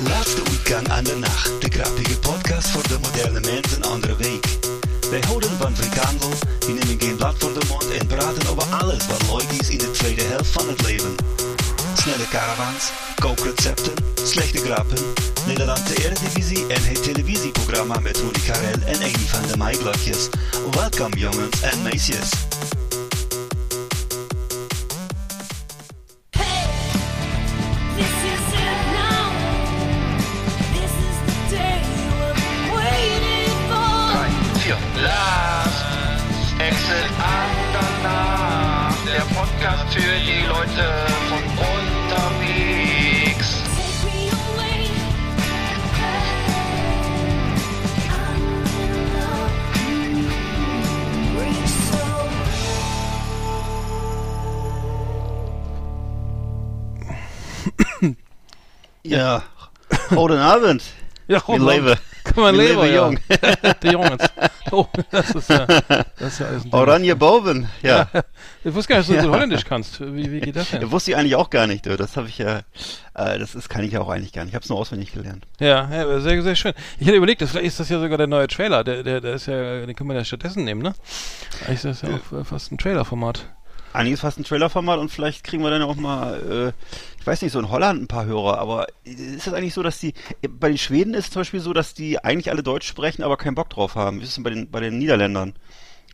[0.00, 1.60] Laatste uitgang aan de nacht.
[1.60, 4.46] De grappige podcast voor de moderne mens een andere week.
[5.10, 9.06] Wij houden van frikandel, die nemen geen blad voor de mond en praten over alles
[9.06, 11.14] wat leuk is in de tweede helft van het leven.
[11.96, 13.92] Snelle caravans, kookrecepten,
[14.22, 14.98] slechte grappen,
[15.46, 20.28] Nederlandse Eredivisie en het televisieprogramma met Rudy Karel en een van de Maiglokjes.
[20.70, 22.30] Welkom jongens en meisjes.
[60.52, 60.82] Goedenavond.
[61.26, 61.98] Ja, leven.
[62.22, 63.72] Kom maar We leven, leven ja.
[63.80, 64.28] De jongens.
[64.70, 66.80] Oh, das ist ja, das ist ja alles ein Ding.
[66.80, 67.68] Oranje boven.
[67.82, 68.08] Ja.
[68.64, 69.32] Ich wusste gar nicht, dass du Ja.
[69.32, 70.00] Holländisch kannst.
[70.00, 70.88] Wie, wie geht das denn?
[70.92, 71.84] Wusste ich eigentlich auch gar nicht.
[71.84, 71.96] du.
[71.96, 72.58] Das habe ich ja,
[73.14, 74.52] äh, das ist, kann ich ja auch eigentlich gar nicht.
[74.52, 75.46] Ich habe es nur auswendig gelernt.
[75.58, 76.72] Ja, ja, sehr, sehr schön.
[77.00, 78.84] Ich hätte überlegt, das, vielleicht ist das ja sogar der neue Trailer.
[78.84, 80.94] Der, der, der ist ja, den können wir ja stattdessen nehmen, ne?
[81.66, 83.46] Eigentlich ist das ja auch fast ein Trailer-Format.
[83.92, 87.42] Eigentlich ist fast ein Trailerformat und vielleicht kriegen wir dann auch mal, äh, ich weiß
[87.42, 90.14] nicht, so in Holland ein paar Hörer, aber ist es eigentlich so, dass die,
[90.48, 93.36] bei den Schweden ist es zum Beispiel so, dass die eigentlich alle Deutsch sprechen, aber
[93.36, 94.20] keinen Bock drauf haben.
[94.20, 95.54] Wie ist es denn bei den, bei den Niederländern?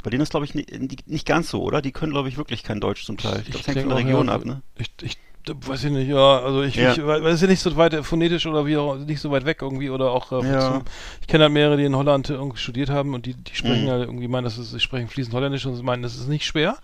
[0.02, 1.82] Bei denen ist, glaube ich, nicht, nicht ganz so, oder?
[1.82, 3.40] Die können, glaube ich, wirklich kein Deutsch zum Teil.
[3.40, 4.62] Ich glaube, es hängt von der auch, Region ja, ab, ne?
[4.76, 5.18] Ich, ich
[5.54, 6.92] weiß ich nicht, ja, also ich, Ja.
[6.92, 9.58] ich es ist ja nicht so weit phonetisch oder wie auch nicht so weit weg
[9.62, 10.82] irgendwie oder auch äh, Ja.
[11.20, 13.86] ich kenne halt mehrere, die in Holland äh, irgendwie studiert haben und die, die sprechen
[13.86, 13.90] Mhm.
[13.90, 16.44] halt irgendwie meinen, das ist, sie sprechen fließend Holländisch und sie meinen, das ist nicht
[16.44, 16.76] schwer,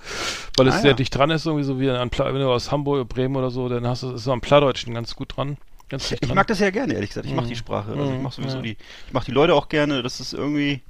[0.57, 0.97] weil es Ah, sehr ja.
[0.97, 3.87] dicht dran ist, irgendwie so wie an wenn du aus Hamburg, Bremen oder so, dann
[3.87, 5.57] hast du ist so am Plattdeutschen ganz gut dran.
[5.89, 6.37] Ganz Ich dran.
[6.37, 7.27] mag das ja gerne, ehrlich gesagt.
[7.27, 7.49] Ich mag Mhm.
[7.49, 7.93] die Sprache.
[7.93, 10.03] Also ich Mhm, mag sowieso die, ich mag die Leute auch gerne.
[10.03, 10.81] Das ist irgendwie,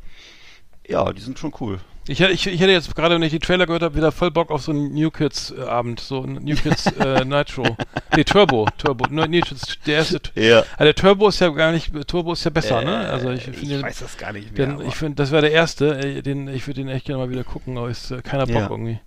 [0.86, 1.80] ja, die sind schon cool.
[2.06, 4.30] Ich, hätte- ich, ich hätte jetzt gerade, wenn ich die Trailer gehört habe, wieder voll
[4.30, 7.76] Bock auf so einen New Kids äh, Abend, so ein New Kids äh, Nitro.
[8.14, 10.20] Nee, Turbo, Turbo, New Kids, der erste.
[10.34, 10.58] Ja.
[10.76, 12.96] Also der Turbo ist ja gar nicht, Turbo ist ja besser, ne?
[13.08, 14.66] Also ich Äh, finde, weiß das gar nicht mehr.
[14.66, 17.30] den, ich finde, das wäre der erste, äh, den, ich würde den echt gerne mal
[17.30, 18.68] wieder gucken, aber ist äh, keiner Bock Ja.
[18.70, 18.98] irgendwie.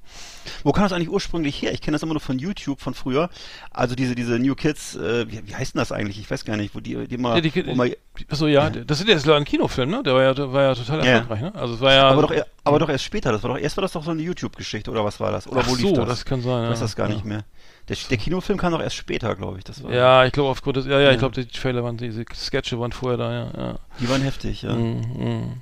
[0.63, 1.73] Wo kam das eigentlich ursprünglich her?
[1.73, 3.29] Ich kenne das immer nur von YouTube von früher.
[3.71, 6.19] Also diese diese New Kids, äh, wie, wie heißt denn das eigentlich?
[6.19, 7.95] Ich weiß gar nicht, wo die die mal, Ja, die, mal
[8.29, 10.03] achso, ja, das ist jetzt ein Kinofilm, ne?
[10.03, 11.11] Der war ja, der war ja total Ja.
[11.13, 11.55] erfolgreich, ne?
[11.55, 12.09] Also es war ja.
[12.09, 13.31] aber doch aber doch erst später.
[13.31, 15.47] Das war doch erst war das doch so eine YouTube-Geschichte oder was war das?
[15.47, 16.07] Oder Ach wo lief so, das?
[16.09, 16.85] das kann sein, Ich weiß ja.
[16.85, 17.13] das gar Ja.
[17.15, 17.43] nicht mehr.
[17.89, 19.63] Der, der Kinofilm kam doch erst später, glaube ich.
[19.63, 21.11] Das war, Ja, ich glaube aufgrund des, ja, ja, Ja.
[21.11, 23.79] ich glaube, die Trailer waren, diese Sketche waren vorher da, ja, ja.
[24.01, 24.73] Die waren heftig, ja.
[24.73, 25.61] Mhm.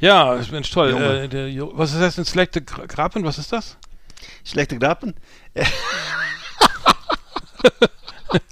[0.00, 0.90] Ja, Mensch, toll.
[0.94, 2.24] Äh, der, was ist das denn?
[2.24, 3.24] Selecte Gra- Grapen?
[3.24, 3.78] Was ist das?
[4.44, 5.14] Schlechte Grappen.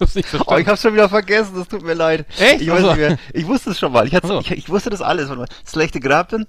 [0.00, 0.14] Hab's
[0.46, 2.26] Oh, ich hab's schon wieder vergessen, das tut mir leid.
[2.38, 2.62] Echt?
[2.62, 2.88] Ich weiß Ach so.
[2.90, 3.18] nicht mehr.
[3.32, 4.06] Ich wusste es schon mal.
[4.06, 4.40] Ich, hatte, Ach so.
[4.40, 5.28] ich, ich wusste das alles.
[5.68, 6.46] Schlechte Grappen.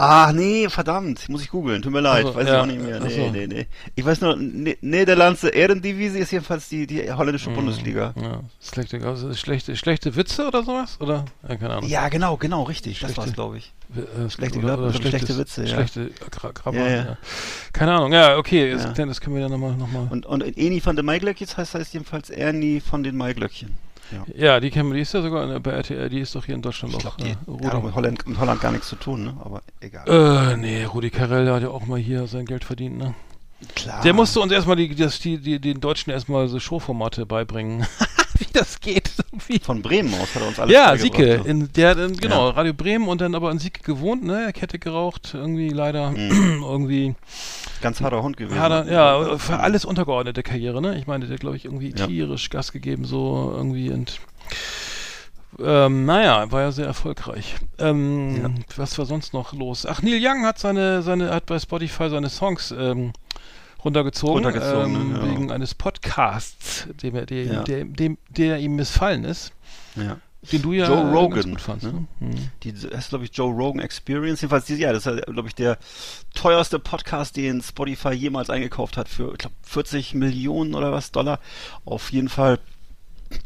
[0.00, 1.28] Ah, nee, verdammt.
[1.28, 1.82] Muss ich googeln.
[1.82, 2.24] Tut mir leid.
[2.24, 2.54] Ach so, weiß ja.
[2.54, 3.00] ich auch nicht mehr.
[3.00, 3.30] Nee, so.
[3.32, 3.66] nee, nee.
[3.96, 8.14] Ich weiß nur, ne Niederlandse Ehrendivisie ist jedenfalls die, die holländische Bundesliga.
[8.14, 10.98] Ja, schlechte, also schlechte, schlechte Witze oder sowas?
[11.00, 11.24] Oder?
[11.48, 11.90] Ja, keine Ahnung.
[11.90, 13.00] Ja, genau, genau, richtig.
[13.00, 13.72] Das Schlechte- war's, glaube ich.
[13.96, 15.74] Äh, schlechte oder- oder schlechte Witze, ja.
[15.74, 17.18] Schlechte Gra Ja, ja, ja.
[17.72, 18.70] Keine Ahnung, ja, okay.
[18.70, 19.74] Das, das können wir dann nochmal.
[19.74, 20.06] Noch mal.
[20.10, 23.74] Und, und Eni von den Maiglöckchen heißt, heißt jedenfalls Ernie von den Maiglöckchen.
[24.10, 24.24] Ja.
[24.34, 26.62] Ja, die kennen wir, die ist ja sogar bei RTL, die ist doch hier in
[26.62, 27.16] Deutschland Ich auch.
[27.16, 29.36] glaube, die äh, hat auch mit Holland, mit Holland gar nichts zu tun, ne?
[29.44, 30.52] Aber egal.
[30.52, 33.14] Äh, nee, Rudi Carell, der hat ja auch mal hier sein Geld verdient, ne?
[33.74, 34.02] Klar.
[34.02, 37.86] Der musste uns erstmal die, das, die, die, den Deutschen erstmal so Showformate beibringen.
[38.46, 39.10] Wie das geht.
[39.46, 39.58] Wie.
[39.58, 42.54] Von Bremen aus hat er uns alles Ja, Sieke, in der, in, genau, Ja.
[42.54, 44.52] Radio Bremen und dann aber in Sieke gewohnt, ne?
[44.52, 46.62] Kette geraucht, irgendwie leider, Mhm.
[46.62, 47.14] irgendwie,
[47.80, 48.56] Ganz harter Hund gewesen.
[48.56, 50.98] ja, da, ja, für alles untergeordnete Karriere, ne?
[50.98, 52.06] Ich meine, der glaube ich irgendwie Ja.
[52.06, 54.18] tierisch Gas gegeben, so irgendwie und,
[55.60, 57.56] ähm, naja, war ja sehr erfolgreich.
[57.78, 58.50] Ähm, Ja.
[58.76, 59.86] was war sonst noch los?
[59.86, 63.12] Ach, Neil Young hat seine, seine, hat bei Spotify seine Songs, ähm,
[63.84, 65.30] runtergezogen, Runtergezogen, ähm, ja.
[65.30, 67.62] wegen eines Podcasts, dem, er- der, Ja.
[67.62, 69.52] der, dem, der ihm missfallen ist,
[69.96, 70.18] Ja.
[70.52, 71.86] den du ja Joe Rogan, gut fandst.
[71.86, 72.06] ne?
[72.20, 72.30] Ne?
[72.34, 72.50] Hm.
[72.62, 74.40] Die, das ist, glaube ich, Joe Rogan Experience.
[74.40, 75.78] Jedenfalls, die- ja, das ist, glaube ich, der
[76.34, 81.38] teuerste Podcast, den Spotify jemals eingekauft hat für, ich glaube, 40 Millionen oder was Dollar.
[81.84, 82.58] Auf jeden Fall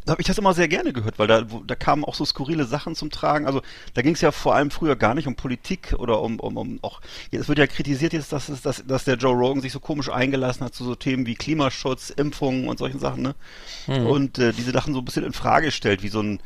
[0.08, 2.64] habe ich das immer sehr gerne gehört, weil da, wo, da kamen auch so skurrile
[2.64, 3.46] Sachen zum Tragen.
[3.46, 3.62] Also
[3.94, 6.78] da ging es ja vor allem früher gar nicht um Politik oder um, um, um
[6.82, 7.00] auch,
[7.30, 10.08] es wird ja kritisiert jetzt, dass, es, dass, dass der Joe Rogan sich so komisch
[10.10, 13.34] eingelassen hat zu so Themen wie Klimaschutz, Impfungen und solchen Sachen, ne?
[14.00, 16.40] Und äh, diese Sachen so ein bisschen in Frage stellt, wie so ein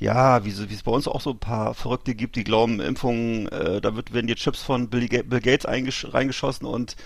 [0.00, 2.80] ja, wie, so- wie es bei uns auch so ein paar Verrückte gibt, die glauben,
[2.80, 6.96] Impfungen, äh, da wird, werden die Chips von Bill, Ga Bill Gates eingesch reingeschossen und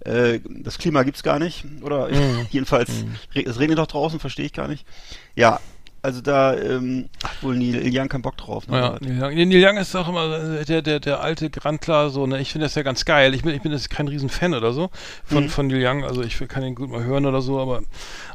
[0.00, 1.64] äh, das Klima gibt's gar nicht.
[1.82, 2.10] Oder
[2.50, 2.90] jedenfalls,
[3.34, 4.86] re es regnet doch draußen, verstehe ich gar nicht.
[5.34, 5.60] Ja,
[6.02, 8.66] Also da ähm, hat wohl Neil Young keinen Bock drauf.
[8.68, 8.76] Ne?
[8.78, 9.48] Ja, Neil Young.
[9.48, 12.64] Neil Young ist auch immer äh, der, der, der alte Grandler, so, ne, ich finde
[12.66, 13.34] das ja ganz geil.
[13.34, 14.88] Ich bin, ich bin jetzt kein Riesenfan oder so
[15.24, 15.48] von, Mhm.
[15.50, 17.82] von Neil Young, also ich kann ihn gut mal hören oder so, aber,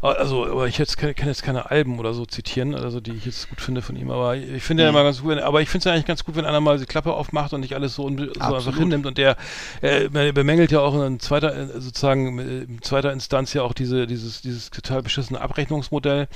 [0.01, 3.25] also, aber ich jetzt, kann, kann jetzt keine Alben oder so zitieren, also die ich
[3.25, 4.95] jetzt gut finde von ihm, aber ich finde ja Mhm.
[4.97, 6.85] immer ganz gut, aber ich finde es ja eigentlich ganz gut, wenn einer mal die
[6.85, 9.37] Klappe aufmacht und nicht alles so, so einfach hinnimmt und der
[9.81, 14.05] äh, bemängelt ja auch in zweiter, äh, sozusagen, äh, in zweiter Instanz ja auch diese,
[14.05, 16.27] dieses, dieses total beschissene Abrechnungsmodell,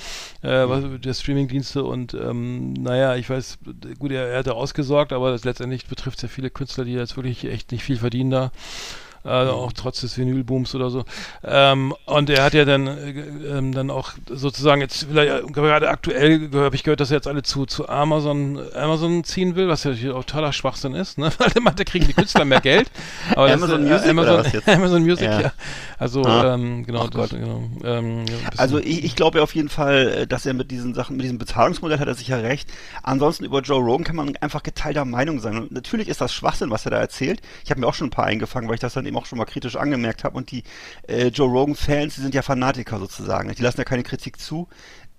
[0.43, 0.69] äh, Mhm.
[0.69, 3.59] was, der Streamingdienste und ähm, naja, ich weiß,
[3.99, 6.93] gut, er, er hat da ausgesorgt, aber das letztendlich betrifft es ja viele Künstler, die
[6.93, 8.51] jetzt wirklich echt nicht viel verdienen da.
[9.25, 11.03] Äh, auch trotz des Vinylbooms oder so.
[11.43, 13.09] Ähm, und er hat ja dann, äh,
[13.57, 17.43] ähm, dann auch sozusagen jetzt vielleicht gerade aktuell habe ich gehört, dass er jetzt alle
[17.43, 21.31] zu, zu Amazon, Amazon ziehen will, was ja natürlich auch totaler Schwachsinn ist, ne?
[21.37, 22.89] Weil der meint, da kriegen die Künstler mehr Geld.
[23.35, 24.61] Aber Amazon Music äh, oder Amazon?
[24.65, 25.41] Amazon Music, Ja.
[25.41, 25.51] ja.
[25.97, 26.53] Also Ah.
[26.55, 30.27] ähm, genau, das, genau ähm, ja, Also ich, ich glaube ja auf jeden Fall, äh,
[30.27, 32.69] dass er mit diesen Sachen, mit diesem Bezahlungsmodell hat er sicher recht.
[33.03, 35.57] Ansonsten über Joe Rogan kann man einfach geteilter Meinung sein.
[35.57, 37.41] Und natürlich ist das Schwachsinn, was er da erzählt.
[37.65, 39.37] Ich habe mir auch schon ein paar eingefangen, weil ich das dann eben auch schon
[39.37, 40.37] mal kritisch angemerkt habe.
[40.37, 40.63] Und die
[41.07, 43.53] äh, Joe Rogan-Fans, die sind ja Fanatiker sozusagen.
[43.53, 44.67] Die lassen ja keine Kritik zu.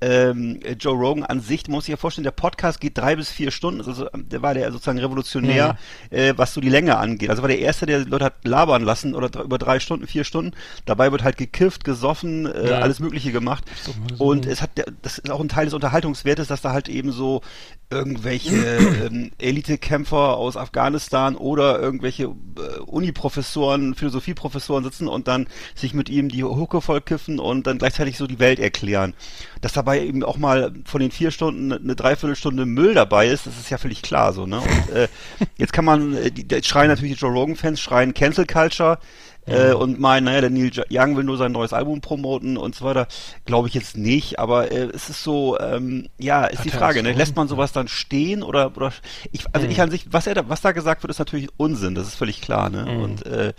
[0.02, 3.16] Ähm, äh, Joe Rogan an sich, man muss sich ja vorstellen, der Podcast geht drei
[3.16, 3.80] bis vier Stunden.
[3.86, 5.76] Also, der war der sozusagen revolutionär,
[6.10, 7.28] äh, was so die Länge angeht.
[7.30, 10.24] Also war der erste, der Leute hat labern lassen oder dr- über drei Stunden, vier
[10.24, 10.52] Stunden.
[10.86, 12.78] Dabei wird halt gekifft, gesoffen, äh, Ja.
[12.78, 13.64] alles Mögliche gemacht.
[13.82, 16.88] so- Und es hat, der- das ist auch ein Teil des Unterhaltungswertes, dass da halt
[16.88, 17.42] eben so
[17.90, 18.54] irgendwelche
[19.10, 26.28] ähm, Elitekämpfer aus Afghanistan oder irgendwelche äh, Uniprofessoren, Philosophieprofessoren sitzen und dann sich mit ihm
[26.28, 29.14] die Hucke vollkiffen und dann gleichzeitig so die Welt erklären.
[29.60, 33.58] Dass dabei eben auch mal von den vier Stunden eine Dreiviertelstunde Müll dabei ist, das
[33.58, 34.60] ist ja völlig klar so, ne?
[34.60, 35.08] Und äh,
[35.56, 38.98] jetzt kann man, äh, die, die schreien natürlich die Joe Rogan-Fans, schreien Cancel Culture,
[39.46, 42.84] äh, und meinen, naja, der Neil Young will nur sein neues Album promoten und so
[42.84, 43.08] weiter.
[43.46, 47.02] Glaube ich jetzt nicht, aber äh, es ist so, ähm, ja, ist Hat die Frage,
[47.02, 47.12] ne?
[47.12, 47.18] so?
[47.18, 48.92] lässt man sowas dann stehen oder, oder
[49.32, 51.94] ich, also ich an sich, was er da, was da gesagt wird, ist natürlich Unsinn,
[51.94, 53.02] das ist völlig klar, ne?
[53.02, 53.52] Und äh,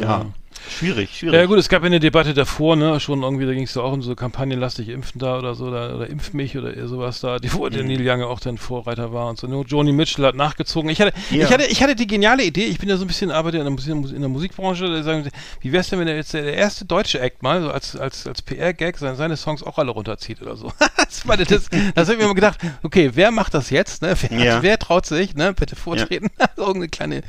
[0.00, 0.26] ja,
[0.70, 1.34] schwierig, schwierig.
[1.38, 3.82] Ja gut, es gab ja eine Debatte davor, ne, schon irgendwie, da ging es ja
[3.82, 6.86] auch um so Kampagnen, lass dich impfen da oder so, oder, oder impf mich oder
[6.88, 7.70] sowas da, die, wo Mhm.
[7.70, 9.46] der Neil Young ja auch dann Vorreiter war und so.
[9.46, 10.90] Nur Joni Mitchell hat nachgezogen.
[10.90, 11.44] Ich hatte, Ja.
[11.46, 13.64] ich hatte, ich hatte die geniale Idee, ich bin ja so ein bisschen, arbeite in
[13.64, 16.42] der, Musik, in der Musikbranche, da sagen sie, wie wär's denn, wenn er jetzt der,
[16.42, 19.90] der erste deutsche Act mal, so als, als, als PR-Gag seine, seine Songs auch alle
[19.90, 20.72] runterzieht oder so.
[20.96, 24.14] das, meine, das, das habe ich mir immer gedacht, okay, wer macht das jetzt, ne?
[24.28, 24.62] Wer, Ja.
[24.62, 25.52] wer traut sich, ne?
[25.52, 26.28] Bitte vortreten.
[26.56, 27.22] irgendeine kleine,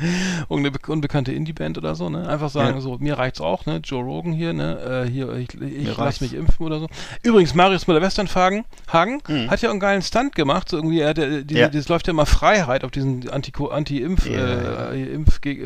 [0.50, 2.28] irgendeine be- unbekannte Indie-Band oder so, ne?
[2.28, 2.82] Einfach sagen, Ja.
[2.82, 3.82] so, mir reicht's auch, ne?
[3.84, 5.06] Joe Rogan hier, ne?
[5.08, 6.22] Äh, hier, ich, ich lass reicht's.
[6.22, 6.88] mich impfen oder so.
[7.22, 9.50] Übrigens, Marius Müller-Westernhagen Hagen Mhm.
[9.52, 11.68] hat ja einen geilen Stunt gemacht, so irgendwie, er hat, ja diese, Ja.
[11.70, 15.18] das läuft ja immer Freiheit auf diesen Anti- Anti-Impf, Ja, äh,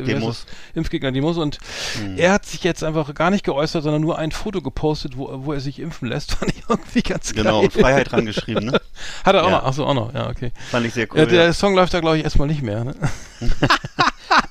[0.04, 0.44] Demos.
[0.44, 0.54] das?
[0.74, 1.58] Impfgegner-Demos und
[2.02, 2.18] Mhm.
[2.18, 5.52] er hat sich jetzt einfach gar nicht geäußert, sondern nur ein Foto gepostet, wo, wo
[5.52, 7.44] er sich impfen lässt, fand ich irgendwie ganz geil.
[7.44, 8.80] Genau, und Freiheit dran geschrieben, ne?
[9.24, 9.56] Hat er auch Ja.
[9.58, 10.52] noch, achso, auch noch, ja, okay.
[10.70, 11.20] Fand ich sehr cool.
[11.20, 11.52] Ja, der ja.
[11.52, 12.94] Song läuft da, glaube ich, erstmal nicht mehr, ne?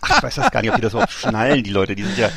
[0.01, 1.95] Ach, ich weiß das gar nicht, ob die das überhaupt schnallen, die Leute.
[1.95, 2.29] Die sind ja,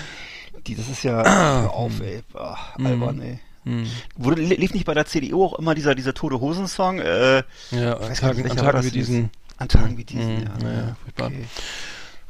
[0.66, 3.38] die, das ist ja, hör auf, ey, Ach, albern, ey.
[3.64, 3.86] Hm.
[4.16, 7.00] Wurde, li- lief nicht bei der CDU auch immer dieser, dieser Tote Hosen-Song?
[7.00, 7.42] Äh,
[7.72, 9.30] Ja, an Tagen, nicht, an Tagen wie diesen.
[9.58, 10.58] an Tagen wie diesen, Mhm, ja.
[10.68, 11.44] naja, okay.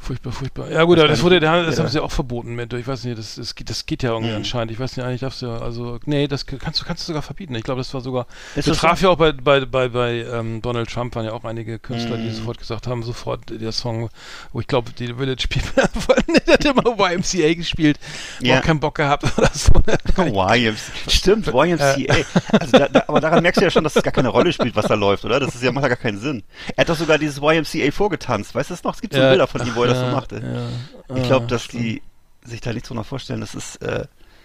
[0.06, 0.70] Furchtbar, furchtbar.
[0.70, 2.72] Ja gut, gar das wurde, nicht, das wer haben sie auch verboten mit.
[2.74, 4.36] Ich weiß nicht, das, das, geht, das geht ja irgendwie Mhm.
[4.36, 4.70] anscheinend.
[4.70, 7.22] Ich weiß nicht, eigentlich darfst du ja, also, nee, das kannst du, kannst du sogar
[7.22, 7.56] verbieten.
[7.56, 9.06] Ich glaube, das war sogar, Ist das das traf so?
[9.06, 12.28] ja auch bei, bei, bei, bei ähm, Donald Trump, waren ja auch einige Künstler, die
[12.28, 12.34] Mhm.
[12.34, 14.08] sofort gesagt haben, sofort der Song,
[14.52, 15.82] wo ich glaube, die Village People
[16.46, 17.98] hat immer YMCA gespielt,
[18.40, 18.58] Ja.
[18.58, 19.72] auch keinen Bock gehabt oder so.
[20.24, 20.74] YMCA.
[21.10, 22.14] Stimmt, YMCA.
[22.52, 24.76] Also da, da, aber daran merkst du ja schon, dass es gar keine Rolle spielt,
[24.76, 25.40] was da läuft, oder?
[25.40, 26.44] Das ist ja, macht ja gar keinen Sinn.
[26.76, 28.54] Er hat doch sogar dieses YMCA vorgetanzt.
[28.54, 28.94] Weißt du das noch?
[28.94, 30.68] Es gibt so Ja, Bilder von ihm, wo er das ja, so machte.
[31.08, 31.16] ja.
[31.16, 32.02] Ich glaube, Ah, dass die
[32.44, 33.40] sich da nichts drunter vorstellen.
[33.40, 34.04] Das ist, äh,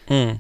[0.10, 0.40] Mhm.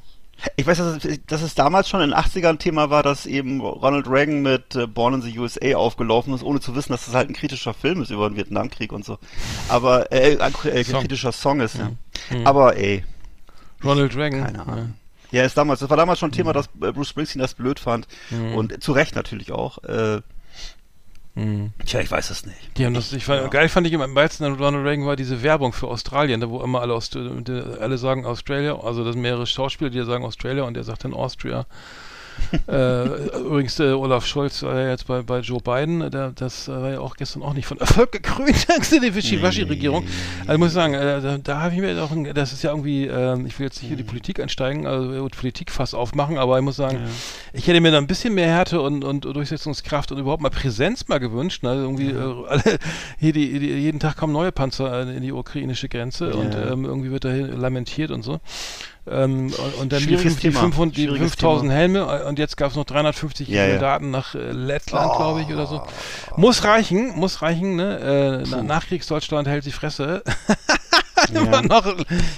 [0.55, 3.61] ich weiß, dass es, dass es damals schon in den 80ern Thema war, dass eben
[3.61, 7.13] Ronald Reagan mit äh, Born in the USA aufgelaufen ist, ohne zu wissen, dass das
[7.13, 9.19] halt ein kritischer Film ist über den Vietnamkrieg und so.
[9.69, 11.01] Aber, äh, ein, äh, ein Song.
[11.01, 11.91] kritischer Song ist, ja.
[12.31, 12.47] Mhm.
[12.47, 13.03] Aber, ey,
[13.83, 14.43] Ronald Reagan.
[14.43, 14.93] keine Ahnung.
[15.31, 17.79] Ja, ist damals, das war damals schon ein Thema, dass äh, Bruce Springsteen das blöd
[17.79, 18.07] fand.
[18.31, 18.55] Mhm.
[18.55, 19.77] Und zu Recht natürlich auch.
[19.85, 20.21] Äh,
[21.35, 21.41] Ja.
[21.43, 21.73] Mhm.
[21.85, 22.77] tja, ich weiß es nicht.
[22.77, 23.47] Die haben das, ich fand, Ja.
[23.47, 26.61] geil fand ich am besten an Ronald Reagan war diese Werbung für Australien, da wo
[26.61, 30.73] immer alle, Aust alle sagen Australia, also das sind mehrere Schauspieler, die sagen Australia und
[30.73, 31.65] der sagt dann Austria.
[32.67, 33.05] Äh,
[33.39, 36.89] übrigens, äh, Olaf Scholz war ja jetzt bei, bei Joe Biden, der, das äh, war
[36.91, 40.05] ja auch gestern auch nicht von Erfolg gekrönt, der Wischiwaschi-Regierung.
[40.47, 42.71] Also muss ich sagen, äh, da, da habe ich mir auch, ein, das ist ja
[42.71, 46.37] irgendwie, ähm, ich will jetzt nicht in die Politik einsteigen, also äh, Politik fast aufmachen,
[46.37, 46.99] aber ich muss sagen,
[47.53, 51.07] ich hätte mir da ein bisschen mehr Härte und, und Durchsetzungskraft und überhaupt mal Präsenz
[51.07, 51.63] mal gewünscht.
[51.63, 51.69] Ne?
[51.69, 52.79] Also irgendwie äh, alle,
[53.19, 56.71] hier die, die, jeden Tag kommen neue Panzer äh, in die ukrainische Grenze und Ja.
[56.71, 58.39] ähm, irgendwie wird da lamentiert und so.
[59.07, 60.59] Ähm, und, dann die, Schwieriges die, Thema.
[60.59, 63.71] 500, die Schwieriges 5000 Helme äh, und jetzt gab es noch 350 Ja, ja.
[63.71, 65.81] Soldaten nach äh, Lettland, glaube ich, oder so.
[66.37, 68.43] Muss reichen, muss reichen, ne?
[68.43, 70.21] Äh, na, Nachkriegsdeutschland hält die Fresse.
[71.33, 71.85] Immer noch.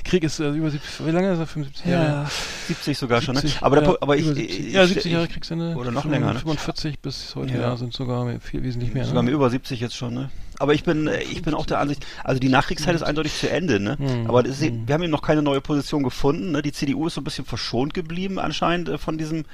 [0.03, 1.47] Krieg ist äh, über 70, wie lange ist er?
[1.47, 2.05] 75 Jahre?
[2.05, 2.29] Ja,
[2.67, 3.41] 70 sogar schon, ne?
[3.41, 5.75] 70, Aber, ja, Pu- aber ich, über ich, 70, ich, ja, 70 ich, Jahre Kriegsende.
[5.75, 6.39] oder noch länger, ne?
[6.39, 7.61] 45 bis heute, Ja.
[7.61, 9.05] ja, sind sogar viel, wesentlich mehr.
[9.05, 9.31] sogar Ne?
[9.31, 10.29] über 70 jetzt schon, ne?
[10.59, 13.49] Aber ich bin, äh, ich bin auch der Ansicht, also die Nachkriegszeit ist eindeutig zu
[13.49, 13.97] Ende, ne?
[13.97, 14.27] Hm.
[14.27, 16.61] Aber ist, wir haben eben noch keine neue Position gefunden, ne?
[16.61, 19.45] Die CDU ist so ein bisschen verschont geblieben anscheinend äh, von diesem,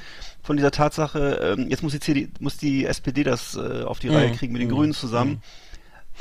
[0.44, 1.56] von dieser Tatsache.
[1.58, 4.16] Ähm, jetzt muss die CD, muss die SPD das äh, auf die Hm.
[4.16, 5.42] Reihe kriegen mit den Grünen zusammen.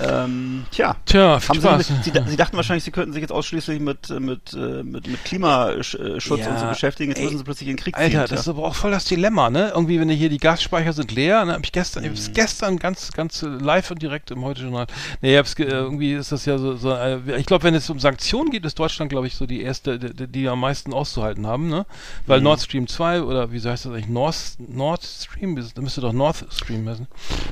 [0.00, 0.96] Ähm, tja.
[1.06, 1.86] Tja, Haben Spaß.
[1.86, 5.06] Sie, sie, sie dachten wahrscheinlich, sie könnten sich jetzt ausschließlich mit, äh, mit, äh, mit,
[5.08, 7.10] mit Klimaschutz Ja, und so beschäftigen.
[7.10, 8.04] Jetzt ey, müssen sie plötzlich in den Krieg ziehen.
[8.04, 8.26] Alter, tja.
[8.28, 9.72] das ist aber auch voll das Dilemma, ne?
[9.74, 12.14] Irgendwie, wenn hier die Gasspeicher sind leer, ne, hab ich gestern, ich Mhm.
[12.14, 14.86] hab's gestern ganz, ganz live und direkt im Heute-Journal.
[15.20, 17.74] Nee, ich hab's, ge- äh, irgendwie ist das ja so, so äh, ich glaube, wenn
[17.74, 20.92] es um Sanktionen geht, ist Deutschland, glaube ich, so die erste, die, die, am meisten
[20.94, 21.86] auszuhalten haben, ne?
[22.26, 22.44] Weil Mhm.
[22.44, 24.08] Nord Stream 2 oder wie heißt das eigentlich?
[24.08, 25.56] Nord, Nord Stream?
[25.56, 27.06] Das müsste doch North Stream heißen.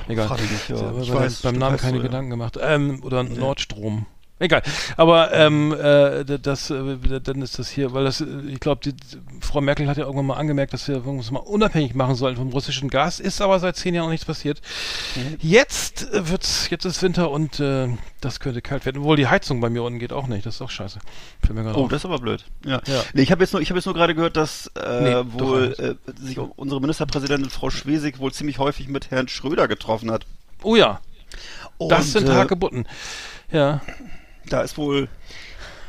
[0.07, 0.29] Egal.
[0.43, 0.91] Ich ja.
[1.01, 2.09] Ich Ich weiß, beim Namen keine so, ja.
[2.37, 2.59] Gemacht.
[2.61, 4.05] Ähm, oder Nordstrom.
[4.39, 4.61] Egal.
[4.97, 8.93] Aber ähm, äh, das, äh, dann ist das hier, weil das, äh, ich glaube,
[9.41, 12.49] Frau Merkel hat ja irgendwann mal angemerkt, dass wir uns mal unabhängig machen sollen vom
[12.49, 13.19] russischen Gas.
[13.19, 14.61] Ist aber seit zehn Jahren noch nichts passiert.
[15.15, 15.37] Mhm.
[15.41, 17.87] Jetzt äh, wird's, jetzt ist Winter und äh,
[18.21, 18.99] das könnte kalt werden.
[18.99, 20.45] Obwohl die Heizung bei mir unten geht auch nicht.
[20.45, 20.99] Das ist auch scheiße.
[21.49, 21.89] Oh, auf.
[21.89, 22.45] das ist aber blöd.
[22.63, 22.79] Ja.
[22.85, 23.03] Ja.
[23.13, 25.75] Nee, ich habe jetzt nur, ich habe jetzt nur gerade gehört, dass äh, Nee, wohl
[25.79, 30.27] äh, sich unsere Ministerpräsidentin Frau Schwesig wohl ziemlich häufig mit Herrn Schröder getroffen hat.
[30.61, 30.99] Oh ja,
[31.79, 32.87] das Und, sind äh, Hagebutten.
[33.51, 33.81] Ja.
[34.49, 35.09] Da ist wohl,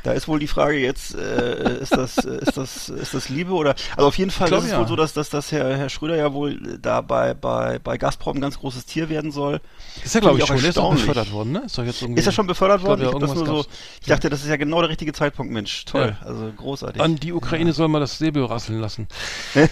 [0.03, 3.51] da ist wohl die Frage jetzt, äh, ist das, äh, ist das, ist das Liebe
[3.51, 3.75] oder?
[3.97, 4.79] Also auf jeden Fall Ich glaub, ist es ja.
[4.79, 8.37] wohl so, dass, dass, dass Herr, Herr Schröder ja wohl da bei, bei, bei Gazprom
[8.37, 9.59] ein ganz großes Tier werden soll.
[10.03, 10.57] Ist ja, glaube ich, schon.
[10.57, 11.01] Ist erstaunlich.
[11.01, 11.63] befördert worden, ne?
[11.65, 12.19] Ist doch jetzt irgendwie.
[12.19, 13.01] Ist er schon befördert Ich glaub, worden?
[13.01, 15.51] ja, Ich, das nur irgendwas so, ich dachte, das ist ja genau der richtige Zeitpunkt,
[15.51, 15.85] Mensch.
[15.85, 16.27] Toll, Ja.
[16.27, 17.01] also großartig.
[17.01, 19.07] An die Ukraine soll man das Säbel rasseln lassen.
[19.55, 19.67] äh,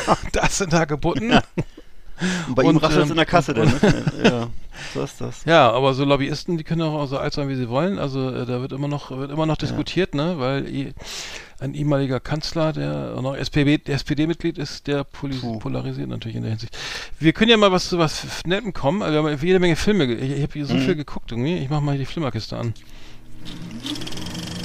[0.32, 1.38] das sind Hagebutten.
[2.48, 4.04] Und bei ihm und, rasselt es ähm, in der Kasse, denn, ne?
[4.24, 4.48] ja,
[4.94, 5.44] so ist das.
[5.44, 7.98] Ja, aber so Lobbyisten, die können auch so alt sein, wie sie wollen.
[7.98, 10.92] Also äh, da wird immer noch wird immer noch diskutiert, ne, weil i-
[11.60, 15.58] ein ehemaliger Kanzler, der auch noch SPD, der SPD-Mitglied ist, der poli Puh.
[15.60, 16.76] polarisiert natürlich in der Hinsicht.
[17.20, 19.00] Wir können ja mal was zu was Nettem kommen.
[19.02, 20.04] Also Wir haben jede Menge Filme.
[20.12, 20.80] Ich, ich habe hier so Mhm.
[20.80, 21.58] viel geguckt irgendwie.
[21.58, 22.74] Ich mach mal die Flimmerkiste an.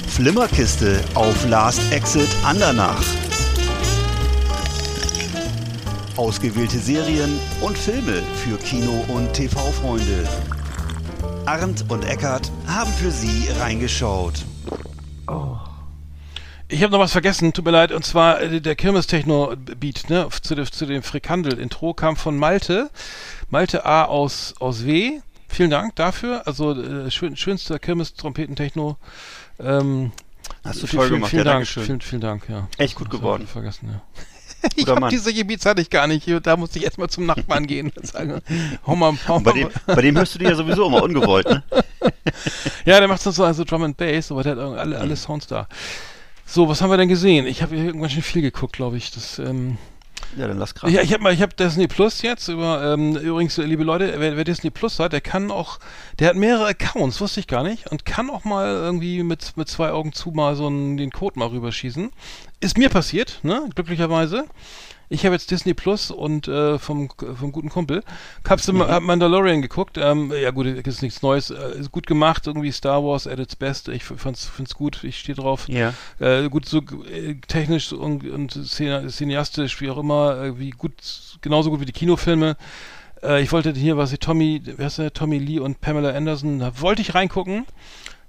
[0.08, 3.00] Flimmerkiste auf Last Exit Andernach.
[6.18, 10.28] Ausgewählte Serien und Filme für Kino- und TV-Freunde.
[11.46, 14.44] Arndt und Eckart haben für Sie reingeschaut.
[16.70, 20.54] Ich habe noch was vergessen, tut mir leid, und zwar äh, der Kirmes-Techno-Beat, ne, zu,
[20.54, 22.90] dem- zu dem Frikandel-Intro kam von Malte.
[23.48, 25.20] Malte A aus, aus W.
[25.48, 26.46] Vielen Dank dafür.
[26.46, 28.96] Also äh, schön, schönster Kirmes-Trompeten-Techno.
[29.60, 30.10] Ähm,
[30.64, 31.84] Hast du viel- toll vielen, gemacht, Vielen ja, Dank, Dankeschön.
[31.84, 32.68] vielen, vielen Dank, ja.
[32.76, 33.46] Echt gut geworden.
[33.46, 34.02] Vergessen, ja.
[34.76, 35.10] Ich Guter hab Mann.
[35.10, 36.26] diese Gebiets hatte ich gar nicht.
[36.42, 38.40] Da musste ich erstmal zum Nachbarn gehen sagen,
[38.86, 41.62] hau mal, hau bei dem, bei dem hörst du dich ja sowieso immer ungewollt, ne?
[42.84, 45.02] Ja, der macht so also Drum and Bass, aber der hat alle, Mhm.
[45.02, 45.66] alle Sounds da.
[46.46, 47.46] So, was haben wir denn gesehen?
[47.46, 49.10] Ich habe hier irgendwann schon viel geguckt, glaube ich.
[49.10, 49.76] Das, ähm,
[50.36, 50.94] Ja, dann lass krachen.
[50.94, 52.92] Ja, ich habe mal, ich habe Disney Plus jetzt über.
[52.94, 55.78] Ähm, übrigens, liebe Leute, wer, wer Disney Plus hat, der kann auch,
[56.18, 59.68] der hat mehrere Accounts, wusste ich gar nicht, und kann auch mal irgendwie mit mit
[59.68, 62.10] zwei Augen zu mal so einen, den Code mal rüberschießen.
[62.60, 63.68] Ist mir passiert, ne?
[63.74, 64.46] Glücklicherweise.
[65.10, 68.02] Ich habe jetzt Disney Plus und äh, vom, vom guten Kumpel.
[68.46, 68.82] Hab's mhm.
[68.82, 69.96] hab Mandalorian geguckt.
[69.96, 71.50] Ähm, ja gut, ist nichts Neues.
[71.50, 73.88] Äh, ist gut gemacht, irgendwie Star Wars at its best.
[73.88, 75.66] Ich fand's, find's gut, ich stehe drauf.
[75.68, 75.94] Ja.
[76.18, 80.92] Äh, gut, so äh, technisch und, und cineastisch, wie auch immer, äh, wie gut,
[81.40, 82.56] genauso gut wie die Kinofilme.
[83.22, 86.58] Äh, ich wollte hier, was ich, Tommy, wer ist der, Tommy Lee und Pamela Anderson,
[86.58, 87.64] da wollte ich reingucken,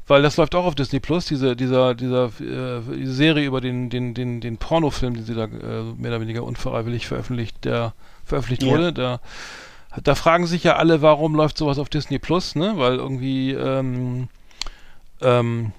[0.10, 3.90] weil das läuft auch auf Disney Plus, diese, dieser, dieser äh, diese Serie über den,
[3.90, 7.94] den, den, den Pornofilm, den sie da äh, mehr oder weniger unfreiwillig veröffentlicht, der
[8.26, 8.70] veröffentlicht Ja.
[8.72, 8.92] wurde.
[8.94, 9.20] Da,
[10.04, 12.74] da fragen sich ja alle, warum läuft sowas auf Disney Plus, ne?
[12.78, 14.28] Weil irgendwie ähm,
[15.22, 15.72] ähm,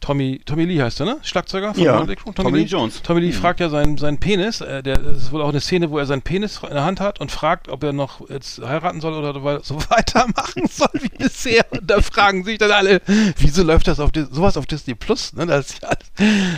[0.00, 1.16] Tommy, Tommy Lee heißt er, ne?
[1.22, 2.32] Schlagzeuger von Ja, Motley Crue?
[2.32, 3.02] Tommy Lee Jones.
[3.02, 3.32] Tommy Lee Mhm.
[3.32, 4.60] fragt ja seinen, seinen Penis.
[4.60, 7.00] Äh, der, das ist wohl auch eine Szene, wo er seinen Penis in der Hand
[7.00, 11.64] hat und fragt, ob er noch jetzt heiraten soll oder so weitermachen soll wie bisher.
[11.70, 13.00] Und da fragen sich dann alle,
[13.38, 15.32] wieso läuft das auf Dis- sowas auf Disney Plus?
[15.32, 15.46] Ne?
[15.46, 16.10] Da ist ja alles,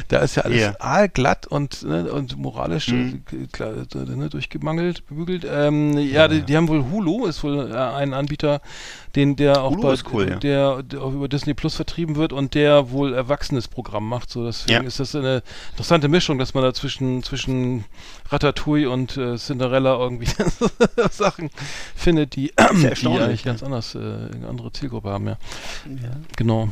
[0.09, 0.75] da ist ja alles Ja.
[0.79, 3.23] aalglatt und, ne, und moralisch Mhm.
[3.33, 5.47] äh, klar, äh, ne, durchgemangelt, gebügelt.
[5.51, 8.61] Ähm, ja, Die, die haben wohl Hulu, ist wohl äh, ein Anbieter,
[9.17, 10.37] den der auch Hulu bei, ist cool, ja.
[10.37, 14.31] der, der auch über Disney Plus vertrieben wird und der wohl erwachsenes Programm macht.
[14.31, 14.89] So deswegen Ja.
[14.89, 17.85] ist das eine interessante Mischung, dass man da zwischen, zwischen
[18.29, 20.29] Ratatouille und äh, Cinderella irgendwie
[21.11, 21.51] Sachen
[21.95, 23.53] findet, die, die eigentlich ja.
[23.53, 25.37] ganz anders, äh, eine andere Zielgruppe haben, ja.
[26.37, 26.69] Genau.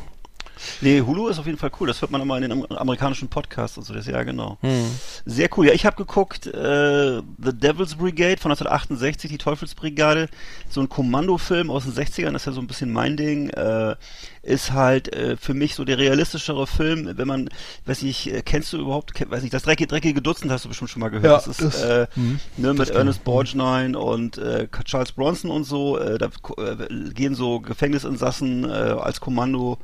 [0.80, 1.86] Nee, Hulu ist auf jeden Fall cool.
[1.88, 3.94] Das hört man immer in den am- amerikanischen Podcasts und so.
[3.94, 4.58] Das ja genau.
[4.62, 4.86] Hm.
[5.26, 5.66] Sehr cool.
[5.66, 10.28] Ja, ich habe geguckt, äh, The Devil's Brigade von 1968, die Teufelsbrigade.
[10.68, 13.50] So ein Kommandofilm aus den 60ern, das ist ja so ein bisschen mein Ding.
[13.50, 13.96] Äh,
[14.42, 17.50] ist halt äh, für mich so der realistischere Film, wenn man,
[17.84, 20.68] weiß nicht, äh, kennst du überhaupt, kenn, weiß nicht, das dreckige, dreckige Dutzend hast du
[20.68, 21.24] bestimmt schon mal gehört.
[21.24, 22.40] Ja, das ist das- äh, mhm.
[22.56, 23.24] ne, mit Das kenn Ernest.
[23.24, 25.98] Borgnine und äh, Charles Bronson und so.
[25.98, 29.78] Äh, da äh, gehen so Gefängnisinsassen als Kommando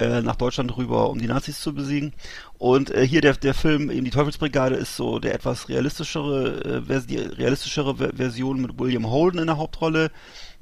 [0.00, 2.12] äh, nach Deutschland rüber, um die Nazis zu besiegen.
[2.58, 7.00] Und äh, hier der, der Film, eben die Teufelsbrigade, ist so der etwas realistischere, äh,
[7.06, 10.10] die realistischere Ver Version mit William Holden in der Hauptrolle.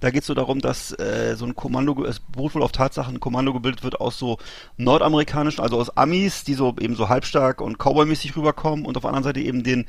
[0.01, 3.17] Da geht es so darum, dass äh, so ein Kommando, es beruht wohl auf Tatsachen,
[3.17, 4.39] ein Kommando gebildet wird aus so
[4.77, 9.11] nordamerikanischen, also aus Amis, die so eben so halbstark und Cowboy-mäßig rüberkommen und auf der
[9.11, 9.87] anderen Seite eben den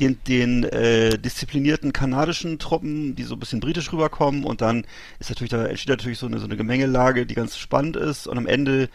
[0.00, 4.84] den, den äh, disziplinierten kanadischen Truppen, die so ein bisschen britisch rüberkommen und dann
[5.18, 8.38] ist natürlich, da entsteht natürlich so eine, so eine Gemengelage, die ganz spannend ist und
[8.38, 8.88] am Ende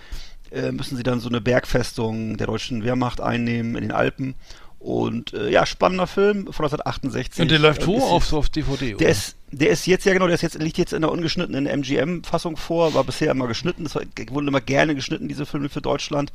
[0.51, 4.36] äh, müssen sie dann so eine Bergfestung der deutschen Wehrmacht einnehmen in den Alpen
[4.79, 7.41] und äh, ja, spannender Film von 1968.
[7.41, 8.00] Und der läuft Äh, wo?
[8.00, 8.98] Auf, auf DVD, oder?
[8.98, 11.65] der ist, der ist jetzt, ja genau, der ist jetzt, liegt jetzt in der ungeschnittenen
[11.67, 15.81] MGM-Fassung vor, war bisher immer geschnitten, es war- wurden immer gerne geschnitten, diese Filme für
[15.81, 16.33] Deutschland,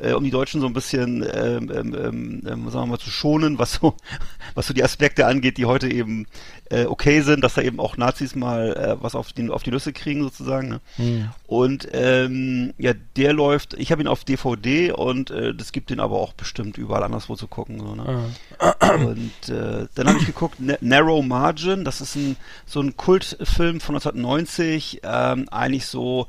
[0.00, 3.10] äh, um die Deutschen so ein bisschen, ähm, ähm, ähm, ähm, sagen wir mal, zu
[3.10, 3.94] schonen, was so,
[4.54, 6.26] was so die Aspekte angeht, die heute eben
[6.70, 9.70] äh, okay sind, dass da eben auch Nazis mal äh, was auf die, auf die
[9.70, 10.68] Nüsse kriegen sozusagen.
[10.68, 10.80] Ne?
[10.96, 11.28] Hm.
[11.46, 16.00] Und ähm, ja, der läuft, ich habe ihn auf DVD und äh, das gibt den
[16.00, 17.80] aber auch bestimmt überall anderswo zu gucken.
[17.80, 18.30] So, ne?
[18.58, 18.74] Ah.
[19.00, 23.80] Und äh, dann habe ich geguckt, Na- Narrow Margin, das ist ein so ein Kultfilm
[23.80, 26.26] von 1990, ähm, eigentlich so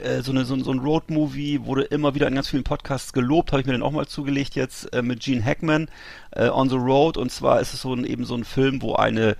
[0.00, 3.12] äh, so, eine, so, ein- so ein Road-Movie, wurde immer wieder in ganz vielen Podcasts
[3.12, 5.88] gelobt, habe ich mir den auch mal zugelegt jetzt äh, mit Gene Hackman,
[6.32, 7.16] äh, On the Road.
[7.16, 9.36] Und zwar ist es so ein, eben so ein Film, wo eine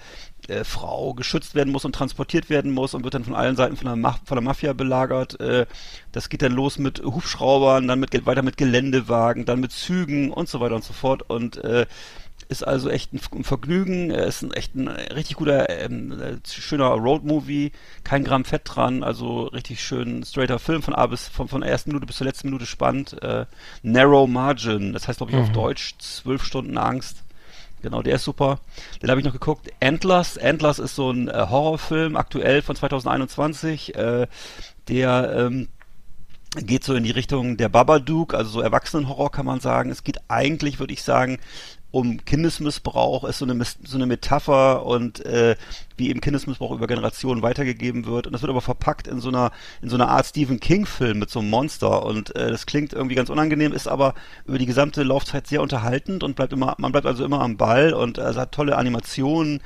[0.48, 3.76] äh, Frau geschützt werden muss und transportiert werden muss und wird dann von allen Seiten
[3.76, 5.40] von der, Maf von der Mafia belagert.
[5.40, 5.66] Äh,
[6.12, 10.48] das geht dann los mit Hubschraubern, dann mit, weiter mit Geländewagen, dann mit Zügen und
[10.48, 11.22] so weiter und so fort.
[11.28, 11.86] Und äh,
[12.54, 14.10] ist also echt ein Vergnügen.
[14.10, 17.72] Er ist ein echt ein richtig guter, ähm, äh, schöner Road-Movie.
[18.04, 19.02] Kein Gramm Fett dran.
[19.02, 22.26] Also richtig schön straighter Film von A bis, von, von der ersten Minute bis zur
[22.26, 23.20] letzten Minute spannend.
[23.22, 23.46] Äh,
[23.82, 24.92] Narrow Margin.
[24.92, 27.24] Das heißt, glaube ich, auf Deutsch zwölf Stunden Angst.
[27.82, 28.60] Genau, der ist super.
[29.02, 29.70] Den habe ich noch geguckt.
[29.82, 30.38] Antlers.
[30.38, 33.94] Antlers ist so ein äh, Horrorfilm, aktuell von 2021.
[33.94, 34.26] Äh,
[34.88, 35.68] der ähm,
[36.56, 39.90] geht so in die Richtung der Babadook, also so Erwachsenenhorror kann man sagen.
[39.90, 41.38] Es geht eigentlich, würde ich sagen,
[41.94, 45.54] um Kindesmissbrauch, ist so eine, so eine Metapher und äh,
[45.96, 48.26] wie eben Kindesmissbrauch über Generationen weitergegeben wird.
[48.26, 51.30] Und das wird aber verpackt in so einer, in so einer Art Stephen King-Film mit
[51.30, 52.04] so einem Monster.
[52.04, 56.24] Und äh, das klingt irgendwie ganz unangenehm, ist aber über die gesamte Laufzeit sehr unterhaltend
[56.24, 59.60] und bleibt immer, man bleibt also immer am Ball und äh, es hat tolle Animationen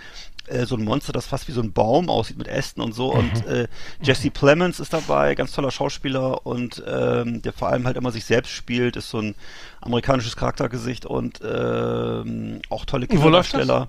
[0.48, 3.12] äh, so ein Monster, das fast wie so ein Baum aussieht mit Ästen und so.
[3.12, 3.68] Und äh,
[4.02, 8.24] Jesse Plemons ist dabei, ganz toller Schauspieler und ähm, der vor allem halt immer sich
[8.24, 9.34] selbst spielt, ist so ein
[9.80, 13.06] amerikanisches Charaktergesicht und ähm, auch tolle?
[13.06, 13.88] Kinderdarsteller.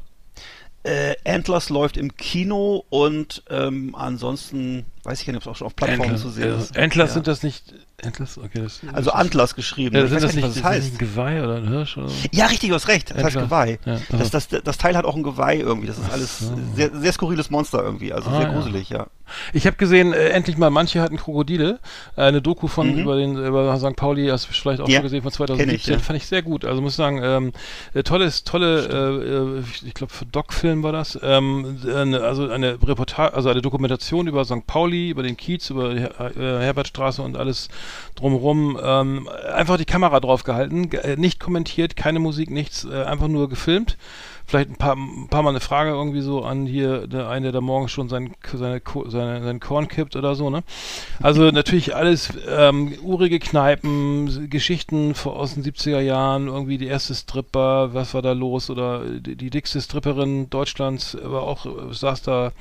[0.83, 5.57] Äh, Antlers läuft im Kino und ähm, ansonsten weiß ich gar nicht, ob es auch
[5.57, 6.77] schon auf Plattformen Antlers, zu sehen äh, ist.
[6.77, 7.13] Antlers Ja.
[7.15, 7.73] sind das nicht.
[8.01, 9.93] Antlers, okay, das, Also Antlers geschrieben.
[9.97, 10.93] ja, sind das nicht, was das ist nicht heißt.
[10.93, 12.15] ein Geweih oder ein Hirsch oder so?
[12.31, 13.09] Ja, richtig, du hast recht.
[13.09, 13.41] Das heißt Antler.
[13.43, 13.79] Geweih.
[13.83, 15.87] Ja, das, das, das Teil hat auch ein Geweih irgendwie.
[15.87, 18.13] Das ist alles sehr, sehr skurriles Monster irgendwie.
[18.13, 19.07] Also Ah, sehr gruselig, ja.
[19.53, 21.79] Ich habe gesehen, äh, endlich mal, manche hatten Krokodile.
[22.15, 22.99] Äh, eine Doku von Mhm.
[22.99, 23.95] über den über St.
[23.95, 25.75] Pauli, hast du vielleicht auch Ja, schon gesehen, von kenn 2017.
[25.75, 25.99] ich, ja.
[25.99, 26.65] Fand ich sehr gut.
[26.65, 27.51] Also muss sagen, ähm,
[27.93, 31.19] äh, tolles, tolle, äh, äh, ich glaube, für Doc-Film war das.
[31.21, 31.77] Ähm,
[32.21, 34.65] also eine Reportage, also eine Dokumentation über St.
[34.67, 37.69] Pauli, über den Kiez, über die Her äh, Herbertstraße und alles
[38.15, 38.79] drumherum.
[38.81, 43.97] Ähm, einfach die Kamera drauf gehalten, ge- nicht kommentiert, keine Musik, nichts, einfach nur gefilmt.
[44.49, 47.61] Vielleicht ein paar, ein paar Mal eine Frage irgendwie so an hier, der eine, der
[47.61, 50.63] morgen schon sein, seine, seine, sein Korn kippt oder so, ne?
[51.21, 57.13] Also natürlich alles ähm, urige Kneipen, Geschichten vor- aus den 70er Jahren, irgendwie die erste
[57.13, 62.23] Stripper, was war da los oder die, die dickste Stripperin Deutschlands, aber auch äh, saß
[62.23, 62.51] da,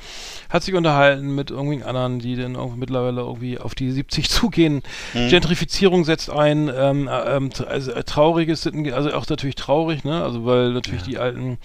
[0.51, 4.83] hat sich unterhalten mit irgendwelchen anderen, die dann irgendwie mittlerweile irgendwie auf die 70 zugehen.
[5.31, 10.23] Gentrifizierung setzt ein, ähm, äh, ähm, also, äh, trauriges, also auch natürlich traurig, ne?
[10.23, 11.57] Also weil natürlich die alten,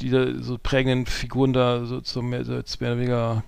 [0.00, 3.44] die da so prägenden Figuren da so, so mehr, so jetzt mehr oder weniger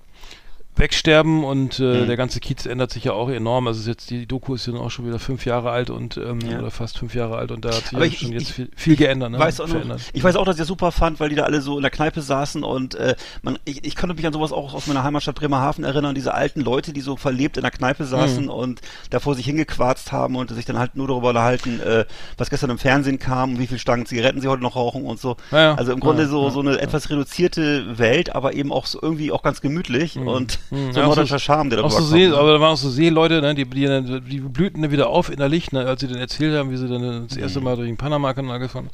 [0.75, 2.07] wegsterben und äh, Mhm.
[2.07, 3.67] der ganze Kiez ändert sich ja auch enorm.
[3.67, 6.59] Also jetzt die Doku ist ja auch schon wieder fünf Jahre alt und ähm, Ja.
[6.61, 8.71] oder fast fünf Jahre alt und da hat sich ja ich- schon ich- jetzt viel,
[8.75, 9.39] viel geändert, ne?
[9.39, 11.61] weiß auch noch, ich weiß auch, dass ich das super fand, weil die da alle
[11.61, 14.73] so in der Kneipe saßen und äh, man, ich, ich konnte mich an sowas auch
[14.75, 18.45] aus meiner Heimatstadt Bremerhaven erinnern, diese alten Leute, die so verlebt in der Kneipe saßen
[18.45, 18.51] Mhm.
[18.51, 18.81] und
[19.11, 22.07] da vor sich hingequarzt haben und sich dann halt nur darüber unterhalten, äh,
[22.39, 25.37] was gestern im Fernsehen kam, wie viel Stangen Zigaretten sie heute noch rauchen und so.
[25.51, 25.75] Ja.
[25.75, 29.43] Also im Grunde so, so eine etwas reduzierte Welt, aber eben auch so irgendwie auch
[29.43, 30.29] ganz gemütlich Mhm.
[30.29, 32.37] und so ein ja, norddeutscher Charme, der Auch darüber so See, ne?
[32.37, 35.29] aber da waren auch so Seeleute, ne, die, die, dann- die blühten dann wieder auf
[35.31, 37.65] innerlich, ne, als sie dann erzählt haben, wie sie dann das erste Mhm.
[37.65, 38.89] Mal durch den Panama-Kanal gefahren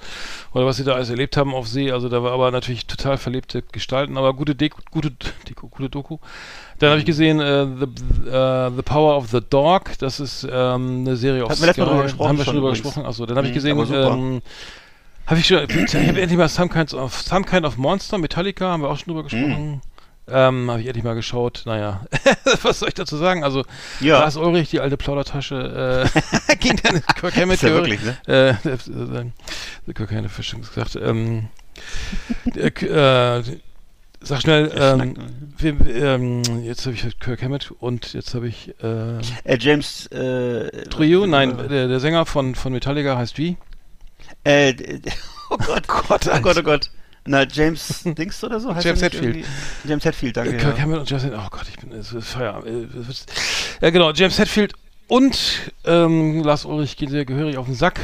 [0.52, 1.92] oder was sie da alles erlebt haben auf See.
[1.92, 5.12] Also da war aber natürlich total verlebte Gestalten, aber gute Deko, gute,
[5.48, 6.18] Deko, gute Doku.
[6.80, 6.90] Dann Mhm.
[6.90, 9.96] habe ich gesehen äh, the, äh, the Power of the Dog.
[9.98, 11.90] Das ist ähm, eine Serie auf Hatten wir letztes Mal Sky.
[11.92, 13.06] drüber gesprochen Haben wir schon drüber gesprochen.
[13.06, 14.42] Achso, dann habe ich Mhm, gesehen, ähm,
[15.26, 18.70] habe ich schon, ich habe endlich mal Some Kind of, Some kind of Monster, Metallica,
[18.70, 19.24] haben wir auch schon drüber Mhm.
[19.24, 19.82] gesprochen.
[20.30, 21.62] Ähm, habe ich endlich mal geschaut.
[21.64, 22.04] Naja,
[22.62, 23.44] was soll ich dazu sagen?
[23.44, 23.64] Also,
[24.00, 24.20] Ja.
[24.20, 28.16] Lars Ulrich, die alte Plaudertasche, äh, ging dann Kirk Hammett Ist ja wirklich, ne?
[28.26, 28.50] Äh,
[29.90, 30.96] äh, Kirk Hammett hat schon gesagt.
[30.96, 31.48] Ähm,
[32.54, 33.42] äh,
[34.20, 35.14] sag schnell, ähm,
[35.58, 40.84] wem, ähm, jetzt habe ich Kirk Hammett und jetzt habe ich äh, Äh, James äh,
[40.88, 43.56] Trio, äh, nein, der, der Sänger von, von Metallica heißt wie?
[44.44, 44.74] Äh,
[45.50, 45.86] oh Gott.
[45.86, 46.90] Gott, oh Gott, oh Gott.
[47.28, 48.74] Na, James Dings oder so?
[48.74, 49.44] Heißt James Hetfield.
[49.84, 50.56] James Hetfield, danke.
[50.56, 50.82] Kirk ja.
[50.82, 52.66] Hammett und Justin, oh Gott, ich bin, es ist Feierabend.
[52.94, 54.72] äh, Ja, genau, James Hetfield
[55.08, 58.00] und ähm, Lars Ulrich gehen sehr gehörig auf den Sack.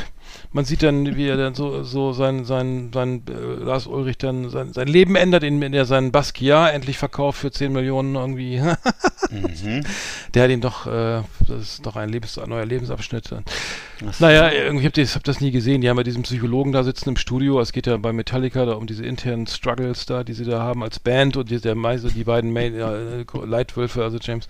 [0.55, 4.51] Man sieht dann, wie er dann so, so sein, sein, sein äh, Lars Ulrich dann
[4.51, 8.62] sein, sein Leben ändert, indem er seinen Basquiat endlich verkauft für 10 Millionen irgendwie.
[9.31, 9.83] Mhm.
[10.35, 13.35] Der hat ihn doch, äh, das ist doch ein, Lebens, ein neuer Lebensabschnitt.
[14.01, 15.81] Das- Naja, irgendwie habt ihr hab das nie gesehen.
[15.81, 17.59] Die haben ja diesen Psychologen da sitzen im Studio.
[17.59, 20.85] Es geht ja bei Metallica da um diese internen Struggles da, die sie da haben
[20.85, 24.47] als Band und die, der Meise, die beiden Main, äh, Leitwölfe, also James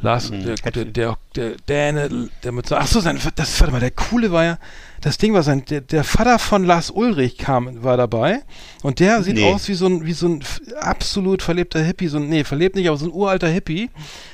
[0.00, 0.96] Lars, Mhm, der, der, Hetfield.
[0.96, 4.44] der, der, Däne, der mit so, ach so, sein, das, warte mal, der Coole war
[4.44, 4.58] ja,
[5.00, 8.42] das Ding war sein, der, der Vater von Lars Ulrich kam, war dabei
[8.82, 9.52] und der sieht Nee.
[9.52, 10.44] aus wie so ein, wie so ein
[10.80, 13.90] absolut verlebter Hippie, so ein, nee, verlebt nicht, aber so ein uralter Hippie,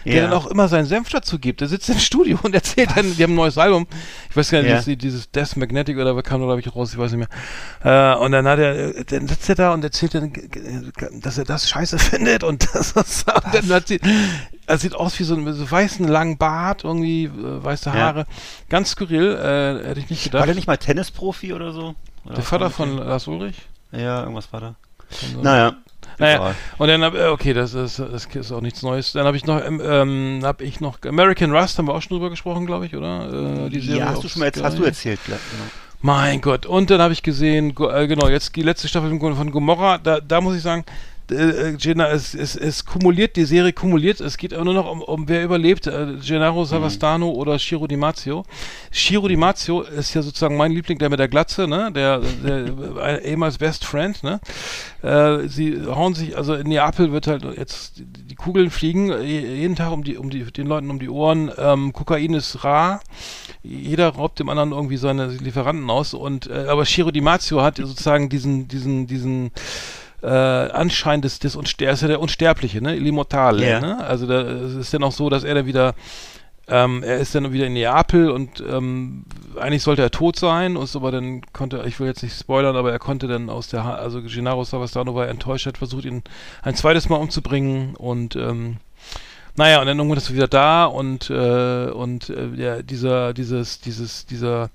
[0.06, 0.22] der Ja.
[0.22, 1.60] dann auch immer seinen Senf dazu gibt.
[1.60, 3.86] Der sitzt im Studio und erzählt dann, die haben ein neues Album.
[4.30, 4.78] Ich weiß gar nicht, Ja.
[4.80, 7.28] dieses, dieses Death Magnetic oder was kam da, glaube ich, raus, ich weiß nicht
[7.82, 8.14] mehr.
[8.14, 10.32] Äh, und dann hat er, äh, dann sitzt er da und erzählt dann,
[11.20, 14.00] dass er das scheiße findet und das, das und dann hat sie,
[14.66, 17.30] er sieht aus wie so ein so weißen langen Bart, irgendwie äh,
[17.64, 17.94] weiße Ja.
[17.96, 18.26] Haare.
[18.68, 20.48] Ganz skurril, äh, hätte ich nicht War gedacht.
[20.48, 21.94] der nicht mal Tennisprofi oder so?
[22.24, 22.96] Oder der Vater war von?
[22.98, 23.56] Lars Ulrich?
[23.92, 24.74] Ja, irgendwas war da.
[25.10, 25.74] So- Naja.
[26.18, 29.12] Naja, und dann hab, äh, okay, das ist, das ist auch nichts Neues.
[29.12, 32.16] Dann habe ich noch, ähm, ähm, habe ich noch American Rust, haben wir auch schon
[32.16, 33.64] drüber gesprochen, glaube ich, oder?
[33.66, 35.38] Äh, die Serie Ja, hast du schon mal jetzt, hast du erzählt, genau.
[36.02, 36.66] Mein Gott.
[36.66, 40.20] Und dann habe ich gesehen, äh, genau, jetzt die letzte Staffel von von Gomorra, da,
[40.20, 40.84] da muss ich sagen,
[41.30, 45.02] äh, Gena, es, es, es kumuliert, die Serie kumuliert, es geht aber nur noch um,
[45.02, 48.44] um wer überlebt, äh, Gennaro Savastano oder Shiro Di Marzio.
[48.90, 52.66] Shiro Di Marzio ist ja sozusagen mein Liebling, der mit der Glatze, ne, der, der
[53.02, 54.40] äh, ehemals Best Friend, ne.
[55.02, 59.22] Äh, sie hauen sich, also in Neapel wird halt jetzt die, die Kugeln fliegen äh,
[59.22, 61.52] jeden Tag um die, um die, den Leuten um die Ohren.
[61.56, 63.00] Ähm, Kokain ist rar.
[63.62, 67.76] Jeder raubt dem anderen irgendwie seine Lieferanten aus und äh, aber Shiro Di Marzio hat
[67.76, 69.50] sozusagen diesen, diesen, diesen
[70.24, 72.96] äh, Anschein des, des Unster er ist ja der Unsterbliche, ne?
[72.96, 73.80] Immortale, Ja.
[73.80, 74.04] ne?
[74.04, 75.94] Also da, es ist dann auch so, dass er dann wieder
[76.66, 79.24] ähm, er ist dann wieder in Neapel und ähm,
[79.60, 82.74] eigentlich sollte er tot sein, und so, aber dann konnte, ich will jetzt nicht spoilern,
[82.74, 86.22] aber er konnte dann aus der, Ha- also Gennaro Savastano war enttäuscht, hat versucht, ihn
[86.62, 88.78] ein zweites Mal umzubringen und ähm,
[89.56, 93.80] naja, und dann irgendwann ist er wieder da und äh, und äh, ja, dieser, dieses,
[93.82, 94.70] dieses, dieser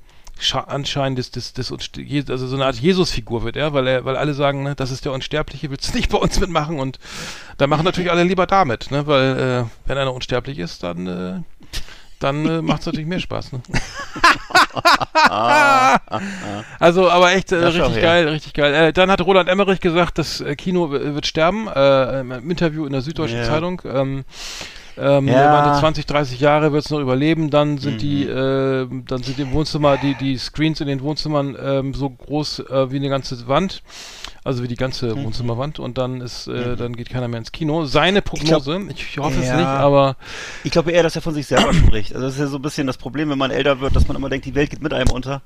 [0.68, 1.72] Anschein des, des, des
[2.30, 5.06] also so eine Art Jesus-Figur wird er, weil er, weil alle sagen, ne, das ist
[5.06, 7.00] der Unsterbliche, willst du nicht bei uns mitmachen und
[7.58, 11.42] da machen natürlich alle lieber damit, ne, weil äh, wenn einer unsterblich ist, dann äh,
[12.20, 13.54] dann äh, macht es natürlich mehr Spaß.
[13.54, 13.62] Ne?
[16.80, 18.02] also, aber echt äh, richtig her.
[18.02, 18.74] geil, richtig geil.
[18.74, 22.92] Äh, dann hat Roland Emmerich gesagt, das äh, Kino wird sterben, äh, im Interview in
[22.92, 23.46] der Süddeutschen Ja.
[23.46, 23.82] Zeitung.
[23.86, 24.26] Ähm,
[25.00, 25.50] ähm, Ja.
[25.50, 29.02] Meinte, 20, 30 Jahre wird es noch überleben, dann sind die, Mhm.
[29.02, 32.92] äh, dann sind im Wohnzimmer, die, die Screens in den Wohnzimmern ähm, so groß äh,
[32.92, 33.82] wie eine ganze Wand,
[34.44, 35.24] also wie die ganze Mhm.
[35.26, 37.86] Wohnzimmerwand und dann ist, äh, dann geht keiner mehr ins Kino.
[37.86, 39.56] Seine Prognose, ich, hoffe es Ja.
[39.58, 40.16] nicht, aber
[40.64, 42.14] Ich glaube eher, dass er von sich selber spricht.
[42.14, 44.18] Also das ist ja so ein bisschen das Problem, wenn man älter wird, dass man
[44.18, 45.42] immer denkt, die Welt geht mit einem unter.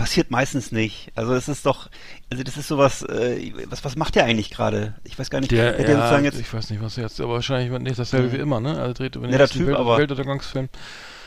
[0.00, 1.12] Passiert meistens nicht.
[1.14, 1.90] Also es ist doch,
[2.30, 4.94] also das ist sowas, äh, was, was macht der eigentlich gerade?
[5.04, 5.52] Ich weiß gar nicht.
[5.52, 8.28] der, der ja, sozusagen jetzt, ich weiß nicht, was er jetzt, aber wahrscheinlich nicht dasselbe
[8.28, 8.32] Mhm.
[8.32, 8.80] wie immer, ne?
[8.80, 10.70] Also dreht über den Ja, Typ, Welt, aber- Weltuntergangsfilm.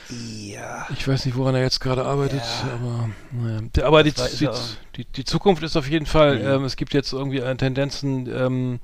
[0.10, 0.88] ja.
[0.98, 2.74] Ich weiß nicht, woran er jetzt gerade arbeitet, Ja.
[2.74, 3.62] aber naja.
[3.76, 4.50] Der, aber die, die,
[4.98, 6.48] die, die Zukunft ist auf jeden Fall, Mhm.
[6.48, 8.80] ähm, es gibt jetzt irgendwie äh, Tendenzen, ähm,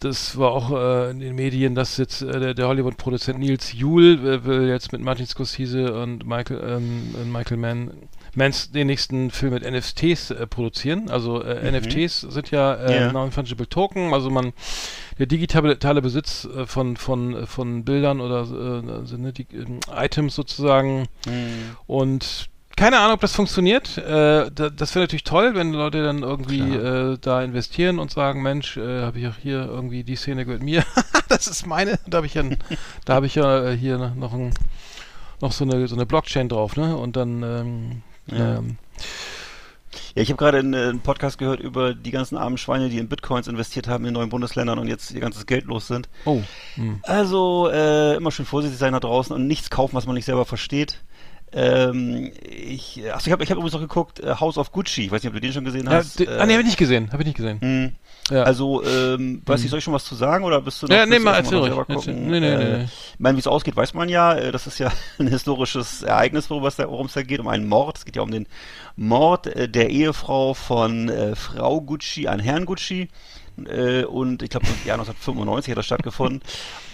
[0.00, 4.24] das war auch äh, in den Medien, dass jetzt äh, der, der Hollywood-Produzent Nils Juhl
[4.24, 7.90] äh, will jetzt mit Martin Scorsese und Michael, ähm, und Michael Mann
[8.34, 11.10] Mans den nächsten Film mit NFTs äh, produzieren.
[11.10, 11.76] Also äh, Mhm.
[11.78, 13.12] NFTs sind ja, äh, Ja.
[13.12, 14.52] Non-Fungible Token, also man
[15.18, 20.34] der digitale Besitz äh, von, von, von Bildern oder äh, also, ne, die, ähm, Items
[20.34, 21.76] sozusagen Hm.
[21.86, 23.98] und keine Ahnung, ob das funktioniert.
[23.98, 28.40] Äh, da, das wäre natürlich toll, wenn Leute dann irgendwie äh, da investieren und sagen,
[28.40, 30.84] Mensch, äh, habe ich auch hier irgendwie die Szene gehört mir.
[31.28, 31.98] das ist meine.
[32.06, 32.44] Da habe ich ja,
[33.04, 34.54] da habe ich ja äh, hier noch ein,
[35.40, 36.96] noch so eine so eine Blockchain drauf, ne?
[36.96, 38.58] Und dann ähm, Ja.
[38.58, 38.76] ähm,
[40.14, 42.98] Ja, ich habe gerade einen, äh, einen Podcast gehört über die ganzen armen Schweine, die
[42.98, 46.08] in Bitcoins investiert haben in neuen Bundesländern und jetzt ihr ganzes Geld los sind.
[46.24, 46.42] oh,
[46.74, 47.00] hm.
[47.04, 50.44] Also äh, immer schön vorsichtig sein da draußen und nichts kaufen, was man nicht selber
[50.44, 50.98] versteht.
[51.52, 55.06] Ähm, ich, achso, ich habe ich hab übrigens noch geguckt, äh, House of Gucci.
[55.06, 56.18] Ich weiß nicht, ob du den schon gesehen ja, hast.
[56.20, 57.60] d- ah, nee, habe ich nicht gesehen, habe ich nicht gesehen.
[57.60, 57.92] Hm.
[58.30, 58.42] Ja.
[58.42, 61.06] Also, ähm, weiß ich, soll ich schon was zu sagen oder bist du noch Ja,
[61.06, 62.06] nee, mal erzähl ruhig?
[62.06, 62.84] Nee, nee, äh, nee.
[62.84, 64.34] Ich meine, wie es ausgeht, weiß man ja.
[64.34, 67.48] Äh, Das ist ja ein historisches Ereignis, worum es da, worum es da geht, um
[67.48, 67.96] einen Mord.
[67.98, 68.46] Es geht ja um den
[68.96, 73.08] Mord äh, der Ehefrau von äh, Frau Gucci an Herrn Gucci.
[73.66, 76.42] Äh, und ich glaube, im Jahr 1995 hat das stattgefunden.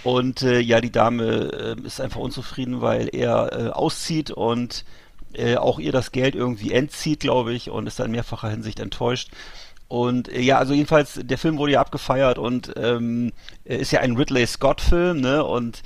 [0.03, 4.85] Und äh, ja, die Dame äh, ist einfach unzufrieden, weil er äh, auszieht und
[5.35, 8.81] äh, auch ihr das Geld irgendwie entzieht, glaube ich, und ist da in mehrfacher Hinsicht
[8.81, 9.31] enttäuscht.
[9.88, 13.33] Und äh, ja, also jedenfalls, der Film wurde ja abgefeiert und ähm,
[13.64, 15.44] äh, ist ja ein Ridley Scott-Film, ne?
[15.44, 15.83] Und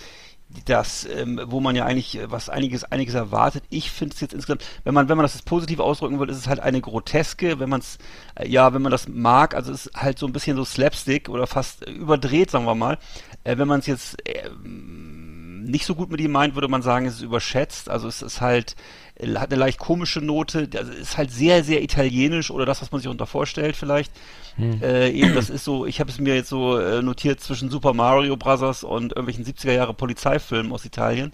[0.64, 3.64] das, ähm, wo man ja eigentlich äh, was einiges, einiges erwartet.
[3.68, 6.38] Ich finde es jetzt insgesamt, wenn man, wenn man das jetzt positiv ausdrücken will, ist
[6.38, 7.98] es halt eine groteske, wenn man es,
[8.34, 11.28] äh, ja, wenn man das mag, also es ist halt so ein bisschen so Slapstick
[11.28, 12.98] oder fast äh, überdreht, sagen wir mal.
[13.44, 17.06] Äh, wenn man es jetzt ähm, nicht so gut mit ihm meint, würde man sagen,
[17.06, 17.90] es ist überschätzt.
[17.90, 21.82] Also es ist halt, äh, hat eine leicht komische Note, also ist halt sehr, sehr
[21.82, 24.12] italienisch oder das, was man sich unter vorstellt vielleicht.
[24.82, 27.94] Äh, eben, das ist so, ich habe es mir jetzt so äh, notiert zwischen Super
[27.94, 31.32] Mario Brothers und irgendwelchen 70er Jahre Polizeifilmen aus Italien.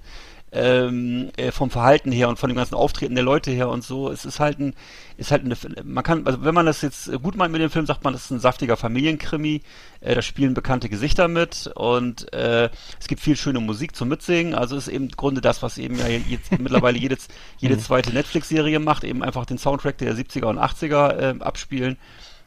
[0.57, 4.09] Ähm, äh, vom Verhalten her und von dem ganzen Auftreten der Leute her und so.
[4.09, 4.75] Es ist halt ein,
[5.17, 7.87] ist halt eine, man kann, also wenn man das jetzt gut meint mit dem Film,
[7.87, 9.63] sagt man, das ist ein saftiger Familienkrimi.
[10.01, 14.55] Äh, da spielen bekannte Gesichter mit und äh, es gibt viel schöne Musik zum Mitsingen.
[14.55, 17.17] Also ist eben im Grunde das, was eben ja jetzt mittlerweile jede,
[17.59, 21.97] jede zweite Netflix-Serie macht, eben einfach den Soundtrack der 70er und 80er äh, abspielen.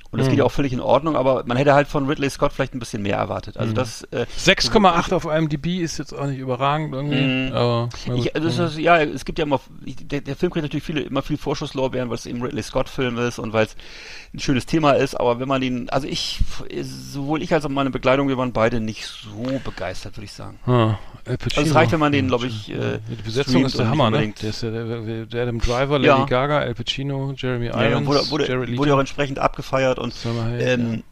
[0.09, 2.53] Und das geht ja auch völlig in Ordnung, aber man hätte halt von Ridley Scott
[2.53, 3.57] vielleicht ein bisschen mehr erwartet.
[3.57, 7.17] Also das äh, 6,8 auf IMDb ist jetzt auch nicht überragend irgendwie,
[7.49, 7.53] Mhm.
[7.53, 7.89] aber.
[8.15, 11.01] Ich, das ist, ja, es gibt ja immer, ich, der, der Film kriegt natürlich viele,
[11.01, 13.75] immer viel Vorschusslorbeeren, weil es eben Ridley Scott-Film ist und weil es
[14.33, 16.39] ein schönes Thema ist, aber wenn man ihn, also ich,
[16.81, 20.59] sowohl ich als auch meine Begleitung, wir waren beide nicht so begeistert, würde ich sagen.
[20.65, 21.59] Ah, Al Pacino.
[21.59, 24.09] Also es reicht, wenn man den, Ja, glaube ich, äh, die Besetzung ist der Hammer,
[24.11, 24.33] ne?
[24.41, 26.25] Der, ist ja der, der Adam Driver, Lady Ja.
[26.25, 28.79] Gaga, Al Pacino, Jeremy Ja, ja, Irons, wurde, wurde, Jared Leto.
[28.81, 31.03] wurde auch entsprechend abgefeiert und Salma Hayek, ähm,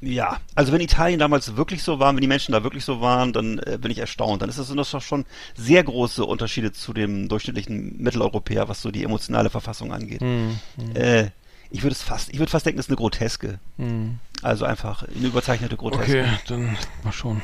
[0.00, 0.38] ja.
[0.54, 3.58] also wenn Italien damals wirklich so war, wenn die Menschen da wirklich so waren, dann
[3.58, 4.40] äh, bin ich erstaunt.
[4.42, 5.24] Dann ist das, sind das doch schon
[5.56, 10.20] sehr große Unterschiede zu dem durchschnittlichen Mitteleuropäer, was so die emotionale Verfassung angeht.
[10.20, 10.58] Hm,
[10.94, 11.30] Äh,
[11.70, 13.58] ich würde es fast, ich würde fast denken, das ist eine Groteske.
[13.78, 14.18] hm.
[14.42, 16.20] Also einfach eine überzeichnete Groteske.
[16.20, 17.40] Okay, dann mal schon.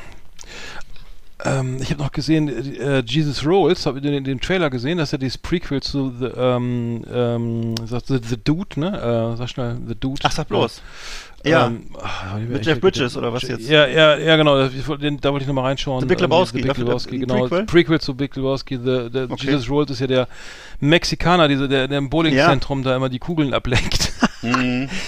[1.44, 2.48] Ähm, ich habe noch gesehen,
[2.80, 6.12] äh, Jesus Rolls, habe ich den, den Trailer gesehen, das ist ja dieses Prequel zu
[6.18, 9.32] The, ähm, ähm, The, The Dude, ne?
[9.34, 10.20] Äh, sag schnell, The Dude.
[10.24, 10.82] Ach, sag bloß.
[11.44, 13.66] Ja, Ähm, ach, ich- Mit Jeff Bridges oder was jetzt?
[13.68, 14.68] Ja, ja, ja, genau.
[14.98, 16.00] Den, da wollte ich nochmal reinschauen.
[16.00, 17.40] The Big Ähm, Lebowski, The Big dafür- Lebowski, genau.
[17.46, 17.64] Prequel?
[17.64, 18.76] Prequel zu Big Lebowski.
[18.76, 19.46] The, the Okay.
[19.46, 20.28] Jesus Rolls ist ja der
[20.80, 24.12] Mexikaner, dieser, der, der im Bowlingzentrum da immer die Kugeln ablenkt.
[24.42, 24.88] Mhm.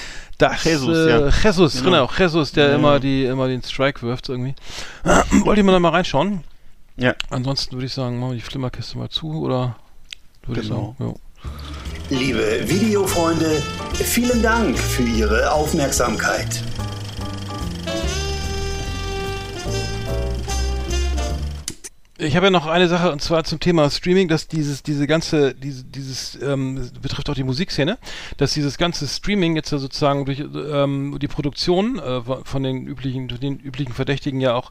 [0.43, 1.29] Das, Jesus, äh, ja.
[1.29, 2.07] Jesus, Genau.
[2.07, 2.11] genau.
[2.19, 2.75] Jesus, der Ja.
[2.75, 4.55] immer die immer den Strike wirft irgendwie.
[5.45, 6.43] Wollte ich mal da mal reinschauen.
[6.97, 7.15] Ja.
[7.31, 9.77] Ansonsten würde ich sagen, machen wir die Flimmerkiste mal zu oder
[10.47, 10.97] würde Genau.
[10.99, 11.15] ich sagen.
[12.11, 12.17] Ja.
[12.19, 13.63] Liebe Videofreunde,
[13.95, 16.63] vielen Dank für Ihre Aufmerksamkeit.
[22.25, 25.55] Ich habe ja noch eine Sache und zwar zum Thema Streaming, dass dieses, diese ganze,
[25.55, 27.99] diese, dieses ähm, betrifft auch die Musikszene,
[28.37, 33.27] dass dieses ganze Streaming jetzt ja sozusagen durch ähm, die Produktion äh, von den üblichen,
[33.29, 34.71] den üblichen Verdächtigen ja auch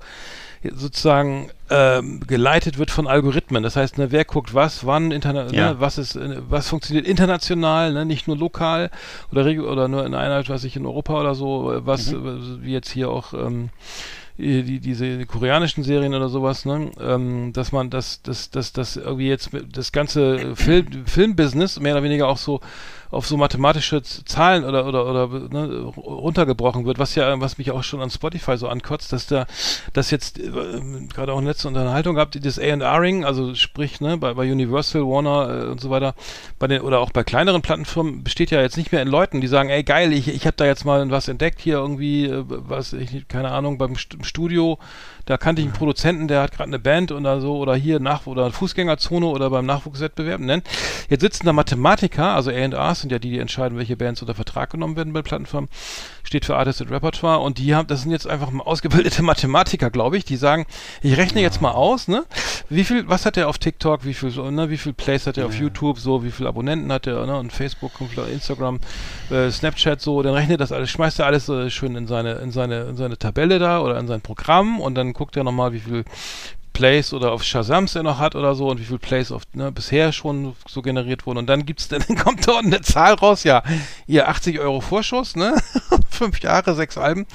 [0.76, 3.64] sozusagen ähm, geleitet wird von Algorithmen.
[3.64, 5.74] Das heißt, ne, wer guckt was, wann, interna Ja.
[5.74, 8.92] ne, was ist, äh, was funktioniert international, ne, nicht nur lokal
[9.32, 12.60] oder oder nur in einer, was ich in Europa oder so, äh, was Mhm.
[12.62, 13.70] äh, wie jetzt hier auch ähm,
[14.42, 18.98] die, die- diese koreanischen Serien oder sowas, ne, ähm, dass man das, das, das, das
[18.98, 22.60] irgendwie jetzt das ganze Film, Filmbusiness mehr oder weniger auch so
[23.12, 27.84] auf so mathematische Zahlen oder oder oder ne, runtergebrochen wird, was ja was mich auch
[27.84, 29.46] schon an Spotify so ankotzt, dass da
[29.94, 30.50] das jetzt äh,
[31.14, 35.66] gerade auch eine letzte Unterhaltung gehabt, das A&Ring, also sprich ne, bei, bei Universal, Warner
[35.66, 36.16] äh, und so weiter,
[36.58, 39.48] bei den oder auch bei kleineren Plattenfirmen besteht ja jetzt nicht mehr in Leuten, die
[39.48, 42.94] sagen, ey geil, ich ich habe da jetzt mal was entdeckt hier irgendwie, äh, was
[42.94, 44.80] ich keine Ahnung beim St Studio,
[45.26, 48.26] da kannte ich einen Produzenten, der hat gerade eine Band oder so oder hier nach
[48.28, 50.64] oder Fußgängerzone oder beim Nachwuchswettbewerb nennen.
[51.10, 54.72] Jetzt sitzen da Mathematiker, also A&Rs sind ja die, die entscheiden, welche Bands unter Vertrag
[54.72, 55.70] genommen werden bei Plattenfirmen,
[56.24, 59.90] steht für Artist and Repertoire und die haben, das sind jetzt einfach mal ausgebildete Mathematiker,
[59.90, 60.66] glaube ich, die sagen,
[61.02, 62.26] ich rechne jetzt mal aus, ne,
[62.70, 65.38] wie viel, was hat er auf TikTok, wie viel, so, ne, wie viel Plays hat
[65.38, 67.92] er auf YouTube, so, wie viel Abonnenten hat er, ne, und Facebook,
[68.32, 68.80] Instagram,
[69.30, 72.52] äh, Snapchat, so, dann rechnet das alles, schmeißt er alles äh, schön in seine, in
[72.52, 75.80] seine, in seine Tabelle da oder in sein Programm und dann guckt er nochmal, wie
[75.80, 76.06] viel
[76.74, 79.72] Plays oder auf Shazams er noch hat oder so und wie viel Plays auf, ne,
[79.72, 81.40] bisher schon so generiert wurden.
[81.40, 83.64] Und dann gibt's dann kommt dort eine Zahl raus, ja,
[84.08, 85.56] ihr 80 Euro Vorschuss, ne?
[86.10, 87.26] Fünf Jahre, sechs Alben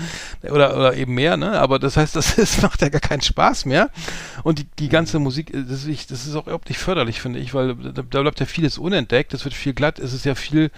[0.43, 1.59] oder, oder eben mehr, ne?
[1.61, 3.91] Aber das heißt, das ist, macht ja gar keinen Spaß mehr.
[4.43, 7.39] Und die, die ganze Musik, äh, das ist, das ist auch überhaupt nicht förderlich, finde
[7.39, 10.35] ich, weil da, da bleibt ja vieles unentdeckt, es wird viel glatt, es ist ja
[10.35, 10.71] viel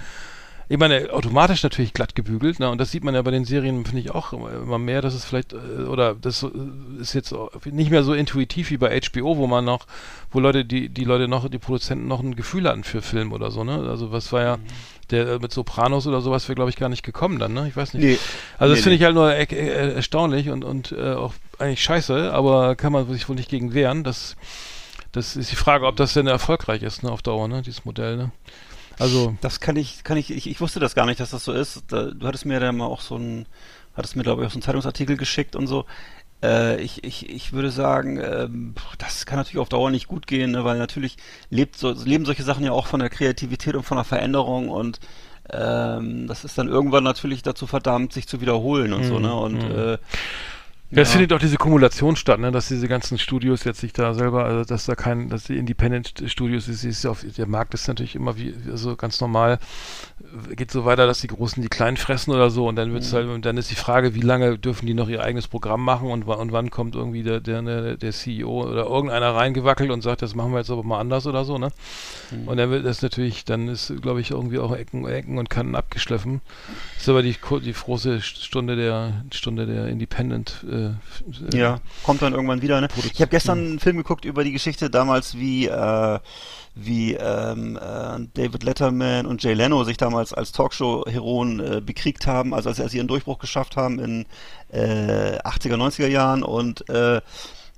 [0.70, 2.68] ich meine, automatisch natürlich glatt gebügelt, ne?
[2.70, 5.24] Und das sieht man ja bei den Serien, finde ich, auch immer mehr, dass es
[5.24, 5.56] vielleicht, äh,
[5.88, 6.52] oder das so-
[7.00, 9.86] ist jetzt nicht mehr so intuitiv wie bei HBO, wo man noch,
[10.30, 13.50] wo Leute, die, die Leute noch, die Produzenten noch ein Gefühl hatten für Film oder
[13.50, 13.88] so, ne?
[13.88, 14.58] Also was war ja,
[15.10, 17.66] der äh, mit Sopranos oder sowas wäre, glaube ich, gar nicht gekommen dann, ne?
[17.68, 18.04] Ich weiß nicht.
[18.04, 18.18] Nee.
[18.58, 21.82] Also das Nee, finde ich halt nur er äh, erstaunlich und, und äh, auch eigentlich
[21.82, 24.04] scheiße, aber kann man sich wohl nicht gegen wehren.
[24.04, 24.36] Das,
[25.12, 28.16] das ist die Frage, ob das denn erfolgreich ist, ne, auf Dauer, ne, dieses Modell,
[28.18, 28.32] ne?
[28.98, 31.52] Also, Das kann ich, kann ich, ich, ich wusste das gar nicht, dass das so
[31.52, 31.84] ist.
[31.88, 33.46] Da, du hattest mir da mal auch so ein,
[33.96, 35.84] hattest mir glaube ich auch so einen Zeitungsartikel geschickt und so.
[36.42, 40.52] Äh, ich, ich, ich würde sagen, ähm, das kann natürlich auf Dauer nicht gut gehen,
[40.52, 41.16] ne, weil natürlich
[41.50, 45.00] lebt so, leben solche Sachen ja auch von der Kreativität und von der Veränderung und
[45.50, 49.34] ähm, das ist dann irgendwann natürlich dazu verdammt, sich zu wiederholen und so, ne?
[49.34, 49.98] Und äh,
[50.90, 54.14] Ja, es findet auch diese Kumulation statt, ne, dass diese ganzen Studios jetzt sich da
[54.14, 57.88] selber, also dass da kein, dass die Independent Studios ist, ist auf, der Markt ist
[57.88, 59.58] natürlich immer wie also ganz normal,
[60.56, 63.28] geht so weiter, dass die Großen die Kleinen fressen oder so und dann wird's halt,
[63.28, 66.24] und dann ist die Frage, wie lange dürfen die noch ihr eigenes Programm machen und,
[66.24, 70.34] und wann kommt irgendwie der, der, der, der CEO oder irgendeiner reingewackelt und sagt, das
[70.34, 71.68] machen wir jetzt aber mal anders oder so, ne?
[72.46, 75.74] Und dann wird das natürlich, dann ist, glaube ich, irgendwie auch Ecken, Ecken und Kanten
[75.74, 76.40] abgeschliffen.
[76.98, 80.94] Das ist aber die, die große Stunde der Stunde der Independent äh, äh,
[81.56, 82.80] Ja, kommt dann irgendwann wieder.
[82.80, 82.88] Ne?
[83.12, 86.18] Ich habe gestern einen Film geguckt über die Geschichte damals, wie äh,
[86.74, 92.52] wie ähm, äh, David Letterman und Jay Leno sich damals als Talkshow-Heroen äh, bekriegt haben,
[92.52, 94.26] also als sie ihren Durchbruch geschafft haben in
[94.72, 97.20] äh, 80er, 90er Jahren und äh,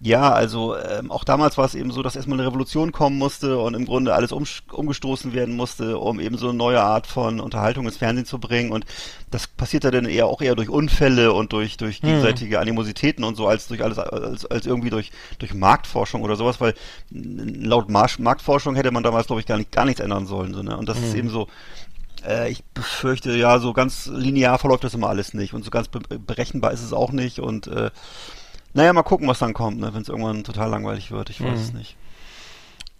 [0.03, 3.59] ja, also ähm, auch damals war es eben so, dass erstmal eine Revolution kommen musste
[3.59, 7.39] und im Grunde alles um, umgestoßen werden musste, um eben so eine neue Art von
[7.39, 8.73] Unterhaltung ins Fernsehen zu bringen.
[8.73, 8.87] Und
[9.31, 13.37] das passiert ja dann eher auch eher durch Unfälle und durch durch gegenseitige Animositäten und
[13.37, 16.73] so, als durch alles als, als irgendwie durch durch Marktforschung oder sowas, weil
[17.11, 20.55] laut Marsch, Marktforschung hätte man damals glaube ich gar nicht gar nichts ändern sollen.
[20.55, 20.79] So, ne?
[20.79, 21.47] Und das ist eben so.
[22.27, 25.89] Äh, ich befürchte, ja, so ganz linear verläuft das immer alles nicht und so ganz
[25.89, 27.91] be berechenbar ist es auch nicht und äh,
[28.73, 31.31] naja, mal gucken, was dann kommt, ne, wenn es irgendwann total langweilig wird.
[31.31, 31.97] Ich weiß es nicht.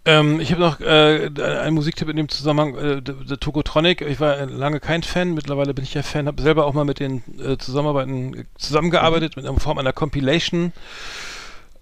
[0.03, 4.01] Ähm, ich habe noch äh, einen Musiktipp in dem Zusammenhang, äh, der, Tokotronic.
[4.01, 6.99] Ich war lange kein Fan, mittlerweile bin ich ja Fan, habe selber auch mal mit
[6.99, 10.73] den äh, Zusammenarbeiten zusammengearbeitet mit einer Form einer Compilation.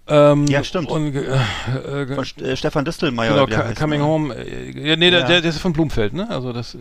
[0.10, 0.90] Ähm, Ja, stimmt.
[0.90, 3.46] Und, äh, äh, Von äh, Stefan Distelmeier.
[3.46, 4.06] genau, Coming ne?
[4.06, 4.36] Home.
[4.36, 5.28] Äh, ja, nee, der, Ja.
[5.28, 6.30] der, der ist von Blumfeld, ne?
[6.30, 6.76] Also das.
[6.76, 6.80] Äh,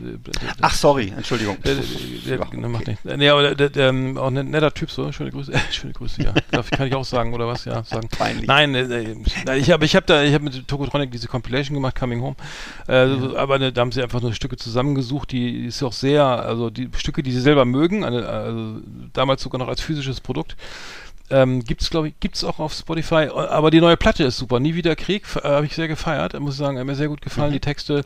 [0.61, 1.57] Ach, sorry, Entschuldigung.
[1.63, 3.05] der, der, der, der macht nicht.
[3.05, 5.13] Nee, aber der, der, ähm, auch ein netter Typ so.
[5.13, 5.53] Schöne Grüße.
[5.71, 6.33] Schöne Grüße, ja.
[6.51, 7.65] Darf, kann ich auch sagen, oder was?
[7.65, 8.09] Ja, sagen.
[8.09, 8.47] Peinlich.
[8.47, 11.95] Nein, äh, äh, ich habe ich hab da, ich habe mit Tokotronic diese Compilation gemacht,
[11.99, 12.37] Coming Home.
[12.87, 16.71] Äh, Aber ne, da haben sie einfach nur Stücke zusammengesucht, die ist auch sehr, also
[16.71, 18.77] die Stücke, die sie selber mögen, eine, also
[19.13, 20.57] damals sogar noch als physisches Produkt.
[21.31, 24.61] Ähm, gibt's glaube ich, gibt's auch auf Spotify, aber die neue Platte ist super.
[24.61, 27.21] Nie wieder Krieg, äh, habe ich sehr gefeiert, muss ich sagen, hat mir sehr gut
[27.21, 28.05] gefallen, die Texte.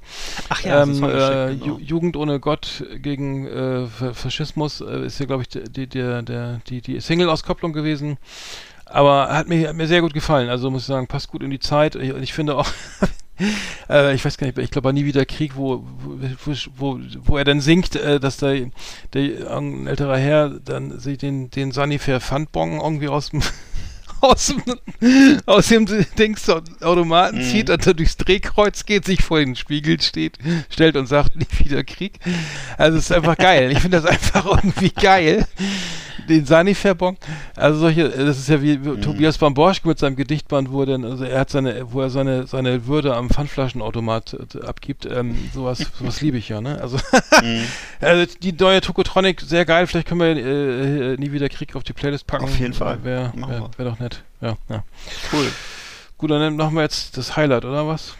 [0.49, 1.65] Ach ja, ähm, äh, genau.
[1.65, 6.61] Ju Jugend ohne Gott gegen äh, Fa- Faschismus äh, ist ja, glaube ich, die, die,
[6.69, 8.19] die, die Single-Auskopplung gewesen.
[8.85, 10.49] Aber hat mir, hat mir sehr gut gefallen.
[10.51, 11.95] Also muss ich sagen, passt gut in die Zeit.
[11.95, 12.67] Ich, ich finde auch,
[13.89, 15.85] äh, ich weiß gar nicht, ich glaube, nie wieder Krieg, wo,
[16.45, 18.53] wo, wo, wo er dann singt, äh, dass da
[19.13, 23.43] der, ein älterer Herr dann sich den, den Sanifair Pfandbon irgendwie aus dem
[24.21, 24.63] aus dem,
[25.47, 27.43] aus dem Dings Automaten Mhm.
[27.43, 30.39] zieht und dann durchs Drehkreuz geht, sich vor den Spiegel steht,
[30.71, 32.21] stellt und sagt, nie wieder Krieg.
[32.79, 33.73] Also es ist einfach geil.
[33.73, 35.47] Ich finde das einfach irgendwie geil.
[36.29, 37.17] Den Sanifair-Bon.
[37.57, 39.03] Also solche, das ist ja wie Mhm.
[39.03, 42.47] Tobias Bamborschke mit seinem Gedichtband, wo er dann, also er hat seine, wo er seine,
[42.47, 45.07] seine Würde am Pfandflaschenautomat äh, abgibt.
[45.07, 46.81] Ähm, sowas, sowas liebe ich ja, ne?
[46.81, 46.99] Also,
[47.43, 47.65] Mhm.
[48.01, 49.87] also die neue Tokotronic, sehr geil.
[49.87, 52.45] Vielleicht können wir äh, äh, nie wieder Krieg auf die Playlist packen.
[52.45, 53.03] Auf jeden Fall.
[53.05, 54.23] Wäre wär, wär doch nett.
[54.41, 54.85] Ja, ja.
[55.33, 55.47] Cool.
[56.19, 58.15] Gut, dann machen wir jetzt das Highlight, oder was?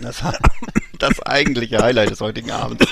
[0.00, 0.22] Das,
[1.00, 2.86] das eigentliche Highlight des heutigen Abends.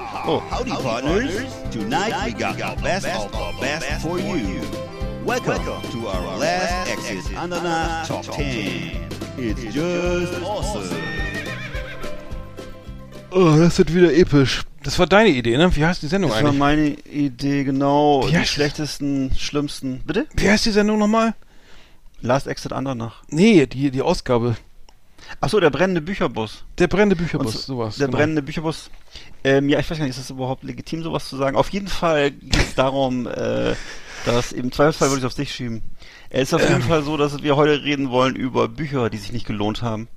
[0.00, 1.44] Oh, howdy, partners.
[1.72, 4.60] Tonight we got the best of the best for you.
[5.24, 5.60] Welcome
[5.90, 9.08] to our last Exit Ananas Top 10.
[9.38, 10.96] It's just awesome.
[13.32, 14.62] Oh, das wird wieder episch.
[14.84, 15.74] Das war deine Idee, ne?
[15.74, 16.58] Wie heißt die Sendung Das war eigentlich?
[16.60, 18.22] meine Idee, genau.
[18.26, 20.00] Wie die heißt- schlechtesten, schlimmsten.
[20.06, 20.26] Bitte?
[20.36, 21.34] Wie heißt die Sendung nochmal?
[22.20, 23.22] Last Exit Andernach.
[23.30, 24.56] Nee, die, die Ausgabe.
[25.40, 26.64] Achso, der brennende Bücherbus.
[26.78, 27.96] Der brennende Bücherbus, so- sowas.
[27.96, 28.18] Der genau.
[28.18, 28.90] brennende Bücherbus.
[29.44, 31.56] Ähm, ja, ich weiß gar nicht, ist das überhaupt legitim, sowas zu sagen?
[31.56, 33.74] Auf jeden Fall geht es darum, äh,
[34.24, 35.82] dass im Zweifelsfall würde ich es auf dich schieben.
[36.30, 36.68] Es ist auf Ähm.
[36.68, 40.08] jeden Fall so, dass wir heute reden wollen über Bücher, die sich nicht gelohnt haben.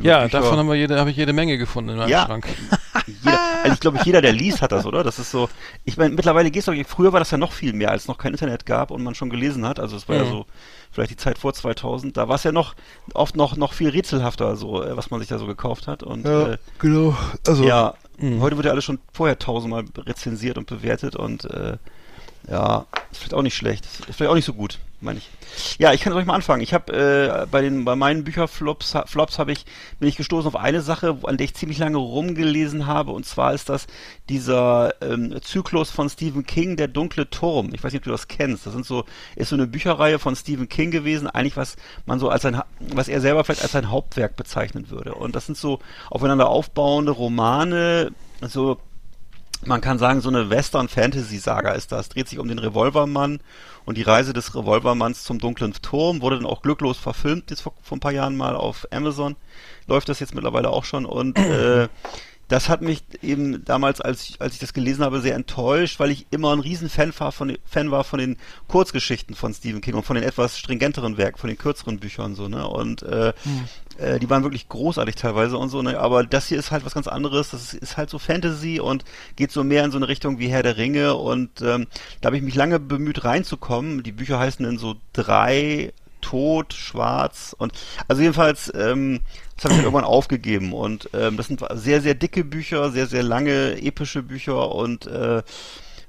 [0.00, 2.26] Ja, Bücher- davon haben wir jede, habe ich jede Menge gefunden in meinem Ja.
[2.26, 2.46] Schrank.
[3.06, 5.02] jeder, also ich glaube, jeder, der liest, hat das, oder?
[5.04, 5.48] Das ist so.
[5.84, 6.74] Ich meine, mittlerweile geht's doch.
[6.86, 9.14] Früher war das ja noch viel mehr, als es noch kein Internet gab und man
[9.14, 9.80] schon gelesen hat.
[9.80, 10.30] Also es war ja Mhm.
[10.30, 10.46] so
[10.90, 12.16] vielleicht die Zeit vor 2000.
[12.16, 12.74] Da war es ja noch
[13.14, 16.02] oft noch noch viel rätselhafter, so äh, was man sich da so gekauft hat.
[16.02, 17.16] Und äh, genau.
[17.46, 18.40] Also, ja, Mhm.
[18.40, 21.76] heute wird ja alles schon vorher tausendmal rezensiert und bewertet und äh,
[22.50, 23.84] ja, ist vielleicht auch nicht schlecht.
[23.84, 25.30] Ist vielleicht auch nicht so gut, meine ich.
[25.78, 26.62] Ja, ich kann euch mal anfangen.
[26.62, 29.64] Ich habe äh, bei den bei meinen Bücherflops Flops habe ich
[30.00, 33.54] bin ich gestoßen auf eine Sache, an der ich ziemlich lange rumgelesen habe und zwar
[33.54, 33.86] ist das
[34.28, 37.70] dieser ähm, Zyklus von Stephen King, der dunkle Turm.
[37.72, 38.66] Ich weiß nicht, ob du das kennst.
[38.66, 39.04] Das sind so
[39.36, 41.76] ist so eine Bücherreihe von Stephen King gewesen, eigentlich was
[42.06, 45.14] man so als ein was er selber vielleicht als sein Hauptwerk bezeichnen würde.
[45.14, 45.78] Und das sind so
[46.10, 48.78] aufeinander aufbauende Romane, so
[49.64, 52.08] man kann sagen, so eine Western-Fantasy-Saga ist das.
[52.08, 53.40] Dreht sich um den Revolvermann
[53.84, 56.22] und die Reise des Revolvermanns zum dunklen Turm.
[56.22, 59.36] Wurde dann auch glücklos verfilmt, jetzt vor, vor ein paar Jahren mal auf Amazon.
[59.86, 61.04] Läuft das jetzt mittlerweile auch schon.
[61.04, 61.88] Und äh,
[62.48, 66.10] das hat mich eben damals, als ich, als ich das gelesen habe, sehr enttäuscht, weil
[66.10, 68.38] ich immer ein riesen Fan war von, den- Fan war von den
[68.68, 72.48] Kurzgeschichten von Stephen King und von den etwas stringenteren Werken, von den kürzeren Büchern so,
[72.48, 72.66] ne?
[72.66, 73.32] Und äh,
[73.98, 75.98] äh, die waren wirklich großartig teilweise und so, ne?
[76.00, 77.50] Aber das hier ist halt was ganz anderes.
[77.50, 79.04] Das ist, ist halt so Fantasy und
[79.36, 81.86] geht so mehr in so eine Richtung wie Herr der Ringe und ähm,
[82.20, 84.02] da habe ich mich lange bemüht reinzukommen.
[84.02, 87.72] Die Bücher heißen in so drei Tod, Schwarz und
[88.06, 89.20] also jedenfalls, ähm,
[89.56, 93.06] das habe ich dann irgendwann aufgegeben und ähm, das sind sehr, sehr dicke Bücher, sehr,
[93.06, 95.42] sehr lange, epische Bücher und äh,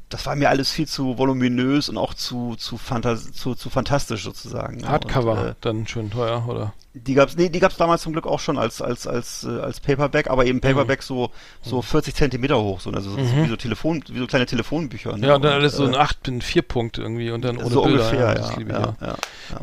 [0.10, 4.24] das war mir alles viel zu voluminös und auch zu zu, fantas zu, zu fantastisch
[4.24, 4.88] sozusagen.
[4.88, 6.74] Hardcover, Und, äh, dann schön teuer, oder?
[6.94, 9.80] die gab's, nee, die gab's damals zum Glück auch schon als als als äh, als
[9.80, 11.30] Paperback, aber eben Paperback so
[11.62, 15.12] so 40 Zentimeter hoch, so also so, wie so Telefon, wie so kleine Telefonbücher.
[15.12, 15.18] Ne?
[15.18, 15.24] Mhm.
[15.24, 17.70] Ja, und dann alles so äh, ein 8 in 4 Punkt irgendwie und dann ohne
[17.70, 18.06] so Bilder.
[18.06, 19.16] ungefähr, ja, ja, ja, ja.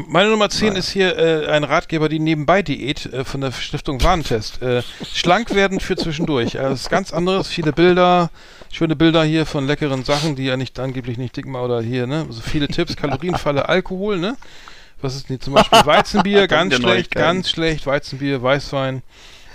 [0.06, 0.78] Meine Nummer 10 Naja.
[0.78, 4.62] ist hier äh, ein Ratgeber, die Nebenbei-Diät äh, von der Stiftung Warentest.
[4.62, 4.82] Äh,
[5.12, 6.54] schlank werden für zwischendurch.
[6.54, 8.30] Äh, das ist ganz anderes, viele Bilder,
[8.70, 12.06] schöne Bilder hier von leckeren Sachen, die ja nicht angeblich nicht dick machen oder hier,
[12.06, 12.24] ne?
[12.28, 14.36] Also viele Tipps, Kalorienfalle, Alkohol, ne?
[15.02, 19.02] Was ist denn zum Beispiel Weizenbier, ganz schlecht, ganz schlecht, Weizenbier, Weißwein,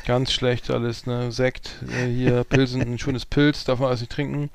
[0.06, 1.32] ganz schlecht alles, ne?
[1.32, 4.50] Sekt, äh, hier Pilsen, ein schönes Pilz, darf man alles nicht trinken.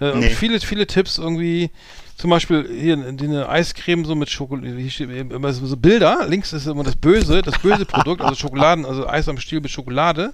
[0.00, 0.30] Äh, Nee.
[0.30, 1.70] Viele, viele Tipps irgendwie.
[2.16, 6.26] Zum Beispiel hier eine Eiscreme so mit Schokolade, immer so so Bilder.
[6.26, 9.70] Links ist immer das Böse, das böse Produkt, also Schokoladen, also Eis am Stiel mit
[9.70, 10.32] Schokolade.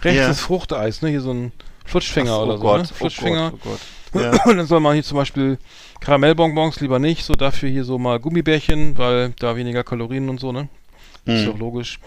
[0.00, 0.30] Rechts Ja.
[0.30, 1.10] ist Fruchteis, ne?
[1.10, 1.52] Hier so ein
[1.84, 2.88] Flutschfinger Ach, oder oh so, Gott, ne?
[2.90, 3.50] oh Flutschfinger.
[3.50, 3.80] Gott, oh Gott.
[4.20, 4.44] Ja.
[4.44, 5.58] Und dann soll man hier zum Beispiel
[6.00, 10.52] Karamellbonbons lieber nicht, so dafür hier so mal Gummibärchen, weil da weniger Kalorien und so,
[10.52, 10.68] ne?
[11.24, 11.52] Ist Hm.
[11.52, 11.98] doch logisch.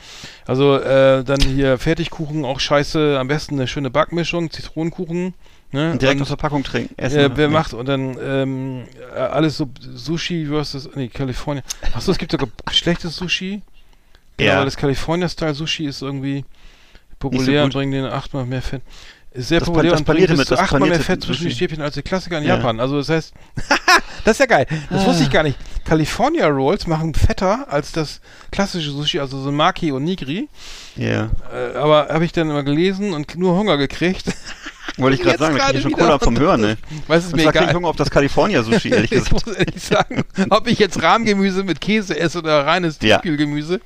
[0.48, 5.34] Also äh, dann hier Fertigkuchen, auch scheiße, am besten eine schöne Backmischung, Zitronenkuchen.
[5.72, 5.98] Ne?
[5.98, 6.94] Direkt Und- aus der Packung trinken.
[6.98, 7.20] Essen.
[7.20, 7.54] äh, wer Nee.
[7.54, 8.84] macht und dann ähm,
[9.14, 11.64] äh, alles so Sushi versus nee, Kalifornien.
[11.94, 13.62] Achso, es gibt sogar schlechtes Sushi.
[14.38, 14.58] Genau, Ja.
[14.60, 16.46] weil das California-Style Sushi ist irgendwie
[17.20, 17.80] populär und gut.
[17.82, 18.82] bringt den achtmal mehr Fett.
[19.40, 21.52] Ist sehr Das populär das und bringt bis mit- zu achtmal mehr Fett zwischen die.
[21.56, 22.56] Stäbchen als die Klassiker in Ja.
[22.56, 22.80] Japan.
[22.80, 23.34] Also das heißt,
[24.26, 24.66] das ist ja geil.
[24.90, 25.58] Das wusste ich gar nicht.
[25.86, 28.22] California Rolls machen fetter als das
[28.52, 30.50] klassische Sushi, also so Maki und Nigri.
[30.96, 31.30] Ja.
[31.54, 34.26] Äh, aber habe ich dann immer gelesen und nur Hunger gekriegt.
[34.98, 35.92] Wollte ich gerade sagen, da krieg gerade ich schon.
[35.94, 36.78] Cola vom Hören, ne?
[37.08, 37.74] Weiß es mir krieg ich egal.
[37.74, 39.46] Hunger auf das California-Sushi, ehrlich ich gesagt.
[39.46, 43.18] muss ehrlich sagen, ob ich jetzt Rahmgemüse mit Käse esse oder reines Ja.
[43.20, 43.80] Tiefkühlgemüse.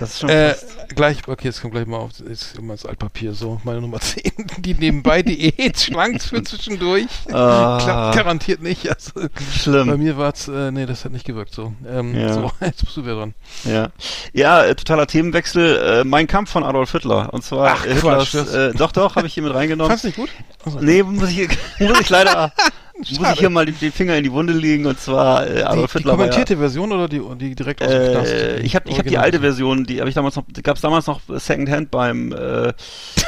[0.00, 2.86] Das ist schon Äh, fast- gleich, okay, jetzt kommt gleich mal auf, jetzt immer das
[2.86, 4.22] Altpapier, so, meine Nummer 10,
[4.58, 7.06] die nebenbei Diät, schlank für zwischendurch.
[7.32, 7.78] Ah.
[7.82, 8.88] Klappt garantiert nicht.
[8.88, 9.98] Also, bei schlimm.
[9.98, 11.72] mir war es, äh, nee, das hat nicht gewirkt so.
[11.88, 12.32] Ähm, Ja.
[12.34, 12.50] so.
[12.60, 13.34] Jetzt bist du wieder dran.
[13.64, 13.88] Ja,
[14.32, 16.00] ja äh, totaler Themenwechsel.
[16.00, 17.32] Äh, mein Kampf von Adolf Hitler.
[17.32, 19.90] Und zwar Ach, Hitlers, Quatsch, äh, doch, doch, habe ich hier mit reingenommen.
[19.90, 20.30] Fandst du nicht gut?
[20.64, 22.52] Also, Nee, muss ich, muss ich leider,
[23.18, 24.86] muss ich hier mal den, Finger in die Wunde legen.
[24.86, 27.88] Und zwar äh, die, Adolf die Hitler ja, kommentierte Version oder die, die direkt aus
[27.90, 28.32] dem Knast?
[28.32, 31.06] Äh, ich habe ich hab die alte Version, die habe ich damals noch, gab's damals
[31.06, 32.66] noch Secondhand beim, äh,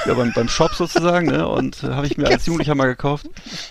[0.07, 1.47] ja, beim, beim Shop sozusagen, ne?
[1.49, 3.27] Und äh, habe ich mir als Jugendlicher mal gekauft.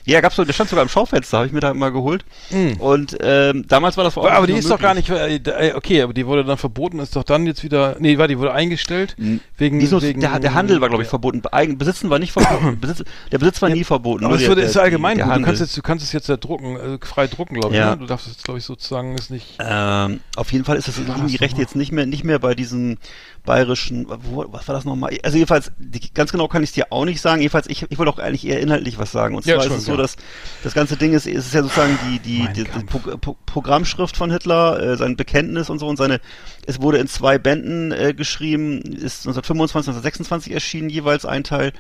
[0.06, 2.24] Ja, gab's so, der stand sogar im Schaufenster, habe ich mir da mal geholt.
[2.50, 2.74] Mhm.
[2.80, 5.10] Und ähm, damals war das vor Ort Aber die ist nur doch gar möglich.
[5.10, 8.28] nicht, äh, okay, aber die wurde dann verboten, ist doch dann jetzt wieder, nee, war
[8.28, 9.16] die wurde eingestellt
[9.58, 11.42] wegen, Die ist nur, wegen der, der Handel war, glaube ich, verboten.
[11.52, 12.80] Eigen, Besitzen war nicht verboten.
[12.82, 14.26] Besitz, der Besitz war nie verboten.
[14.26, 15.38] Aber es der- ist der- allgemein der gut.
[15.38, 17.80] Du kannst jetzt, du kannst es jetzt ja drucken, äh, frei drucken, glaube ich.
[17.80, 17.96] Ja.
[17.96, 17.98] Ne?
[17.98, 19.58] Du darfst es, glaube ich, sozusagen ist nicht.
[19.60, 21.32] Ähm, auf jeden Fall ist das Rechte nochmal?
[21.32, 23.00] jetzt nicht mehr nicht mehr bei diesen
[23.44, 25.18] bayerischen, wo, was war das nochmal?
[25.24, 27.42] Also jedenfalls, die, ganz genau kann ich es dir auch nicht sagen.
[27.42, 29.36] Jedenfalls, ich, ich wollte auch eigentlich eher inhaltlich was sagen.
[29.36, 29.98] Und Ja, zwar ist schon, es so, ja.
[29.98, 30.16] dass
[30.64, 32.86] das ganze Ding ist, es ist ja sozusagen die, die, die, die.
[32.86, 36.22] Pro, Pro, Programmschrift von Hitler, äh, sein Bekenntnis und so und seine,
[36.68, 41.74] es wurde in zwei Bänden äh, geschrieben, ist 1925, 1926 erschienen, jeweils ein Teil.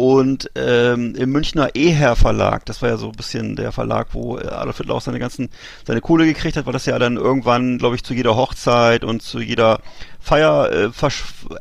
[0.00, 4.38] Und ähm, im Münchner Eher Verlag, das war ja so ein bisschen der Verlag, wo
[4.38, 5.50] äh, Adolf Hitler auch seine ganzen,
[5.86, 9.20] seine Kohle gekriegt hat, weil das ja dann irgendwann, glaube ich, zu jeder Hochzeit und
[9.20, 9.80] zu jeder
[10.18, 10.90] Feier äh,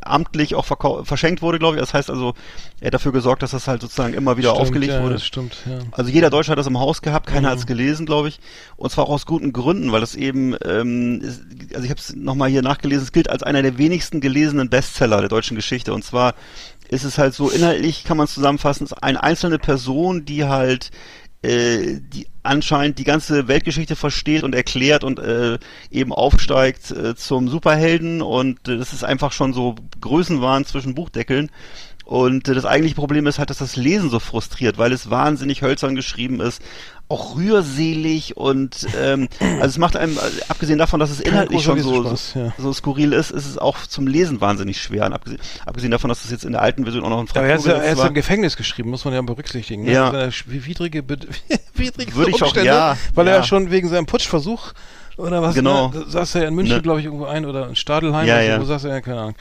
[0.01, 0.65] amtlich auch
[1.03, 1.81] verschenkt wurde, glaube ich.
[1.81, 2.33] Das heißt also,
[2.79, 5.15] er hat dafür gesorgt, dass das halt sozusagen immer wieder Stimmt, aufgelegt ja, wurde.
[5.15, 5.79] Das stimmt, ja.
[5.91, 7.51] Also jeder Deutsche hat das im Haus gehabt, keiner Mhm.
[7.51, 8.39] hat es gelesen, glaube ich.
[8.77, 11.41] Und zwar auch aus guten Gründen, weil das eben, ähm, ist,
[11.73, 15.19] also ich habe es nochmal hier nachgelesen, es gilt als einer der wenigsten gelesenen Bestseller
[15.19, 15.93] der deutschen Geschichte.
[15.93, 16.35] Und zwar
[16.89, 20.91] ist es halt so, inhaltlich kann man es zusammenfassen, ist eine einzelne Person, die halt
[21.41, 25.57] äh, die anscheinend die ganze Weltgeschichte versteht und erklärt und äh,
[25.89, 28.21] eben aufsteigt äh, zum Superhelden.
[28.21, 31.51] Und äh, das ist einfach schon so Größenwahn zwischen Buchdeckeln
[32.09, 35.61] und äh, das eigentliche Problem ist halt, dass das Lesen so frustriert, weil es wahnsinnig
[35.61, 36.59] hölzern geschrieben ist,
[37.07, 41.79] auch rührselig und ähm, also es macht einem, äh, abgesehen davon, dass es inhaltlich schon
[41.81, 42.51] so, so, ja.
[42.57, 45.05] so skurril ist, ist es auch zum Lesen wahnsinnig schwer.
[45.05, 47.45] Und abgesehen, abgesehen davon, dass es jetzt in der alten Version auch noch ein Aber
[47.45, 48.07] er ist, ja, er war.
[48.07, 49.83] im Gefängnis geschrieben, muss man ja berücksichtigen.
[49.83, 49.91] Ne?
[49.93, 50.09] Ja.
[50.29, 51.03] Sch- widrige,
[51.75, 53.39] widrige Würde ich auch- ja, weil er ja.
[53.39, 54.73] ja schon wegen seinem Putschversuch
[55.17, 55.89] oder was, Genau.
[55.89, 56.81] ne, saß er ja in München, Ne.
[56.81, 58.61] glaube ich, irgendwo ein oder in Stadelheim, Ja, oder so, ja.
[58.61, 59.35] wo saß er, ja, keine Ahnung.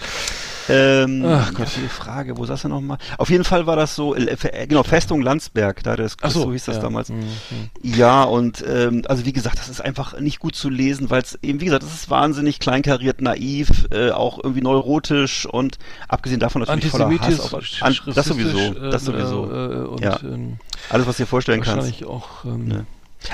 [0.68, 1.68] Ähm, Ach Gott.
[1.76, 2.98] die Frage, wo saß er nochmal?
[3.16, 6.42] Auf jeden Fall war das so, äh, äh, genau, Festung Landsberg, da das, Ach so,
[6.42, 6.82] so hieß das ja.
[6.82, 7.08] damals.
[7.08, 7.24] Mhm.
[7.82, 11.38] Ja, und ähm, also wie gesagt, das ist einfach nicht gut zu lesen, weil es
[11.42, 16.62] eben, wie gesagt, das ist wahnsinnig kleinkariert, naiv, äh, auch irgendwie neurotisch und abgesehen davon
[16.62, 17.40] natürlich voller Hass.
[17.40, 19.44] Auf, an, das sowieso, das äh, sowieso.
[19.52, 20.18] Äh, und Ja.
[20.22, 20.58] ähm,
[20.90, 21.76] Alles, was du dir vorstellen kannst.
[21.76, 22.44] wahrscheinlich auch.
[22.44, 22.86] Ähm, Ne.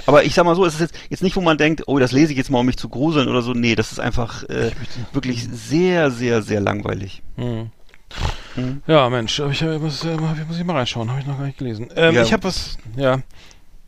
[0.06, 2.12] Aber ich sag mal so, es ist jetzt, jetzt nicht, wo man denkt, oh, das
[2.12, 3.52] lese ich jetzt mal, um mich zu gruseln oder so.
[3.52, 4.70] Nee, das ist einfach äh,
[5.12, 7.22] wirklich sehr, sehr, sehr langweilig.
[7.36, 7.70] hm.
[8.54, 8.82] Hm.
[8.86, 11.58] Ja, Mensch, ich, äh, muss, äh, muss ich mal reinschauen, habe ich noch gar nicht
[11.58, 11.88] gelesen.
[11.96, 12.22] Ähm, Ja.
[12.22, 13.20] ich habe was, ja.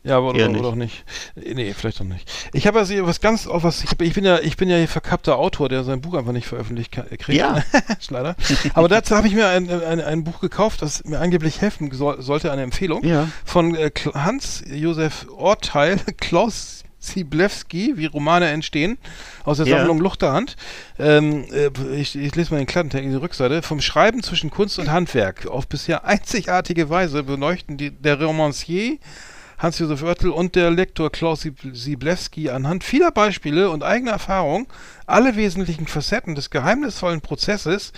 [0.07, 0.59] Ja, aber oder, nicht.
[0.59, 1.03] oder auch nicht.
[1.35, 2.29] Nee, vielleicht auch nicht.
[2.53, 4.69] Ich habe also hier was ganz, auch was, ich, hab, ich bin ja, ich bin
[4.69, 7.29] ja hier verkappter Autor, der sein Buch einfach nicht veröffentlicht kriegt.
[7.37, 7.63] Ja.
[8.09, 8.35] Leider.
[8.73, 12.21] Aber dazu habe ich mir ein, ein, ein Buch gekauft, das mir angeblich helfen soll,
[12.21, 13.03] sollte, eine Empfehlung.
[13.05, 13.27] Ja.
[13.45, 18.97] Von äh, Kl- Hans-Josef Orteil, Klaus Siblewski, wie Romane entstehen,
[19.43, 19.77] aus der Ja.
[19.77, 20.55] Sammlung Luchterhand.
[20.99, 23.61] Ähm, äh, ich, ich lese mal den Klappentext, die Rückseite.
[23.61, 28.97] Vom Schreiben zwischen Kunst und Handwerk auf bisher einzigartige Weise beleuchten die, der Romancier
[29.57, 34.67] Hans-Josef Oertel und der Lektor Klaus Siblewski anhand vieler Beispiele und eigener Erfahrung
[35.07, 37.91] alle wesentlichen Facetten des geheimnisvollen Prozesses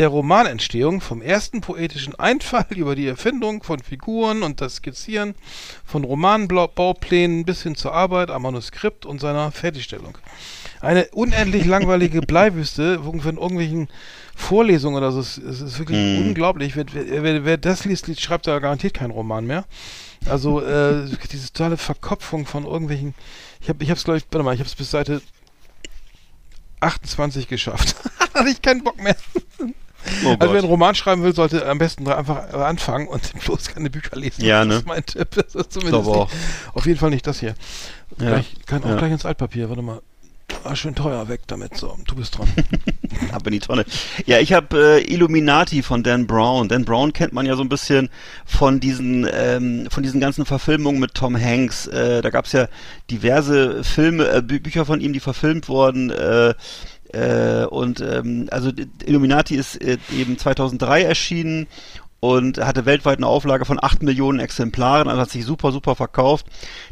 [0.00, 5.34] der Romanentstehung vom ersten poetischen Einfall über die Erfindung von Figuren und das Skizzieren
[5.84, 10.16] von Romanbauplänen bis hin zur Arbeit am Manuskript und seiner Fertigstellung.
[10.80, 13.88] Eine unendlich langweilige Bleiwüste von irgendwelchen
[14.34, 15.20] Vorlesungen oder so.
[15.20, 16.28] Es es ist wirklich Mhm.
[16.28, 16.76] unglaublich.
[16.76, 19.66] Wer, wer, wer, das liest, liest, schreibt da garantiert keinen Roman mehr.
[20.24, 23.12] Also äh, diese totale Verkopfung von irgendwelchen.
[23.60, 25.20] Ich habe, ich habe es glaube ich, warte mal, ich habe es bis Seite
[26.80, 27.96] 28 geschafft.
[28.34, 29.16] Hatte ich keinen Bock mehr.
[30.24, 30.68] Oh Also wer einen.
[30.68, 34.44] Roman schreiben will, sollte am besten einfach anfangen und bloß keine Bücher lesen.
[34.44, 34.74] Ja, Das ne?
[34.76, 35.28] ist mein Tipp.
[35.34, 36.28] Das ist zumindest nicht,
[36.74, 37.54] auf jeden Fall nicht das hier.
[38.18, 38.30] Ja.
[38.30, 38.96] Gleich, kann auch Ja.
[38.96, 39.68] gleich ins Altpapier.
[39.68, 40.00] Warte mal.
[40.64, 41.76] Ah, schön teuer, weg damit.
[41.76, 42.48] So, du bist dran.
[43.32, 43.84] Ab in die Tonne.
[44.26, 46.68] Ja, ich habe äh, Illuminati von Dan Brown.
[46.68, 48.10] Dan Brown kennt man ja so ein bisschen
[48.44, 51.86] von diesen ähm, von diesen ganzen Verfilmungen mit Tom Hanks.
[51.86, 52.66] Äh, da gab's ja
[53.12, 56.10] diverse Filme, äh, Bü Bücher von ihm, die verfilmt wurden.
[56.10, 56.54] Äh,
[57.12, 58.70] äh, und ähm, also
[59.04, 61.66] Illuminati ist äh, eben 2003 erschienen
[62.20, 66.46] und hatte weltweit eine Auflage von 8 Millionen Exemplaren, also hat sich super, super verkauft.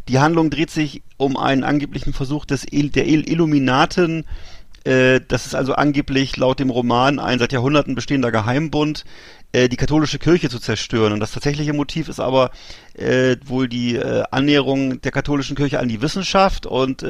[0.08, 4.24] Die Handlung dreht sich um einen angeblichen Versuch des Il der Il Illuminaten,
[4.84, 9.04] äh, das ist also angeblich laut dem Roman ein seit Jahrhunderten bestehender Geheimbund,
[9.52, 11.12] äh, die katholische Kirche zu zerstören.
[11.12, 12.50] Und das tatsächliche Motiv ist aber
[12.94, 17.04] äh, wohl die äh, Annäherung der katholischen Kirche an die Wissenschaft und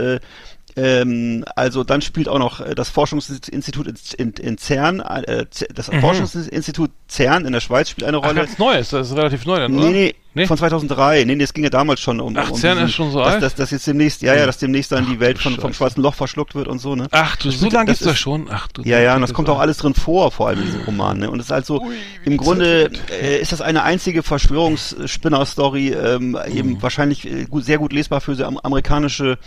[0.79, 5.87] ähm, also dann spielt auch noch äh, das Forschungsinstitut in, in, in CERN, äh, das
[6.01, 8.35] Forschungsinstitut CERN in der Schweiz spielt eine Ach, Rolle.
[8.35, 8.91] ganz Neues.
[8.91, 9.87] Das ist relativ neu dann, oder?
[9.87, 10.47] Nee, nee, Nee?
[10.47, 11.25] von 2003.
[11.25, 12.37] Nee, nee, es ging ja damals schon um.
[12.37, 13.43] Ach, um CERN ist schon so alt?
[13.43, 16.01] Dass, dass jetzt demnächst, ja, ja, dass demnächst dann Ach, die Welt von, vom schwarzen
[16.01, 17.09] Loch verschluckt wird und so, ne?
[17.11, 18.47] Ach, du, so lange gibt's das ist- schon?
[18.49, 18.83] Ach, du.
[18.83, 21.19] Ja, ja, und das kommt auch alles drin vor, vor allem in diesem Roman.
[21.19, 21.31] Ne?
[21.31, 26.31] Und es ist halt so, Ui, im Grunde äh, ist das eine einzige Verschwörungsspinner-Story, ähm,
[26.31, 26.57] Mhm.
[26.57, 29.39] eben wahrscheinlich äh, gut, sehr gut lesbar für so am, amerikanische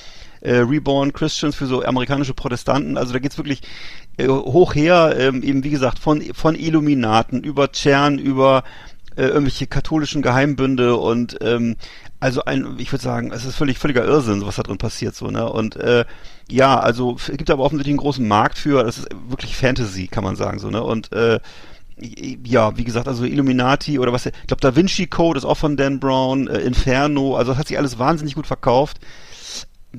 [0.41, 2.97] äh, Reborn Christians, für so amerikanische Protestanten.
[2.97, 3.61] Also da geht's wirklich
[4.17, 8.63] äh, hoch her, ähm, eben wie gesagt, von, von Illuminaten über CERN, über
[9.15, 11.75] äh, irgendwelche katholischen Geheimbünde und ähm,
[12.21, 15.31] Also ein, ich würde sagen, es ist völlig völliger Irrsinn, was da drin passiert so,
[15.31, 15.49] ne?
[15.51, 16.05] Und äh,
[16.49, 20.23] ja, also es gibt aber offensichtlich einen großen Markt für, das ist wirklich Fantasy, kann
[20.23, 20.83] man sagen, so, ne?
[20.83, 21.39] Und äh,
[22.45, 25.77] ja, wie gesagt, also Illuminati oder was, ich glaube Da Vinci Code ist auch von
[25.77, 28.99] Dan Brown, äh, Inferno, also das hat sich alles wahnsinnig gut verkauft.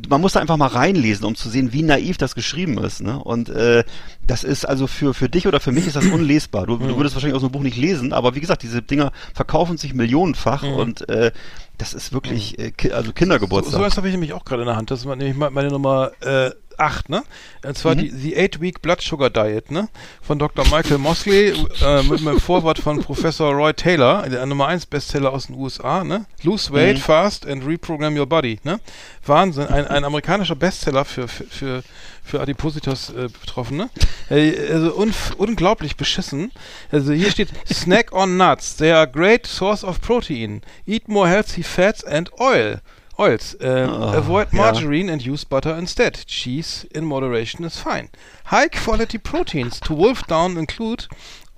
[0.09, 3.03] Man muss da einfach mal reinlesen, um zu sehen, wie naiv das geschrieben ist.
[3.03, 3.23] Ne?
[3.23, 3.85] Und äh,
[4.27, 6.67] das ist also für, für dich oder für mich ist das unlesbar.
[6.67, 9.13] Du, du würdest wahrscheinlich aus so einem Buch nicht lesen, aber wie gesagt, diese Dinger
[9.35, 11.31] verkaufen sich millionenfach und äh,
[11.79, 13.75] das ist wirklich äh, ki also So, Kindergeburtstag.
[13.81, 14.91] so was habe ich nämlich auch gerade in der Hand.
[14.91, 17.23] Das ist nämlich meine, meine Nummer äh, 8, ne?
[17.65, 19.89] Und zwar die, die 8-Week Blood Sugar Diet, ne?
[20.21, 20.65] Von Dr.
[20.67, 25.47] Michael Mosley äh, mit einem Vorwort von Professor Roy Taylor, der Nummer 1 Bestseller aus
[25.47, 26.27] den USA, ne?
[26.43, 28.81] Lose Weight Fast and Reprogram Your Body, ne?
[29.25, 31.83] Wahnsinn, ein, ein amerikanischer Bestseller für, für, für,
[32.25, 33.91] für Adipositas äh, Betroffene.
[34.31, 36.53] Äh, also unf unglaublich beschissen.
[36.91, 38.77] Also hier steht Snack on Nuts.
[38.77, 40.63] They are a great source of protein.
[40.87, 42.81] Eat more healthy fats and oil.
[43.19, 43.55] Oils.
[43.61, 44.59] Uh, avoid ja.
[44.59, 46.25] margarine and use butter instead.
[46.27, 48.09] Cheese in moderation is fine.
[48.47, 51.07] High quality proteins to wolf down include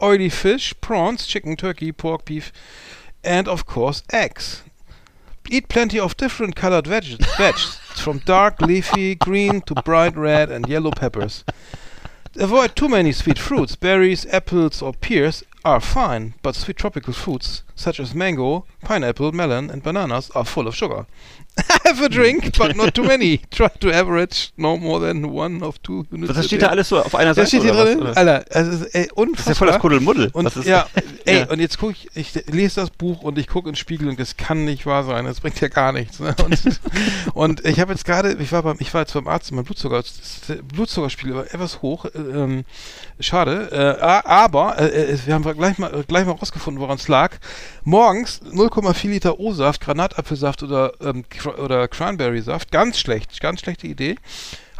[0.02, 2.52] oily fish, prawns, chicken, turkey, pork, beef,
[3.22, 4.62] and of course eggs.
[5.50, 7.04] Eat plenty of different colored veg,
[7.38, 11.44] veg from dark leafy green to bright red and yellow peppers.
[12.36, 13.76] Avoid too many sweet fruits.
[13.76, 19.70] Berries, apples, or pears are fine, but sweet tropical fruits such as mango, pineapple, melon,
[19.70, 21.06] and bananas are full of sugar.
[21.84, 23.38] Have a drink, but not too many.
[23.50, 26.28] Try to average no more than one of two units.
[26.34, 28.16] das a steht da alles so auf einer Das Seite steht hier was, drin, oder?
[28.16, 29.68] Alter, also, ey, Das ist ja voll unfassbar.
[29.68, 30.30] das Kuddelmuddel.
[30.32, 30.86] Und Was ist- ja,
[31.26, 31.50] ey, Ja.
[31.50, 34.36] und jetzt gucke ich, ich lese das Buch und ich gucke ins Spiegel und das
[34.36, 35.26] kann nicht wahr sein.
[35.26, 36.18] Das bringt ja gar nichts.
[36.18, 36.34] Ne?
[36.44, 36.60] Und,
[37.34, 39.98] und ich habe jetzt gerade, ich war beim, ich war jetzt beim Arzt, mein Blutzucker,
[39.98, 40.12] das
[40.72, 42.04] Blutzuckerspiegel war etwas hoch.
[42.06, 42.64] äh, Ähm,
[43.20, 43.68] schade.
[43.70, 47.36] Äh, aber äh, äh, wir haben gleich mal gleich mal rausgefunden, woran es lag.
[47.84, 51.24] Morgens 0,4 Liter O-Saft, Granatapfelsaft oder ähm,
[51.62, 54.16] oder Cranberry-Saft, ganz schlecht, ganz schlechte Idee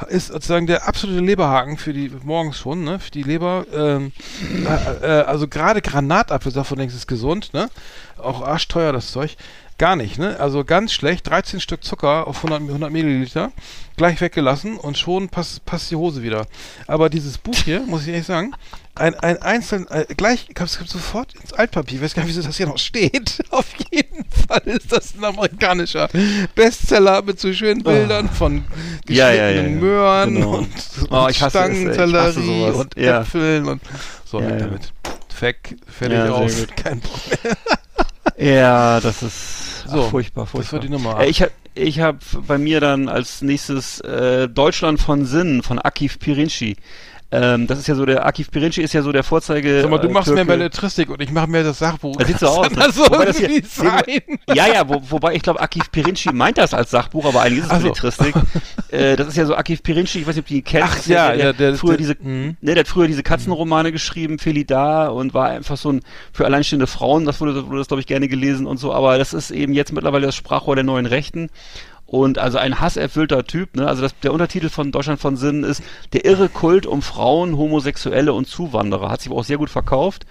[0.09, 2.99] ist sozusagen der absolute Leberhaken für die morgens schon, ne?
[2.99, 3.65] Für die Leber.
[3.73, 4.13] Ähm,
[4.51, 7.71] äh, äh, also gerade Granatapfelsaft von längst ist gesund, ne?
[8.19, 9.37] Auch arschteuer das Zeug.
[9.77, 10.39] Gar nicht, ne?
[10.39, 11.29] Also ganz schlecht.
[11.29, 13.51] 13 Stück Zucker auf 100, 100 Milliliter.
[13.97, 16.47] Gleich weggelassen und schon passt, passt die Hose wieder.
[16.87, 18.53] Aber dieses Buch hier, muss ich ehrlich sagen,
[18.95, 21.97] ein, ein einzeln, äh, gleich, ich hab's sofort ins Altpapier.
[21.99, 23.43] Ich weiß gar nicht, wieso das hier noch steht.
[23.51, 26.09] Auf jeden Fall ist das ein amerikanischer
[26.55, 28.65] Bestseller mit so schönen Bildern von
[29.09, 29.81] Ja, ja, ja, geschnittenen ja.
[29.85, 30.51] Möhren Genau.
[30.59, 30.69] und,
[31.11, 32.97] Oh, und es, Stangensellerie und.
[32.97, 33.83] Äpfeln und
[34.25, 34.93] so Ja, damit.
[35.35, 36.65] Feck, fertig Ja, aus.
[36.77, 37.57] Kein Problem.
[38.39, 40.73] Ja, das ist So, ach, furchtbar, das furchtbar.
[40.75, 45.01] war die Nummer Äh, ich habe ich hab bei mir dann als nächstes äh, Deutschland
[45.01, 46.77] von Sinn von Akif Pirinci.
[47.35, 49.83] Ähm, das ist ja so der Akif Pirinci ist ja so der Vorzeige.
[49.83, 50.53] Sag mal, du äh, machst mehr Türke.
[50.59, 52.17] Belletristik und ich mache mehr das Sachbuch.
[52.17, 52.69] Das sieht so aus.
[52.69, 54.21] Das so Wobei das hier- sein?
[54.55, 57.67] Ja, ja, wo, wobei ich glaube, Akif Pirinci meint das als Sachbuch, aber eigentlich ist
[57.67, 57.83] es Ach so.
[57.83, 58.35] Belletristik.
[58.91, 60.89] äh, das ist ja so Akif Pirinci, ich weiß nicht, ob du ihn kennst.
[61.03, 62.57] Ach ja, der, der, ja, der- früher der- diese, mhm.
[62.61, 66.87] ne, der hat früher diese Katzenromane geschrieben, Felida, und war einfach so ein für alleinstehende
[66.87, 69.73] Frauen, das wurde, wurde das glaube ich gerne gelesen und so, aber das ist eben
[69.73, 71.51] jetzt mittlerweile das Sprachrohr der neuen Rechten.
[72.07, 73.89] Und also ein hasserfüllter Typ, ne?
[73.89, 75.83] Also das, der Untertitel von Deutschland von Sinnen ist
[76.13, 79.11] Der irre Kult um Frauen, Homosexuelle und Zuwanderer.
[79.11, 80.27] Hat sich aber auch sehr gut verkauft.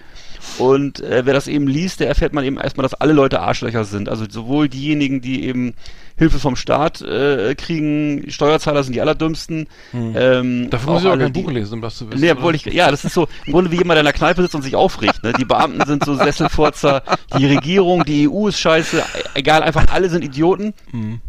[0.58, 3.84] Und äh, wer das eben liest, der erfährt man eben erstmal, dass alle Leute Arschlöcher
[3.84, 4.08] sind.
[4.08, 5.74] Also sowohl diejenigen, die eben
[6.16, 9.66] Hilfe vom Staat äh, kriegen, Steuerzahler sind die allerdümmsten.
[9.92, 12.20] Ähm, Dafür muss ich auch kein die- Buch lesen, um das zu wissen.
[12.20, 14.54] Nee, obwohl ich, ja, das ist so, im Grunde wie jemand in der Kneipe sitzt
[14.54, 15.32] und sich aufregt, ne?
[15.32, 17.02] Die Beamten sind so Sesselfurzer,
[17.36, 19.02] die Regierung, die EU ist scheiße,
[19.34, 20.72] egal, einfach alle sind Idioten.
[20.92, 21.20] Mhm.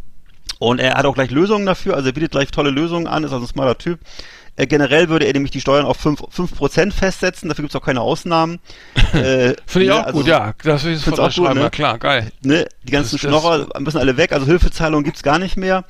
[0.60, 3.34] Und er hat auch gleich Lösungen dafür, also er bietet gleich tolle Lösungen an, ist
[3.34, 4.00] also ein smarter Typ.
[4.58, 8.00] Äh, generell würde er nämlich die Steuern auf 5%, 5% festsetzen, dafür gibt's auch keine
[8.00, 8.60] Ausnahmen.
[9.14, 10.54] äh, Finde ich ne, auch also gut, ja.
[10.64, 11.62] Das find's sofort auch gut, ne?
[11.62, 12.32] ja klar, geil.
[12.42, 15.84] ne, die ganzen Schnorrer müssen alle weg, also Hilfezahlungen gibt's gar nicht mehr.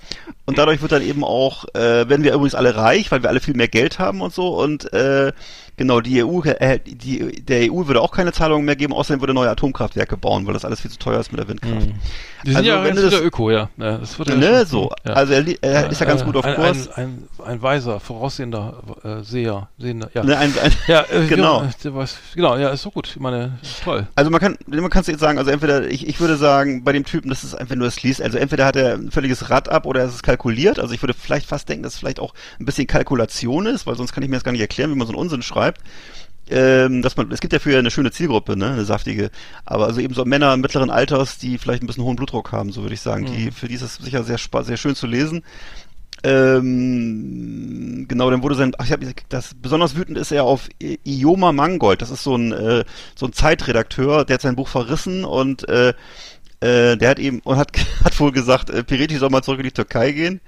[0.45, 3.39] Und dadurch wird dann eben auch, äh, werden wir übrigens alle reich, weil wir alle
[3.39, 4.59] viel mehr Geld haben und so.
[4.59, 5.31] Und äh,
[5.77, 9.33] genau, die EU, äh, die, der EU würde auch keine Zahlungen mehr geben, außerdem würde
[9.33, 11.87] neue Atomkraftwerke bauen, weil das alles viel zu teuer ist mit der Windkraft.
[12.43, 13.69] Die sind Also, ja wenn du das- Öko, ja.
[13.77, 14.91] ja das wird ja Ne, schon- so.
[15.05, 15.13] ja.
[15.13, 16.89] Also er, er ist ja ganz Äh, gut auf ein, Kurs.
[16.95, 20.23] Ein, ein, ein weiser, voraussehender äh, Seher, sehender, ja.
[20.23, 21.63] ne, ein, ein, Ja, äh, Genau.
[21.63, 22.05] Ja,
[22.35, 23.07] genau, ja, ist so gut.
[23.09, 24.07] Ich meine, toll.
[24.15, 26.91] Also man kann, man kann es jetzt sagen, also entweder, ich, ich würde sagen, bei
[26.91, 29.49] dem Typen, das ist, einfach, wenn du das liest, also entweder hat er ein völliges
[29.49, 30.79] Rad ab oder es ist kalkuliert.
[30.79, 33.95] Also ich würde vielleicht fast denken, dass es vielleicht auch ein bisschen Kalkulation ist, weil
[33.95, 35.64] sonst kann ich mir das gar nicht erklären, wie man so einen Unsinn schreibt.
[36.47, 39.31] Ähm, dass man, es gibt ja für eine schöne Zielgruppe, ne, eine saftige,
[39.65, 42.83] aber also eben so Männer mittleren Alters, die vielleicht ein bisschen hohen Blutdruck haben, so
[42.83, 45.43] würde ich sagen, die, für die ist es sicher sehr sehr schön zu lesen.
[46.23, 48.99] Ähm, genau, dann wurde sein, ach, ich hab,
[49.29, 52.01] das besonders wütend ist er auf I- Ioma Mangold.
[52.01, 52.83] Das ist so ein äh,
[53.15, 55.93] so ein Zeitredakteur, der hat sein Buch verrissen und äh,
[56.61, 57.71] Äh, der hat eben und hat,
[58.05, 60.39] hat wohl gesagt, äh, Peretti soll mal zurück in die Türkei gehen.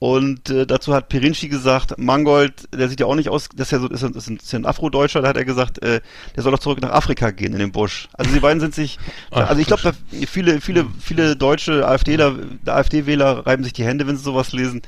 [0.00, 3.72] Und äh, dazu hat Pirinci gesagt, Mangold, der sieht ja auch nicht aus, das ist
[3.72, 6.00] ja so, ist, ein- ist, ein, ist ja ein Afrodeutscher, da hat er gesagt, äh,
[6.36, 8.08] der soll doch zurück nach Afrika gehen in den Busch.
[8.12, 8.98] Also die beiden sind sich,
[9.32, 9.92] Ach, also ich glaube,
[10.28, 12.36] viele, viele, viele deutsche AfDler,
[12.66, 14.82] AfD-Wähler reiben sich die Hände, wenn sie sowas lesen.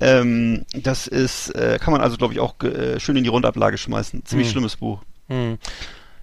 [0.00, 3.78] Ähm, das ist, äh, kann man also glaube ich auch äh, schön in die Rundablage
[3.78, 4.24] schmeißen.
[4.26, 4.52] Ziemlich Hm.
[4.52, 5.00] schlimmes Buch.
[5.28, 5.58] Hm.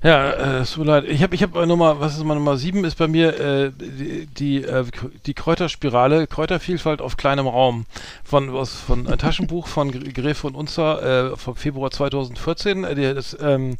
[0.04, 1.06] Ja, äh, es tut mir leid.
[1.06, 3.72] Ich habe ich hab äh, Nummer, was ist meine Nummer 7 ist bei mir äh,
[3.72, 4.84] die, die, äh,
[5.26, 7.86] die Kräuterspirale, Kräutervielfalt auf kleinem Raum
[8.26, 12.84] von aus, von ein Taschenbuch von Gr- Gräfe und Unzer äh, vom Februar 2014.
[12.84, 13.78] Äh, die, das, ähm,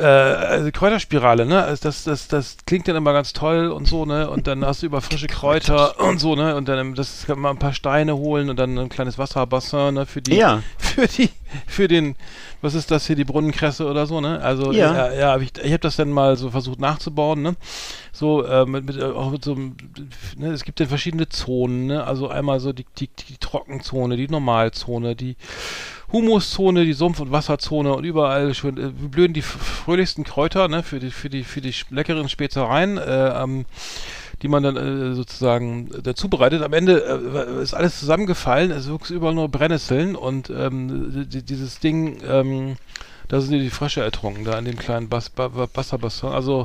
[0.00, 1.62] äh, also Kräuterspirale, ne?
[1.62, 4.28] Also Das, das, das klingt dann immer ganz toll und so, ne?
[4.30, 6.56] Und dann hast du über frische Kräuter und so, ne?
[6.56, 9.94] Und dann ähm, das kann man ein paar Steine holen und dann ein kleines Wasserbassin,
[9.94, 10.06] ne?
[10.06, 10.62] Für die, Ja.
[10.78, 11.30] für die,
[11.66, 12.16] für den,
[12.62, 14.40] was ist das hier, die Brunnenkresse oder so, ne?
[14.42, 14.94] Also Ja.
[14.94, 17.54] ja, ja hab ich, ich habe das dann mal so versucht nachzubauen, ne?
[18.12, 20.50] So äh, mit, mit äh, auch mit so ne?
[20.52, 22.04] Es gibt ja verschiedene Zonen, ne?
[22.04, 25.36] Also einmal so die, die, die Trockenzone, die Normalzone, die
[26.12, 30.82] Humuszone, die Sumpf- und Wasserzone und überall schön äh, blühen die fröhlichsten Kräuter, ne?
[30.82, 32.98] Für die, für die, für die leckeren Spezereien.
[32.98, 33.66] Äh, ähm,
[34.42, 36.62] die man dann äh, sozusagen dazu bereitet.
[36.62, 41.78] Am Ende äh, ist alles zusammengefallen, es wuchs überall nur Brennnesseln und ähm, die, dieses
[41.78, 42.76] Ding, ähm,
[43.28, 46.30] da sind die Frösche ertrunken, da in dem kleinen Bas ba ba Wasserbassin.
[46.30, 46.64] Also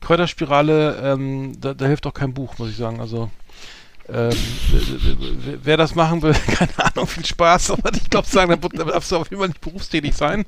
[0.00, 3.00] Kräuterspirale, ähm, da, da hilft auch kein Buch, muss ich sagen.
[3.00, 3.30] Also
[4.08, 4.36] ähm,
[5.62, 9.16] wer- das machen will, keine Ahnung, viel Spaß, aber ich glaube, sagen, da darfst du
[9.16, 10.44] auf jeden Fall nicht berufstätig sein,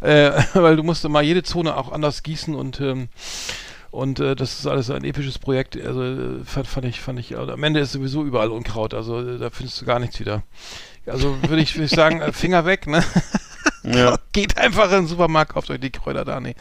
[0.00, 3.08] äh, weil du musst immer jede Zone auch anders gießen und ähm,
[3.90, 5.76] und äh, das ist alles ein episches Projekt.
[5.76, 7.36] Also äh, fand, fand ich, fand ich.
[7.36, 8.94] Also am Ende ist sowieso überall Unkraut.
[8.94, 10.44] Also äh, da findest du gar nichts wieder.
[11.06, 13.02] Also würde ich, würd ich sagen, äh, Finger weg, ne?
[13.82, 14.18] Ja.
[14.32, 16.38] Geht einfach in den Supermarkt, kauft euch die Kräuter da.
[16.38, 16.54] Nee.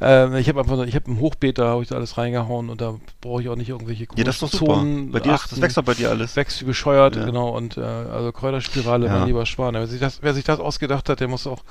[0.00, 2.80] Ähm, ich habe einfach, ich habe ein Hochbeet, da habe ich da alles reingehauen und
[2.80, 4.74] da brauche ich auch nicht irgendwelche Ja, das ist doch super.
[4.76, 6.36] Zonen Bei dir ist, das wächst doch bei dir alles.
[6.36, 7.26] Wächst wie bescheuert, Ja.
[7.26, 7.50] genau.
[7.50, 9.18] Und äh, also Kräuterspirale, Ja.
[9.18, 9.74] mein lieber Schwan.
[9.74, 11.62] Wer sich, das, wer sich das ausgedacht hat, der muss auch,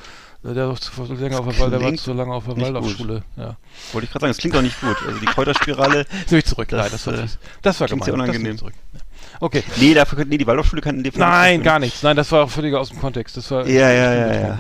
[0.44, 3.24] der, doch zu, länger auf der, Wald- der war zu lange auf der Waldorfschule.
[3.36, 3.58] Ja.
[3.94, 4.96] Wollte ich gerade sagen, das klingt doch nicht gut.
[5.08, 6.68] Also die Kräuterspirale, will ich zurück.
[6.70, 7.28] Das, Nein, das war, äh,
[7.64, 8.06] das war klingt gemein.
[8.06, 8.42] sehr Das unangenehm.
[8.44, 8.74] nehme ich Zurück.
[8.94, 9.00] Ja.
[9.40, 9.64] Okay.
[9.78, 12.04] nee, dafür, nee, die Waldorfschule kann Fall Nein, gar nichts.
[12.04, 13.36] Nein, das war auch völlig aus dem Kontext.
[13.38, 14.60] Das war Ja, ja, ja, ja.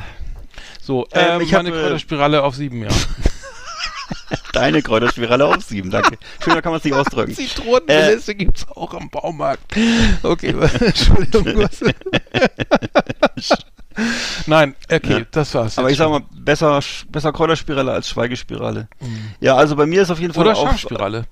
[0.81, 2.89] So, Ähm, ähm, ich meine hab, äh, Kräuterspirale auf sieben, ja.
[4.51, 6.17] Deine Kräuterspirale auf sieben, danke.
[6.43, 7.33] Schöner kann man es nicht ausdrücken.
[7.35, 9.63] Zitronenmelisse gibt's auch am Baumarkt.
[10.21, 11.67] Okay, Entschuldigung.
[14.47, 15.25] Nein, okay, Ja.
[15.31, 15.77] das war's.
[15.77, 18.87] Aber ich sag mal, besser, besser Kräuterspirale als Schweigespirale.
[19.39, 21.25] Ja, also bei mir ist auf jeden Fall Oder Schafspirale.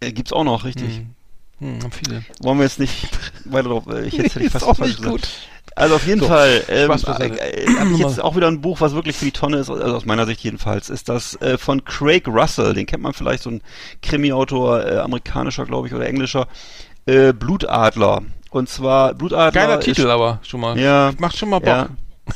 [0.00, 0.98] äh, gibt's auch noch, richtig.
[0.98, 1.14] Hm.
[1.60, 2.24] Hm, haben viele.
[2.40, 3.08] Wollen wir jetzt nicht
[3.44, 5.22] weiter drauf, äh, ich jetzt hätte ich Ist fast auch falsch nicht gesagt.
[5.22, 5.28] gut.
[5.76, 6.94] Also auf jeden So, Fall, ähm, äh,
[7.64, 9.94] äh, habe ich jetzt auch wieder ein Buch, was wirklich für die Tonne ist, also
[9.94, 13.50] aus meiner Sicht jedenfalls, ist das äh, von Craig Russell, den kennt man vielleicht, so
[13.50, 13.60] ein
[14.02, 16.48] Krimi-Autor, äh, amerikanischer, glaube ich, oder englischer,
[17.06, 18.22] äh, Blutadler.
[18.50, 20.78] Und zwar, Blutadler Geiler ist- Titel aber schon mal.
[20.78, 21.12] Ja.
[21.18, 21.68] Macht schon mal Bock.
[21.68, 21.88] Ja,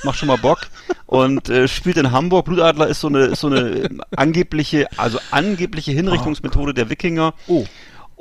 [0.05, 0.69] macht schon mal Bock.
[1.07, 2.45] Und äh, spielt in Hamburg.
[2.45, 7.35] Blutadler ist so eine, ist so eine angebliche, also angebliche Hinrichtungsmethode der Wikinger.
[7.49, 7.65] Oh.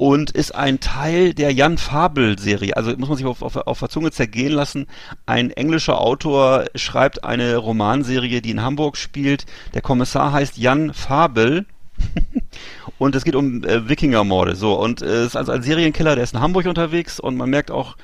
[0.01, 2.75] Und ist ein Teil der Jan Fabel-Serie.
[2.75, 4.87] Also muss man sich auf, auf, auf der Zunge zergehen lassen.
[5.27, 9.45] Ein englischer Autor schreibt eine Romanserie, die in Hamburg spielt.
[9.75, 11.67] Der Kommissar heißt Jan Fabel.
[12.97, 14.55] und es geht um äh, Wikingermorde.
[14.55, 17.69] So, und äh, ist also ein Serienkiller, der ist in Hamburg unterwegs und man merkt
[17.69, 17.95] auch,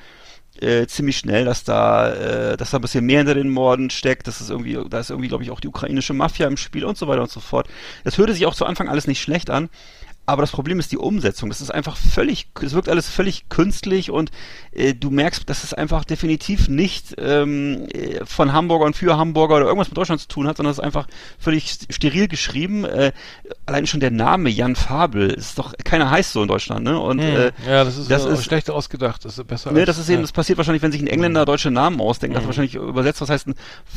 [0.60, 4.26] äh, ziemlich schnell, dass da, äh, dass da ein bisschen mehr hinter den Morden steckt.
[4.26, 6.96] Das ist irgendwie, da ist irgendwie, glaube ich, auch die ukrainische Mafia im Spiel und
[6.96, 7.68] so weiter und so fort.
[8.04, 9.68] Das hörte sich auch zu Anfang alles nicht schlecht an.
[10.28, 11.48] Aber das Problem ist die Umsetzung.
[11.48, 14.30] Das ist einfach völlig, es wirkt alles völlig künstlich und
[14.72, 19.64] äh, du merkst, dass es einfach definitiv nicht ähm, äh, von Hamburgern für Hamburger oder
[19.66, 21.06] irgendwas mit Deutschland zu tun hat, sondern es ist einfach
[21.38, 22.84] völlig st- steril geschrieben.
[22.84, 23.12] Äh,
[23.64, 27.00] allein schon der Name Jan Fabel ist doch, keiner heißt so in Deutschland, ne?
[27.00, 27.26] Und Hm.
[27.26, 29.24] äh, ja, das ist, das äh, ist- schlecht ausgedacht.
[29.24, 30.22] Das ist besser Ne, als- das ist eben, ja.
[30.22, 33.46] das passiert wahrscheinlich, wenn sich ein Engländer deutsche Namen ausdenkt, das wahrscheinlich übersetzt, was heißt
[33.48, 33.54] ein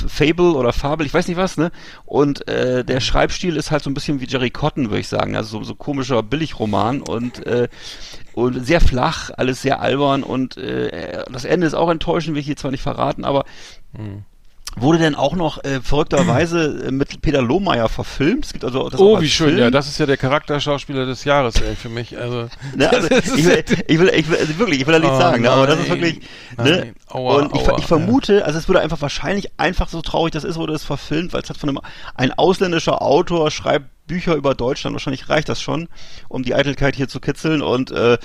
[0.08, 1.72] Fable oder Fabel, ich weiß nicht was, ne?
[2.06, 5.36] Und äh, der Schreibstil ist halt so ein bisschen wie Jerry Cotton, würde ich sagen,
[5.36, 7.68] also so, so komischer Billigroman und äh,
[8.34, 12.46] und sehr flach, alles sehr albern und äh, das Ende ist auch enttäuschend, will ich
[12.46, 13.46] hier zwar nicht verraten, aber
[14.78, 18.46] wurde denn auch noch äh, verrückterweise äh, mit Peter Lohmeier verfilmt?
[18.46, 19.60] Es gibt also Oh, wie schön, Film.
[19.60, 22.18] ja, das ist ja der Charakterschauspieler des Jahres, ey, für mich.
[22.18, 25.16] Also, Ne, also ich, will, ich, will, ich will, also wirklich, ich will da nichts
[25.16, 26.02] Oh, sagen, ne, aber das ist nein.
[26.02, 26.20] wirklich,
[26.58, 26.96] ne, Nein.
[27.10, 30.44] Aua, und ich, aua, ich vermute, also es würde einfach wahrscheinlich einfach so traurig das
[30.44, 31.80] ist, wurde es verfilmt, weil es hat von einem,
[32.16, 35.88] ein ausländischer Autor schreibt Bücher über Deutschland, wahrscheinlich reicht das schon,
[36.28, 38.18] um die Eitelkeit hier zu kitzeln und, äh,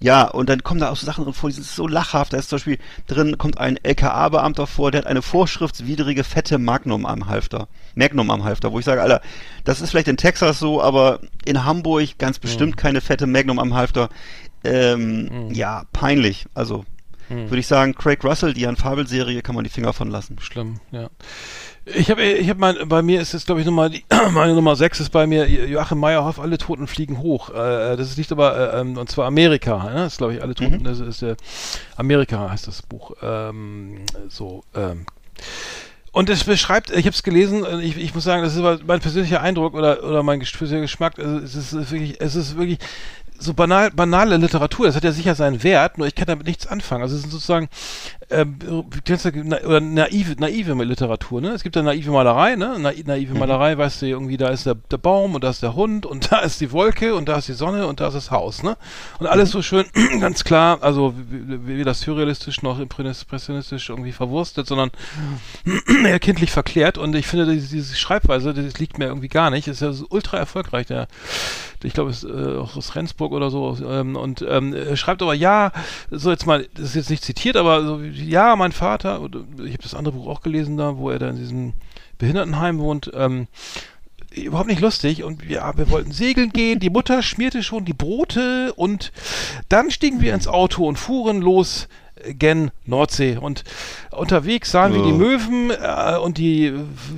[0.00, 2.32] Ja, und dann kommen da auch so Sachen drin vor, die sind so lachhaft.
[2.32, 7.06] Da ist zum Beispiel drin, kommt ein LKA-Beamter vor, der hat eine vorschriftswidrige fette Magnum
[7.06, 7.68] am Halfter.
[7.94, 9.22] Magnum am Halfter, wo ich sage, Alter,
[9.64, 13.74] das ist vielleicht in Texas so, aber in Hamburg ganz bestimmt keine fette Magnum am
[13.74, 14.08] Halfter.
[14.64, 16.46] Ähm, Ja, peinlich.
[16.54, 16.84] Also
[17.28, 20.36] würde ich sagen, Craig Russell, die Fabel-Serie, kann man die Finger von lassen.
[20.40, 21.10] Schlimm, ja.
[21.86, 24.74] Ich habe, ich habe mein, bei mir ist es, glaube ich, Nummer, die, meine Nummer
[24.74, 27.50] 6 ist bei mir Joachim Meyerhoff, alle Toten fliegen hoch.
[27.50, 29.94] Äh, das ist nicht aber, äh, ähm, und zwar Amerika, ne?
[29.94, 31.36] das ist, glaube ich, alle Toten, das ist äh,
[31.96, 33.12] Amerika heißt das Buch.
[33.22, 35.04] Ähm, so, ähm,
[36.14, 38.78] und es beschreibt, ich habe es gelesen, äh, ich, ich muss sagen, das ist aber
[38.86, 42.78] mein persönlicher Eindruck oder, oder mein persönlicher Geschmack, also es ist wirklich, es ist wirklich
[43.38, 46.66] so banal, banale Literatur, das hat ja sicher seinen Wert, nur ich kann damit nichts
[46.66, 47.02] anfangen.
[47.02, 47.68] Also es sind sozusagen
[48.30, 51.50] na, oder naive, naive Literatur, ne?
[51.50, 52.76] Es gibt ja naive Malerei, ne?
[52.78, 55.74] Na, naive Malerei, weißt du, irgendwie da ist der, der Baum und da ist der
[55.74, 58.30] Hund und da ist die Wolke und da ist die Sonne und da ist das
[58.30, 58.76] Haus, ne?
[59.18, 59.84] Und alles so schön,
[60.20, 61.14] ganz klar, also
[61.84, 64.90] das surrealistisch noch impressionistisch irgendwie verwurstet, sondern
[66.04, 69.68] eher kindlich verklärt und ich finde, diese, diese Schreibweise, das liegt mir irgendwie gar nicht.
[69.68, 71.08] Ist ja ultra erfolgreich, der,
[71.82, 73.76] ich glaube, es ist äh, auch aus Rendsburg oder so.
[73.86, 75.72] Ähm, und ähm, er schreibt aber, ja,
[76.10, 79.72] so jetzt mal, das ist jetzt nicht zitiert, aber so, wie, ja, mein Vater, ich
[79.72, 81.72] habe das andere Buch auch gelesen da, wo er da in diesem
[82.18, 83.48] Behindertenheim wohnt, ähm,
[84.34, 85.22] überhaupt nicht lustig.
[85.22, 89.12] Und ja, wir wollten segeln gehen, die Mutter schmierte schon die Brote und
[89.68, 91.88] dann stiegen wir ins Auto und fuhren los
[92.32, 93.36] gen Nordsee.
[93.36, 93.64] Und
[94.10, 95.16] unterwegs sahen wir die Oh.
[95.16, 96.72] Möwen äh, und die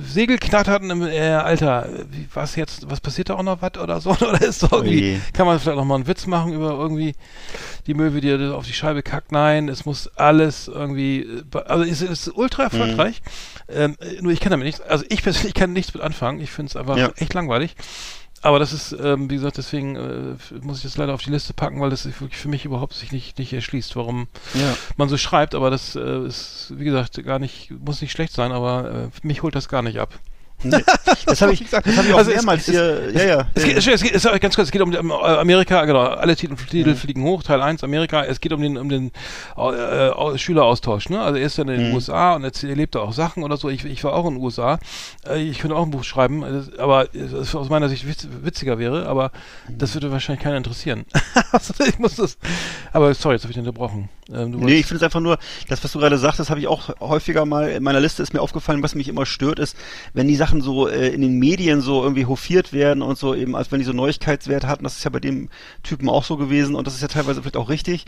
[0.05, 1.87] Segel knatterten im äh, Alter,
[2.33, 4.09] was jetzt, was passiert da auch noch was oder so?
[4.27, 7.13] Oder ist doch irgendwie, kann man vielleicht noch mal einen Witz machen über irgendwie
[7.85, 12.01] die Möwe, die auf die Scheibe kackt, nein, es muss alles irgendwie, äh, also es
[12.01, 13.21] ist ultra erfolgreich,
[13.69, 16.51] ähm, äh, nur ich kann damit nichts, also ich persönlich kann nichts mit anfangen, ich
[16.51, 17.11] finde es einfach Ja.
[17.17, 17.75] echt langweilig.
[18.43, 21.53] Aber das ist, ähm, wie gesagt, deswegen äh, muss ich das leider auf die Liste
[21.53, 24.75] packen, weil das sich wirklich für mich überhaupt sich nicht, nicht erschließt, warum Ja.
[24.95, 25.55] man so schreibt.
[25.55, 29.43] Aber das äh, ist, wie gesagt, gar nicht, muss nicht schlecht sein, aber äh, mich
[29.43, 30.17] holt das gar nicht ab.
[30.63, 33.11] Das habe ich, das hab ich auch Also mehrmals hier.
[33.13, 33.47] ja, ja.
[33.53, 36.01] Es geht, es geht, es geht, ganz kurz, es geht um um, äh, Amerika, genau,
[36.01, 39.11] alle Titel, Titel fliegen hoch, Teil 1 Amerika, es geht um den, um den
[39.57, 41.21] äh, äh, Schüleraustausch, ne?
[41.21, 43.69] Also er ist ja in den USA und er erlebt da auch Sachen oder so.
[43.69, 44.79] Ich, ich war auch in den USA,
[45.27, 46.43] äh, ich könnte auch ein Buch schreiben,
[46.77, 49.31] aber es aus meiner Sicht witz, witziger wäre, aber
[49.69, 51.05] das würde wahrscheinlich keiner interessieren.
[51.51, 52.37] also ich muss das,
[52.93, 54.09] aber sorry, jetzt habe ich unterbrochen.
[54.33, 56.89] Ähm, Nee, ich finde es einfach nur, das, was du gerade sagtest, habe ich auch
[56.99, 59.77] häufiger mal in meiner Liste ist mir aufgefallen, was mich immer stört, ist,
[60.13, 63.55] wenn die Sachen so äh, in den Medien so irgendwie hofiert werden und so eben,
[63.55, 65.49] als wenn die so Neuigkeitswert hatten, das ist ja bei dem
[65.83, 68.05] Typen auch so gewesen und das ist ja teilweise vielleicht auch richtig.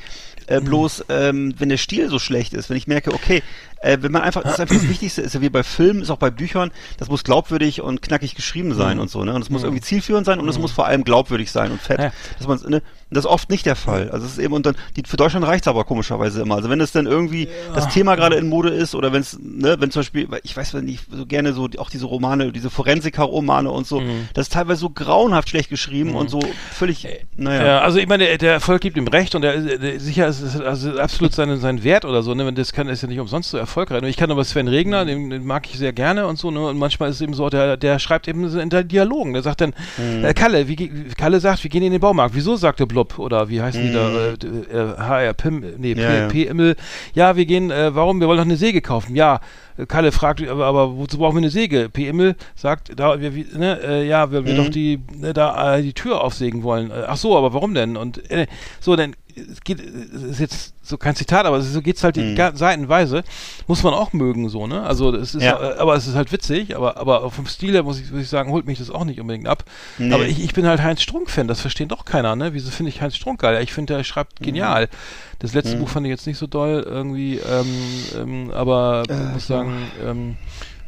[0.47, 3.41] Äh, bloß, ähm, wenn der Stil so schlecht ist, wenn ich merke, okay,
[3.81, 6.09] äh, wenn man einfach, das ist einfach das Wichtigste, ist ja wie bei Filmen, ist
[6.09, 9.33] auch bei Büchern, das muss glaubwürdig und knackig geschrieben sein und so, ne?
[9.33, 11.99] Und es muss irgendwie zielführend sein und es muss vor allem glaubwürdig sein und fett.
[11.99, 12.11] Ja.
[12.37, 12.81] Dass man, ne?
[13.11, 14.09] Das ist oft nicht der Fall.
[14.11, 16.55] Also es ist eben, und dann, die, für Deutschland reicht's aber komischerweise immer.
[16.55, 19.77] Also wenn es dann irgendwie das Thema gerade in Mode ist oder wenn es, ne,
[19.79, 23.71] wenn zum Beispiel, ich weiß, wenn ich so gerne so, auch diese Romane, diese Forensiker-Romane
[23.71, 24.01] und so,
[24.33, 26.39] das ist teilweise so grauenhaft schlecht geschrieben und so
[26.71, 27.65] völlig, naja.
[27.65, 30.59] Ja, also ich meine, der, Erfolg gibt ihm recht und der, der sicher ist es
[30.59, 32.51] also absolut seinen, seinen Wert oder so, ne?
[32.53, 34.01] Das kann, ist ja nicht umsonst so erfolgreich.
[34.01, 36.67] Und ich kann aber Sven Regner, den, den mag ich sehr gerne und so, ne?
[36.67, 39.33] Und manchmal ist es eben so, der, der schreibt eben in Dialogen.
[39.33, 39.73] Der sagt dann,
[40.23, 42.35] äh, Kalle, wie, Kalle sagt, wir gehen in den Baumarkt.
[42.35, 43.19] Wieso sagt der Blub?
[43.19, 44.09] Oder wie heißen die da?
[44.29, 46.27] Äh, d- äh, HR Pim, nee, P, Ja, ja.
[46.27, 46.75] P Immel.
[47.13, 48.19] Ja, wir gehen, äh, warum?
[48.19, 49.15] Wir wollen doch eine Säge kaufen.
[49.15, 49.39] Ja.
[49.77, 51.89] äh, Kalle fragt, aber, aber wozu brauchen wir eine Säge?
[51.89, 52.07] P.
[52.07, 55.81] Immel sagt, da, wir, wie- ne, äh, ja, weil wir doch die, ne, da, äh,
[55.81, 56.91] die Tür aufsägen wollen.
[56.91, 57.95] Äh, ach so, aber warum denn?
[57.97, 58.47] Und äh,
[58.79, 59.15] so, dann
[59.51, 63.23] es geht, es ist jetzt so kein Zitat, aber so geht's halt die ga- Seitenweise.
[63.67, 64.81] Muss man auch mögen, so, ne?
[64.83, 65.59] Also, es ist, Ja.
[65.59, 68.29] äh, aber es ist halt witzig, aber, aber vom Stil her muss ich, muss ich
[68.29, 69.63] sagen, holt mich das auch nicht unbedingt ab.
[69.97, 70.13] Nee.
[70.13, 72.53] Aber ich, ich bin halt Heinz Strunk-Fan, das versteht doch keiner, ne?
[72.53, 73.61] Wieso finde ich Heinz Strunk geil?
[73.63, 74.89] Ich finde, der schreibt genial.
[75.39, 77.65] Das letzte Buch fand ich jetzt nicht so doll irgendwie, ähm,
[78.17, 79.73] ähm, aber ich muss sagen,
[80.05, 80.35] ähm,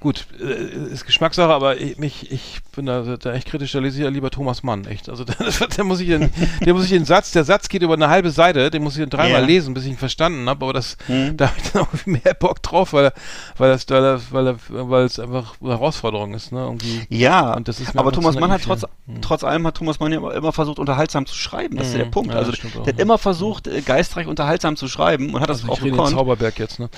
[0.02, 4.00] gut, äh, ist Geschmackssache, aber ich, mich, ich bin da, da echt kritisch, da lese
[4.00, 5.08] ich ja lieber Thomas Mann, echt.
[5.10, 5.34] Also da,
[5.78, 6.30] da muss ich den,
[6.66, 9.02] der muss ich den Satz, der Satz geht über eine halbe Seite, den muss ich
[9.02, 9.48] dann dreimal Ja.
[9.48, 12.62] lesen, bis ich ihn verstanden habe, aber das, da habe ich dann auch mehr Bock
[12.64, 13.14] drauf, weil,
[13.58, 13.88] weil das,
[14.32, 17.02] weil, weil, es einfach eine Herausforderung ist, ne, irgendwie.
[17.10, 18.90] Ja, Und das ist mir aber Thomas Mann hat trotz, hier.
[19.16, 19.22] Hm.
[19.22, 21.78] trotz allem hat Thomas Mann ja immer- versucht, unterhaltsam zu schreiben.
[21.78, 22.32] Das ist ja der Punkt.
[22.32, 22.84] ja, also das stimmt auch.
[22.84, 25.84] der hat immer versucht, äh, geistreich unterhaltsam zu schreiben und hat das Also auch ich
[25.84, 26.16] rede in gekonnt.
[26.16, 26.90] Zauberberg jetzt, ne?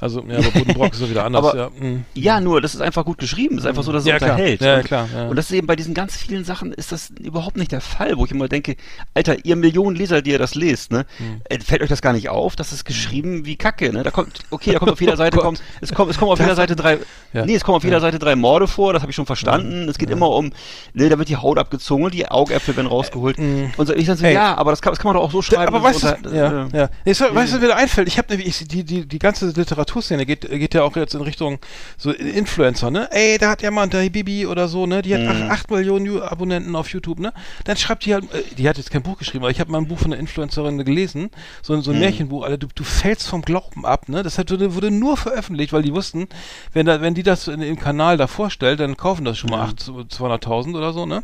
[0.00, 1.70] Also, ja, aber Buddenbrock ist ja wieder anders, Aber- ja.
[1.76, 2.04] hm.
[2.14, 3.56] Ja, nur nur, das ist einfach gut geschrieben.
[3.56, 4.32] Das ist einfach so, dass es Ja, klar.
[4.32, 4.60] unterhält.
[4.60, 5.28] Ja, und, klar, ja.
[5.28, 8.16] und das ist eben bei diesen ganz vielen Sachen ist das überhaupt nicht der Fall,
[8.18, 8.76] wo ich immer denke,
[9.14, 11.40] Alter, ihr Millionen Leser, die ihr das lest, ne, Hm.
[11.48, 12.54] äh, fällt euch das gar nicht auf?
[12.56, 14.02] Das ist geschrieben wie Kacke, ne?
[14.02, 16.54] Da kommt, okay, da kommt auf jeder Seite kommt, es kommt, es kommen auf jeder
[16.54, 16.98] Seite drei,
[17.32, 17.44] Ja.
[17.46, 19.88] nee, es kommen auf jeder Seite drei Morde vor, das habe ich schon verstanden.
[19.88, 20.52] Es geht immer um,
[20.94, 23.38] ne, da wird die Haut abgezogen und die Augäpfel werden rausgeholt.
[23.38, 24.34] Und so, ich sag so, Ey.
[24.34, 25.74] ja, aber das kann, das kann man doch auch so schreiben.
[25.74, 26.90] aber weißt es du, ja, äh, ja.
[27.04, 28.08] Nee, so, weißt du, was mir da einfällt?
[28.08, 31.58] Ich habe die, die, die ganze Literaturszene geht, geht ja auch jetzt in Richtung
[31.96, 32.12] so
[32.42, 33.08] Influencer, ne?
[33.12, 35.00] Ey, da hat ja mal der Bibi oder so, ne?
[35.02, 35.28] Die hat Mhm.
[35.28, 37.32] acht, acht Millionen Ju- Abonnenten auf YouTube, ne?
[37.64, 39.78] Dann schreibt die halt, äh, die hat jetzt kein Buch geschrieben, aber ich habe mal
[39.78, 41.30] ein Buch von einer Influencerin gelesen,
[41.62, 41.82] so, Mhm.
[41.82, 44.22] so ein Märchenbuch, Alter, du, du fällst vom Glauben ab, ne?
[44.22, 46.28] Das hat, wurde, nur veröffentlicht, weil die wussten,
[46.72, 49.62] wenn da, wenn die das in, im Kanal da vorstellt, dann kaufen das schon mal
[49.62, 51.22] acht- 200.000 oder so, ne?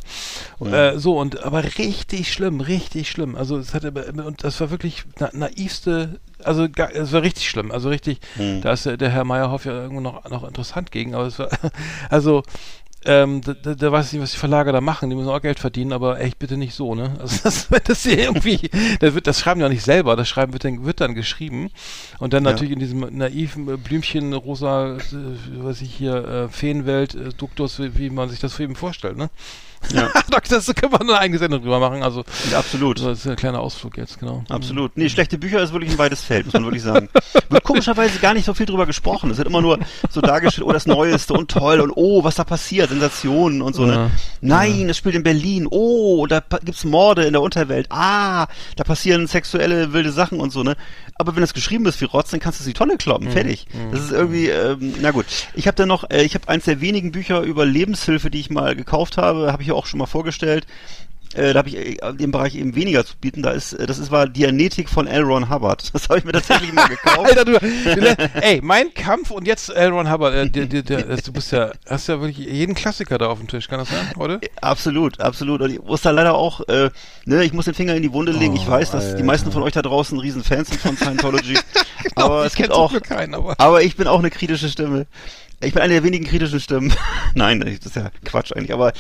[0.64, 3.34] Äh, so, und, aber richtig schlimm, richtig schlimm.
[3.36, 7.70] Also, es hat, aber- und das war wirklich na, naivste, also, es war richtig schlimm,
[7.70, 8.20] also richtig,
[8.62, 11.48] da ist der, Herr Meyerhoff ja irgendwo noch, noch interessant gegen, aber es war,
[12.10, 12.42] also,
[13.04, 15.40] ähm, da, da, da weiß ich nicht, was die Verlage da machen, die müssen auch
[15.40, 17.14] Geld verdienen, aber echt bitte nicht so, ne?
[17.20, 20.64] Also das, das hier irgendwie, das wird, das schreiben ja nicht selber, das Schreiben wird
[20.64, 21.70] dann, wird dann geschrieben.
[22.18, 24.98] Und dann natürlich in diesem naiven äh, Blümchen, rosa, äh,
[25.58, 29.16] was ich hier, äh, Feenwelt, äh, Duktus, wie, wie man sich das für eben vorstellt,
[29.16, 29.30] ne?
[29.92, 30.10] Ja.
[30.48, 33.00] das können wir eine eigene Sendung drüber machen, also, ja, absolut.
[33.00, 34.44] das ist ein kleiner Ausflug jetzt, genau.
[34.48, 34.96] Absolut.
[34.96, 37.08] Nee, schlechte Bücher ist wirklich ein weites Feld, muss man wirklich sagen.
[37.48, 39.30] Wird komischerweise gar nicht so viel drüber gesprochen.
[39.30, 39.78] Es wird immer nur
[40.10, 43.86] so dargestellt, oh, das Neueste und toll und oh, was da passiert, Sensationen und so.
[43.86, 44.04] Ja.
[44.04, 44.10] Ne?
[44.42, 45.66] Nein, es spielt in Berlin.
[45.70, 47.86] Oh, da pa- gibt's Morde in der Unterwelt.
[47.90, 50.76] Ah, da passieren sexuelle wilde Sachen und so, ne?
[51.14, 53.30] Aber wenn es geschrieben ist wie Rotz, dann kannst du es in die Tonne kloppen.
[53.30, 53.66] Fertig.
[53.90, 55.26] Das ist irgendwie, ähm, na gut.
[55.54, 58.50] Ich habe dann noch, äh, ich habe eins der wenigen Bücher über Lebenshilfe, die ich
[58.50, 60.66] mal gekauft habe, habe ich ja auch schon mal vorgestellt.
[61.34, 63.42] Äh, da habe ich äh, in dem Bereich eben weniger zu bieten.
[63.42, 65.22] Da ist, äh, das ist war Dianetik von L.
[65.24, 65.92] Ron Hubbard.
[65.92, 67.18] Das habe ich mir tatsächlich mal gekauft.
[67.36, 69.90] Alter, du, du, ey, mein Kampf und jetzt L.
[69.90, 73.26] Ron Hubbard, äh, der, der, der, du bist ja, hast ja wirklich jeden Klassiker da
[73.26, 74.40] auf dem Tisch, kann das sein, heute?
[74.62, 75.60] Absolut, absolut.
[75.60, 76.88] Und ich muss da leider auch, äh,
[77.26, 78.56] ne, ich muss den Finger in die Wunde legen.
[78.56, 81.52] ich Oh, weiß, dass die meisten von euch da draußen riesen Fans sind von Scientology.
[81.54, 81.60] Genau,
[82.14, 85.06] aber ich es gibt auch, keinen, aber- aber ich bin auch eine kritische Stimme.
[85.60, 86.90] Ich bin eine der wenigen kritischen Stimmen.
[87.34, 88.94] Nein, das ist ja Quatsch eigentlich, aber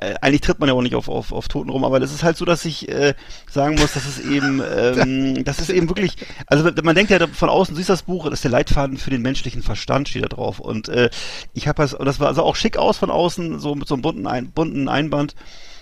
[0.00, 2.22] äh, eigentlich tritt man ja auch nicht auf, auf, auf Toten rum, aber es ist
[2.22, 3.14] halt so, dass ich äh,
[3.50, 7.48] sagen muss, dass es eben, ähm, das ist eben wirklich, also man denkt ja von
[7.48, 10.28] außen, du siehst das Buch, das ist der Leitfaden für den menschlichen Verstand, steht da
[10.28, 10.60] drauf.
[10.60, 11.10] Und äh,
[11.54, 13.94] ich habe das, und das war also auch schick aus von außen, so mit so
[13.94, 15.34] einem bunten, Ein, bunten Einband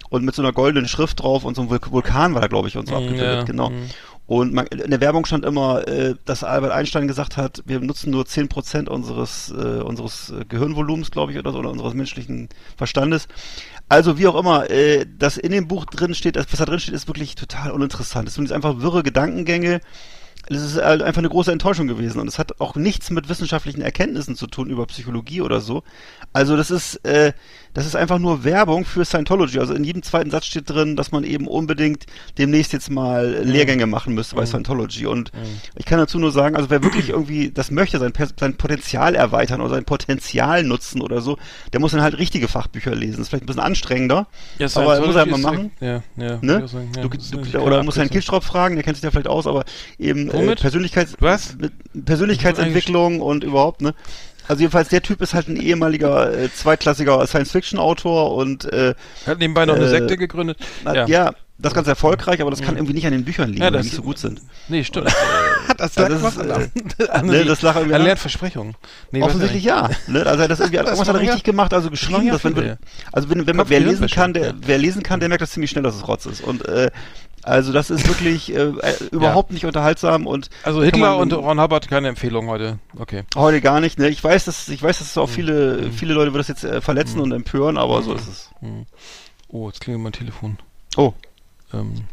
[0.08, 2.68] und mit so einer goldenen Schrift drauf und so ein Vul- Vulkan war da, glaube
[2.68, 3.70] ich, und so Mm, abgebildet, ja, genau.
[3.70, 3.90] mm.
[4.28, 8.10] Und man, in der Werbung stand immer, äh, dass Albert Einstein gesagt hat, wir nutzen
[8.10, 13.28] nur 10% unseres, äh, unseres äh, Gehirnvolumens, glaube ich, oder so, oder unseres menschlichen Verstandes.
[13.88, 16.80] Also wie auch immer, äh, das in dem Buch drin steht, das, was da drin
[16.80, 18.28] steht, ist wirklich total uninteressant.
[18.28, 19.80] Es sind jetzt einfach wirre Gedankengänge.
[20.48, 23.82] Es ist halt einfach eine große Enttäuschung gewesen und es hat auch nichts mit wissenschaftlichen
[23.82, 25.82] Erkenntnissen zu tun über Psychologie oder so.
[26.32, 27.32] Also das ist, äh,
[27.76, 29.58] das ist einfach nur Werbung für Scientology.
[29.58, 32.06] Also in jedem zweiten Satz steht drin, dass man eben unbedingt
[32.38, 35.04] demnächst jetzt mal Lehrgänge machen müsste bei Scientology.
[35.04, 35.30] Und
[35.74, 39.60] ich kann dazu nur sagen, also wer wirklich irgendwie das möchte, sein, sein Potenzial erweitern
[39.60, 41.36] oder sein Potenzial nutzen oder so,
[41.74, 43.18] der muss dann halt richtige Fachbücher lesen.
[43.18, 44.26] Das ist vielleicht ein bisschen anstrengender,
[44.58, 45.70] aber Scientology muss er halt mal machen.
[45.78, 46.38] Ja, ja.
[46.40, 46.66] Ne?
[46.66, 48.08] sagen, ja, du, du, oder Herrn Abkürzung.
[48.08, 49.66] Kirchstraub fragen, der kennt sich da vielleicht aus, aber
[49.98, 50.54] eben äh?
[50.56, 51.18] Persönlichkeits
[52.06, 53.92] Persönlichkeitsentwicklung und überhaupt, ne?
[54.48, 58.94] Also jedenfalls der Typ ist halt ein ehemaliger äh, zweitklassiger Science-Fiction-Autor und äh,
[59.26, 60.58] Hat nebenbei noch eine Äh, Sekte gegründet.
[60.84, 61.32] hat, ja.
[61.58, 63.84] das ganz erfolgreich, aber das kann irgendwie nicht an den Büchern liegen, Ja, die das-
[63.86, 64.40] nicht so gut sind.
[64.68, 65.06] Nee, stimmt.
[65.78, 66.50] das also lag das was ist,
[67.10, 68.74] an, an, ne, das lag irgendwie an an- Lehrversprechungen.
[69.10, 69.88] Nee, Offensichtlich ja.
[70.06, 70.24] Ne?
[70.26, 72.44] Also er hat das irgendwie Das hat er ja- richtig gemacht, also geschrieben, ja dass
[72.44, 72.76] wenn, ja.
[73.12, 74.52] also wenn, wenn man wer lesen kann, der ja.
[74.60, 76.90] wer lesen kann, der merkt das ziemlich schnell, dass es Rotz ist und äh,
[77.42, 81.60] also das ist wirklich äh, äh, überhaupt nicht unterhaltsam und Also Hitler man- und Ron
[81.60, 82.78] Hubbard keine Empfehlung heute.
[82.98, 83.24] Okay.
[83.36, 84.08] Heute gar nicht, ne?
[84.08, 85.32] Ich weiß, dass ich weiß, dass auch Mhm.
[85.32, 88.50] viele viele Leute wird das jetzt äh, verletzen und empören, aber so ist es.
[89.48, 90.58] Oh, jetzt klingelt mein Telefon.
[90.96, 91.12] Oh,
[91.72, 92.04] Ähm,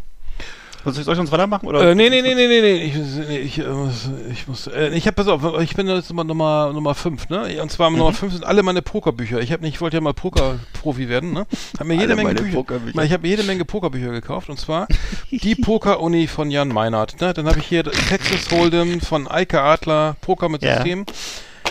[0.83, 1.91] soll ich soll ich sonst weitermachen oder?
[1.91, 2.83] äh, nee, nee, nee, nee, nee, nee.
[2.83, 6.09] Ich, nee, ich, äh, muss- ich muss, äh, ich hab, pass auf, ich bin jetzt
[6.09, 7.61] Nummer, Nummer, Nummer 5, ne?
[7.61, 7.97] Und zwar Mhm.
[7.97, 9.39] Nummer 5 sind alle meine Pokerbücher.
[9.39, 11.45] Ich habe nicht, ich wollte ja mal Poker-Profi werden, ne?
[11.79, 12.55] Hab mir jede Alle Menge Bücher.
[12.57, 13.03] Pokerbücher.
[13.03, 14.87] Ich habe jede Menge Pokerbücher gekauft und zwar
[15.31, 17.33] die Poker-Uni von Jan Meinert, ne?
[17.33, 20.75] Dann habe ich hier Texas Hold'em von Eike Adler, Poker mit Ja.
[20.75, 21.05] System.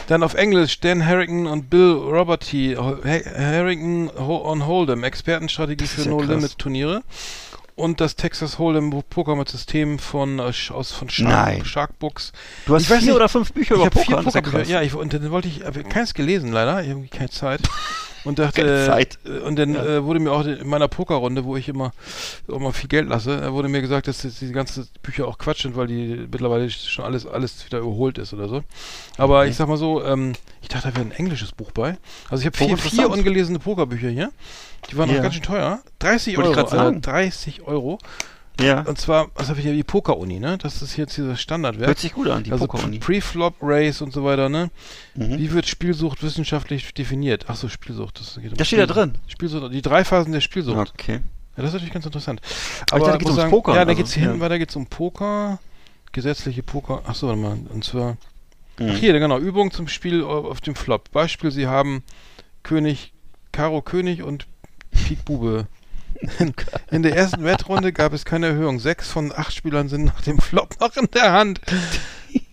[0.09, 6.09] Dann auf Englisch Dan Harrington und Bill Roberty, Harrington on Hold'em, Expertenstrategie für ja.
[6.11, 7.03] No-Limit-Turniere.
[7.75, 11.57] Und das Texas Hold'em Poker mit System von, äh, aus, von Nein.
[11.65, 12.33] Shark, Sharkbooks.
[12.67, 13.17] Du hast Ich weiß vier nicht.
[13.17, 14.59] oder fünf Bücher Ich über habe vier Poker, ist ja Pokerbücher.
[14.59, 14.69] krass.
[14.69, 17.63] Ja, ich, und dann wollte ich, habe keins gelesen leider, irgendwie keine Zeit.
[18.25, 19.85] und dachte, äh, und dann Ja.
[19.85, 21.93] äh, wurde mir auch in meiner Pokerrunde, wo ich immer,
[22.47, 25.63] mal viel Geld lasse, äh, wurde mir gesagt, dass das, die ganzen Bücher auch Quatsch
[25.63, 28.63] sind, weil die mittlerweile schon alles, alles wieder überholt ist oder so.
[29.19, 31.97] Aber ich sag mal so, ähm, ich dachte, da wäre ein englisches Buch bei.
[32.31, 34.31] Also ich habe vier, vier ungelesene Pokerbücher hier.
[34.91, 35.23] Die waren noch Ja.
[35.23, 35.81] ganz schön teuer.
[36.01, 36.97] 30 Wollte ich Euro, grad sagen.
[36.97, 37.99] Alter, 30 Euro.
[38.61, 38.83] Ja.
[38.83, 40.59] Und zwar, was habe ich hier, die Poker-Uni, ne?
[40.59, 41.89] Das ist jetzt dieses Standardwerk.
[41.89, 42.99] Hört sich gut an, die also Poker-Uni.
[42.99, 44.71] Pre-Flop Race und so weiter, ne?
[45.15, 45.39] Mhm.
[45.39, 47.47] Wie wird Spielsucht wissenschaftlich definiert?
[47.49, 48.21] Ach so, Spielsucht.
[48.21, 49.15] Das geht um Das steht da drin.
[49.27, 50.93] Spielsucht, die drei Phasen der Spielsucht.
[50.95, 51.21] Okay.
[51.57, 52.41] Ja, das ist natürlich ganz interessant.
[52.91, 54.41] Aber ich dachte, da geht's muss ums Pokern, Ja, da also, geht's hinten ja.
[54.41, 55.59] weiter, geht's um Poker,
[56.13, 57.03] gesetzliche Poker.
[57.07, 57.59] Ach so, warte mal.
[57.71, 58.17] Und zwar,
[58.79, 58.91] Mhm.
[58.91, 61.11] ach hier, genau, Übung zum Spiel auf auf dem Flop.
[61.11, 62.03] Beispiel, Sie haben
[62.63, 63.13] König,
[63.51, 64.47] Karo König und
[64.93, 65.67] Pik Bube.
[66.39, 66.55] In,
[66.91, 68.79] in der ersten Wettrunde gab es keine Erhöhung.
[68.81, 71.61] Sechs von acht Spielern sind nach dem Flop noch in der Hand.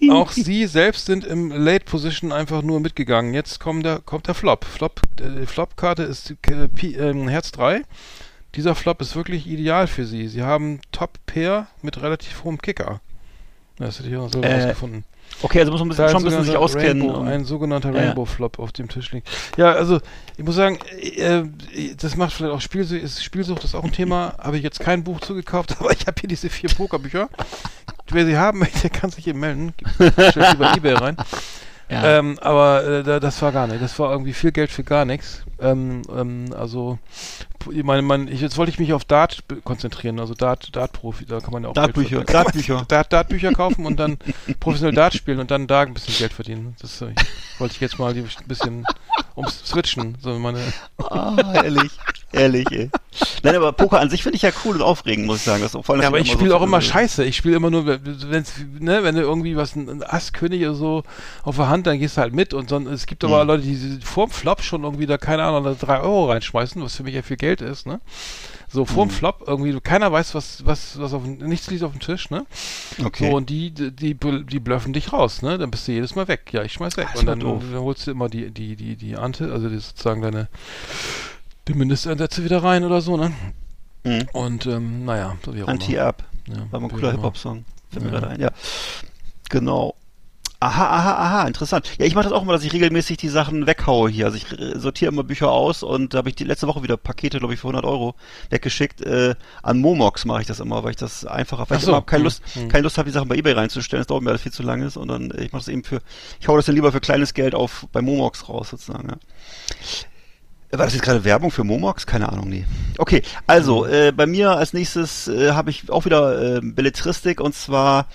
[0.09, 3.33] Auch sie selbst sind im Late Position einfach nur mitgegangen.
[3.33, 4.65] Jetzt kommt der, kommt der Flop.
[4.65, 7.83] Flop äh, Flop-Karte ist äh, Pi, ähm, Herz 3.
[8.55, 10.27] Dieser Flop ist wirklich ideal für sie.
[10.27, 13.01] Sie haben Top-Pair mit relativ hohem Kicker.
[13.77, 15.03] Das hätte ich auch so Äh, rausgefunden.
[15.41, 17.01] Okay, also muss man bisschen, schon ein bisschen sich auskennen.
[17.09, 17.99] Rainbow, ein sogenannter Ja.
[18.01, 19.29] Rainbow-Flop auf dem Tisch liegt.
[19.57, 19.99] Ja, also
[20.37, 21.45] ich muss sagen, äh, äh,
[21.99, 24.33] das macht vielleicht auch Spielsucht, ist, Spielsucht ist auch ein Thema.
[24.37, 27.29] Habe ich jetzt kein Buch zugekauft, aber ich habe hier diese vier Pokerbücher.
[28.11, 29.73] Wer sie haben möchte, kann sich eben melden.
[30.29, 31.15] Stell sie bei Ebay rein.
[31.91, 32.19] Ja.
[32.19, 33.81] Ähm, aber äh, da- das war gar nicht.
[33.81, 35.43] Das war irgendwie viel Geld für gar nichts.
[35.59, 36.99] Ähm, ähm, also,
[37.71, 41.39] ich meine, man, ich, jetzt wollte ich mich auf Dart konzentrieren, also Dart, Dart-Profi, da
[41.39, 42.23] kann man ja auch Dartbücher.
[42.23, 42.85] Dartbücher.
[42.87, 44.17] Dart, Dartbücher kaufen und dann
[44.59, 46.75] professionell Dart spielen und dann da ein bisschen Geld verdienen.
[46.81, 47.13] Das äh,
[47.57, 48.85] wollte ich jetzt mal ein bisschen
[49.35, 50.59] ums Switchen, so meine.
[50.97, 51.91] Ah, ehrlich.
[52.31, 52.91] Ehrlich, ey.
[53.41, 55.63] Nein, aber Poker an sich finde ich ja cool und aufregend, muss ich sagen.
[55.63, 57.23] Das, vor allem, Ja, aber ich spiele so- auch immer Scheiße.
[57.25, 61.03] Ich spiele immer nur, wenn's, ne, wenn du irgendwie was, ein, ein Ass-König oder so
[61.43, 63.47] auf der Hand, dann gehst du halt mit und sonst, es gibt aber Mhm.
[63.47, 67.01] Leute, die vorm Flop schon irgendwie da, keine Ahnung, da drei Euro reinschmeißen, was für
[67.03, 67.99] mich ja viel Geld ist, ne?
[68.71, 69.13] So vorm Mhm.
[69.13, 72.45] Flop irgendwie, keiner weiß, was, was, was auf, dem- nichts liegt auf dem Tisch, ne?
[73.03, 73.29] Okay.
[73.29, 75.57] So, und die, die, die, bl- die blöffen dich raus, ne?
[75.57, 76.49] Dann bist du jedes Mal weg.
[76.53, 77.07] Ja, ich schmeiß weg.
[77.13, 80.21] Ist und dann, dann holst du immer die, die, die, die Ante, also die sozusagen
[80.21, 80.47] deine,
[81.67, 83.31] die Mindestansätze wieder rein oder so, ne?
[84.03, 84.27] Mhm.
[84.33, 85.67] Und, ähm, naja, so wie auch.
[85.67, 86.23] Anti-Up.
[86.47, 87.11] Ja, War ein cooler.
[87.11, 87.65] Hip-Hop-Song.
[87.91, 88.51] Fällt mir gerade ein, ja.
[89.49, 89.95] Genau.
[90.61, 91.89] Aha, aha, aha, interessant.
[91.99, 94.25] Ja, ich mache das auch immer, dass ich regelmäßig die Sachen weghaue hier.
[94.25, 96.97] Also ich äh, sortiere immer Bücher aus und da habe ich die letzte Woche wieder
[96.97, 98.15] Pakete, glaube ich, für 100 Euro
[98.49, 98.99] weggeschickt.
[99.01, 101.91] Äh, an Momox mache ich das immer, weil ich das einfacher, weil Ach ich so,
[101.91, 102.67] immer keine hm, Lust, hm.
[102.67, 104.01] keine Lust habe, die Sachen bei Ebay reinzustellen.
[104.01, 105.85] Das dauert mir alles viel zu lange ist und dann, äh, ich mache das eben
[105.85, 106.01] für,
[106.41, 109.17] ich hau das dann lieber für kleines Geld auf bei Momox raus sozusagen, ja.
[110.71, 112.05] War das jetzt gerade Werbung für Momox?
[112.05, 112.65] Keine Ahnung, nee.
[112.97, 117.55] Okay, also äh, bei mir als nächstes äh, habe ich auch wieder äh, Belletristik und
[117.55, 118.07] zwar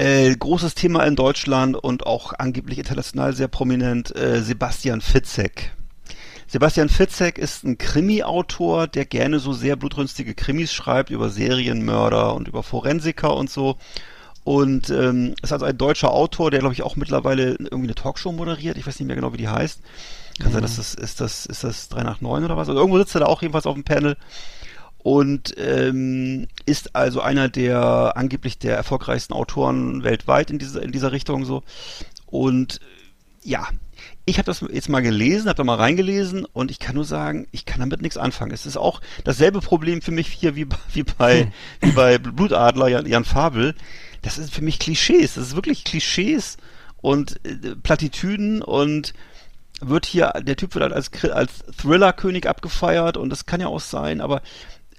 [0.00, 5.72] äh, großes Thema in Deutschland und auch angeblich international sehr prominent äh, Sebastian Fitzek.
[6.46, 12.48] Sebastian Fitzek ist ein Krimi-Autor, der gerne so sehr blutrünstige Krimis schreibt über Serienmörder und
[12.48, 13.76] über Forensiker und so.
[14.42, 18.32] Und ähm, ist also ein deutscher Autor, der glaube ich auch mittlerweile irgendwie eine Talkshow
[18.32, 18.78] moderiert.
[18.78, 19.80] Ich weiß nicht mehr genau, wie die heißt.
[20.40, 22.70] Kann sein, dass das ist das ist das 3 nach 9 oder was?
[22.70, 24.16] Also irgendwo sitzt er da auch jedenfalls auf dem Panel
[25.02, 31.12] und ähm, ist also einer der angeblich der erfolgreichsten Autoren weltweit in dieser in dieser
[31.12, 31.62] Richtung so.
[32.26, 32.80] Und
[33.42, 33.66] ja,
[34.26, 37.46] ich habe das jetzt mal gelesen, habe da mal reingelesen und ich kann nur sagen,
[37.52, 38.52] ich kann damit nichts anfangen.
[38.52, 42.88] Es ist auch dasselbe Problem für mich hier wie, bei- wie bei wie bei Blutadler
[42.88, 43.74] Jan, Jan Fabel.
[44.22, 45.34] Das ist für mich Klischees.
[45.34, 46.58] Das ist wirklich Klischees
[47.00, 49.14] und äh, Plattitüden und
[49.80, 53.80] wird hier, der Typ wird halt als, als Thriller-König abgefeiert und das kann ja auch
[53.80, 54.42] sein, aber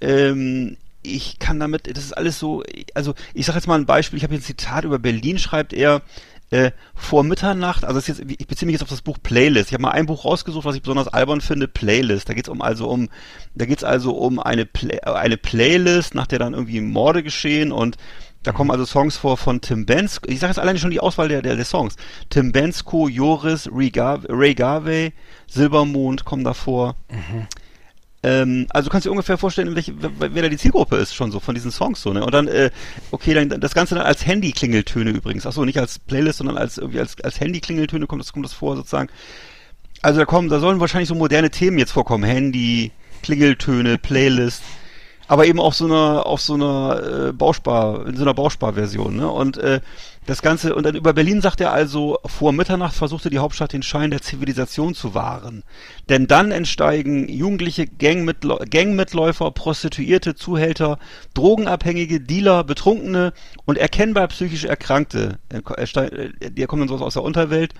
[0.02, 2.62] ähm, ich kann damit, das ist alles so,
[2.94, 5.72] also ich sage jetzt mal ein Beispiel, ich habe hier ein Zitat über Berlin, schreibt
[5.72, 6.02] er,
[6.50, 9.70] äh, vor Mitternacht, also jetzt, ich beziehe mich jetzt auf das Buch Playlist.
[9.70, 12.28] Ich habe mal ein Buch rausgesucht, was ich besonders albern finde, Playlist.
[12.28, 13.08] Da geht's um also um,
[13.54, 17.96] da geht's also um eine Play, eine Playlist, nach der dann irgendwie Morde geschehen und
[18.42, 20.28] da kommen also Songs vor von Tim Bensko.
[20.28, 21.96] Ich sage jetzt alleine schon die Auswahl der, der, der Songs.
[22.28, 25.12] Tim Bensko, Joris, Ray, Gar Ray Garvey,
[25.46, 26.96] Silbermond kommen davor.
[28.22, 31.32] Ähm, also du kannst dir ungefähr vorstellen, welche, wer, wer da die Zielgruppe ist schon
[31.32, 32.24] so von diesen Songs so, ne?
[32.24, 32.70] Und dann, äh,
[33.10, 35.46] okay, dann das Ganze dann als Handy-Klingeltöne übrigens.
[35.46, 38.76] Achso, nicht als Playlist, sondern als irgendwie als, als Handy-Klingeltöne kommt das, kommt das vor
[38.76, 39.08] sozusagen.
[40.02, 42.24] Also da kommen, da sollen wahrscheinlich so moderne Themen jetzt vorkommen.
[42.24, 42.92] Handy,
[43.22, 44.62] Klingeltöne, Playlist.
[45.26, 49.28] Aber eben auf so einer, auf so einer äh, Bauspar, in so einer Bausparversion, ne?
[49.28, 49.80] Und äh,
[50.26, 53.82] das Ganze, und dann über Berlin sagt er also, vor Mitternacht versuchte die Hauptstadt den
[53.82, 55.64] Schein der Zivilisation zu wahren.
[56.08, 60.98] Denn dann entsteigen jugendliche Gangmitläu Gangmitläufer, Prostituierte, Zuhälter,
[61.34, 63.32] Drogenabhängige, Dealer, Betrunkene
[63.64, 65.40] und erkennbar psychisch Erkrankte.
[65.48, 67.74] Er, er, äh, die kommen dann so aus der Unterwelt.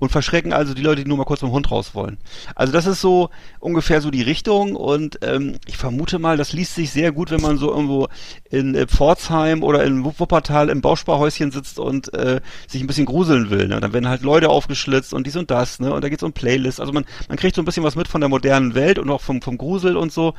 [0.00, 2.18] Und verschrecken also die Leute, die nur mal kurz mit dem Hund raus wollen.
[2.56, 3.30] Also das ist so
[3.60, 7.40] ungefähr so die Richtung und ähm, ich vermute mal, das liest sich sehr gut, wenn
[7.40, 8.08] man so irgendwo
[8.50, 13.06] in äh, Pforzheim oder in Wupp- Wuppertal im Bausparhäuschen sitzt und äh, sich ein bisschen
[13.06, 13.68] gruseln will.
[13.68, 13.78] Ne?
[13.80, 15.92] Dann werden halt Leute aufgeschlitzt und dies und das, ne?
[15.92, 16.80] Und da geht's um Playlists.
[16.80, 19.20] Also man, man kriegt so ein bisschen was mit von der modernen Welt und auch
[19.20, 20.34] vom, vom Grusel und so.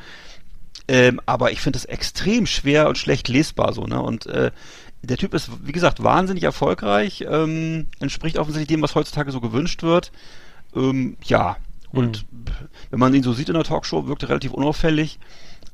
[0.88, 4.02] Ähm, aber ich finde es extrem schwer und schlecht lesbar so, ne?
[4.02, 4.50] Und äh,
[5.02, 9.82] der Typ ist, wie gesagt, wahnsinnig erfolgreich, ähm, entspricht offensichtlich dem, was heutzutage so gewünscht
[9.82, 10.12] wird.
[10.74, 11.56] Ähm, ja,
[11.92, 12.24] und
[12.90, 15.18] wenn man ihn so sieht in der Talkshow, wirkt er relativ unauffällig.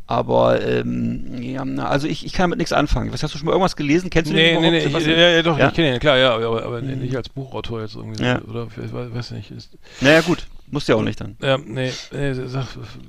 [0.07, 3.13] Aber ähm, ja, also ich, ich kann damit nichts anfangen.
[3.13, 4.09] Was hast du schon mal irgendwas gelesen?
[4.09, 5.69] Kennst du Nee, den nee, überhaupt, nee, ich, ja, ja, doch, Ja?
[5.69, 8.25] ich kenne ihn, klar, ja, aber, aber nicht als Buchautor jetzt irgendwie.
[8.25, 8.41] Ja.
[8.43, 9.51] Oder, ich weiß, nicht.
[9.51, 9.69] Ist,
[10.01, 11.37] Naja gut, musst ja auch nicht dann.
[11.43, 12.69] ja, nee, nee, sag,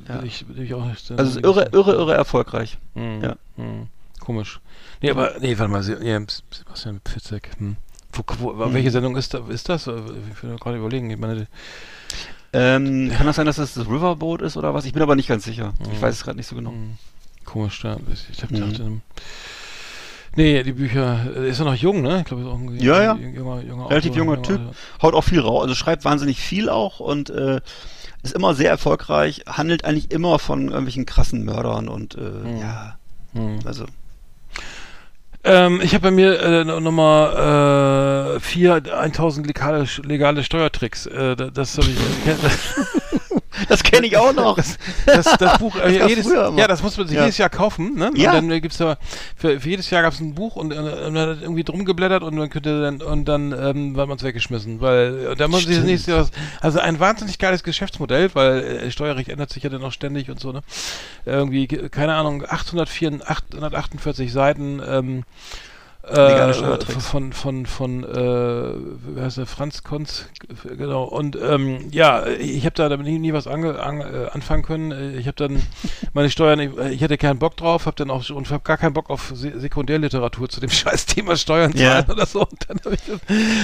[0.09, 0.21] Ja.
[0.21, 1.09] will, ich, will ich auch nicht.
[1.11, 2.77] Also es ist irre, irre, irre erfolgreich.
[2.95, 3.35] Hm, Ja.
[3.55, 3.87] hm,
[4.29, 4.59] komisch.
[5.01, 7.77] Nee, aber, nee, warte mal, Sebastian Pfitzek, hm.
[8.13, 8.23] Wo,
[8.57, 9.87] wo, welche Sendung ist, da, ist das?
[9.87, 11.09] Ich will gerade überlegen.
[11.09, 11.47] Ich meine,
[12.53, 14.85] Ähm, kann das sein, dass das das Riverboat ist oder was?
[14.85, 15.73] Ich bin aber nicht ganz sicher.
[15.91, 16.71] Ich weiß es gerade nicht so genau.
[16.71, 16.97] hm,
[17.45, 17.97] komisch, ja.
[18.13, 18.55] Ich, ich hab Mhm.
[18.55, 19.01] gedacht, ähm,
[20.35, 22.19] Nee, die Bücher, äh, ist er noch jung, ne?
[22.19, 23.15] Ich glaube, ist auch ein Ja, ja.
[23.15, 24.61] junger, junger Relativ Autor, junger Typ.
[25.01, 27.61] Haut auch viel raus, also schreibt wahnsinnig viel auch und äh,
[28.23, 32.95] ist immer sehr erfolgreich, handelt eigentlich immer von irgendwelchen krassen Mördern und äh, ja,
[33.33, 33.59] Hm.
[33.65, 33.85] also
[35.43, 41.05] Ähm, ich habe bei mir äh, Nummer äh, 4, 1000 legale, legale Steuertricks.
[41.05, 41.97] Äh, da- das habe ich.
[43.67, 44.55] das kenne ich auch noch.
[44.57, 47.23] Das, das, das Buch, äh, gab's jedes, ja, das muss man sich Ja.
[47.23, 48.11] jedes Jahr kaufen, ne?
[48.15, 48.29] Ja.
[48.31, 48.97] Und dann äh, gibt's da,
[49.35, 52.23] für, für jedes Jahr gab's ein Buch und, äh, und dann hat irgendwie drum geblättert
[52.23, 55.67] und man könnte dann, und dann, ähm, war man's weggeschmissen, weil, äh, da muss man
[55.67, 56.27] sich das nächste Jahr,
[56.61, 60.39] also ein wahnsinnig geiles Geschäftsmodell, weil äh, Steuerrecht ändert sich ja dann auch ständig und
[60.39, 60.61] so, ne?
[61.25, 65.23] Irgendwie, ge- keine Ahnung, 804, 848 Seiten, ähm,
[66.09, 67.05] äh, Steuertricks.
[67.05, 68.73] von von von äh,
[69.15, 70.25] wie heißt der Franz Konz?
[70.77, 71.03] Genau.
[71.03, 74.91] Und ähm, ja ich habe da damit nie, nie was ange, an, äh, anfangen können.
[74.91, 75.61] Äh, ich habe dann
[76.13, 78.93] meine Steuern ich, ich hatte keinen Bock drauf habe dann auch und habe gar keinen
[78.93, 82.41] Bock auf Se Sekundärliteratur zu dem scheiß Thema Steuern zahlen oder so.
[82.41, 83.19] Und dann habe ich das,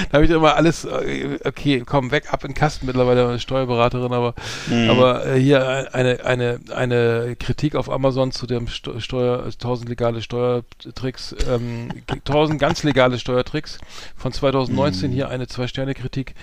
[0.10, 3.40] da habe ich immer alles äh, okay komm weg ab in den Kasten mittlerweile eine
[3.40, 4.34] Steuerberaterin aber
[4.68, 4.90] Mhm.
[4.90, 10.22] aber äh, hier eine eine eine Kritik auf Amazon zu dem Sto Steuer 1000 legale
[10.22, 11.90] Steuertricks ähm,
[12.36, 13.78] 1000 ganz legale Steuertricks.
[14.18, 16.36] Von 2019 hier eine zwei Sterne Kritik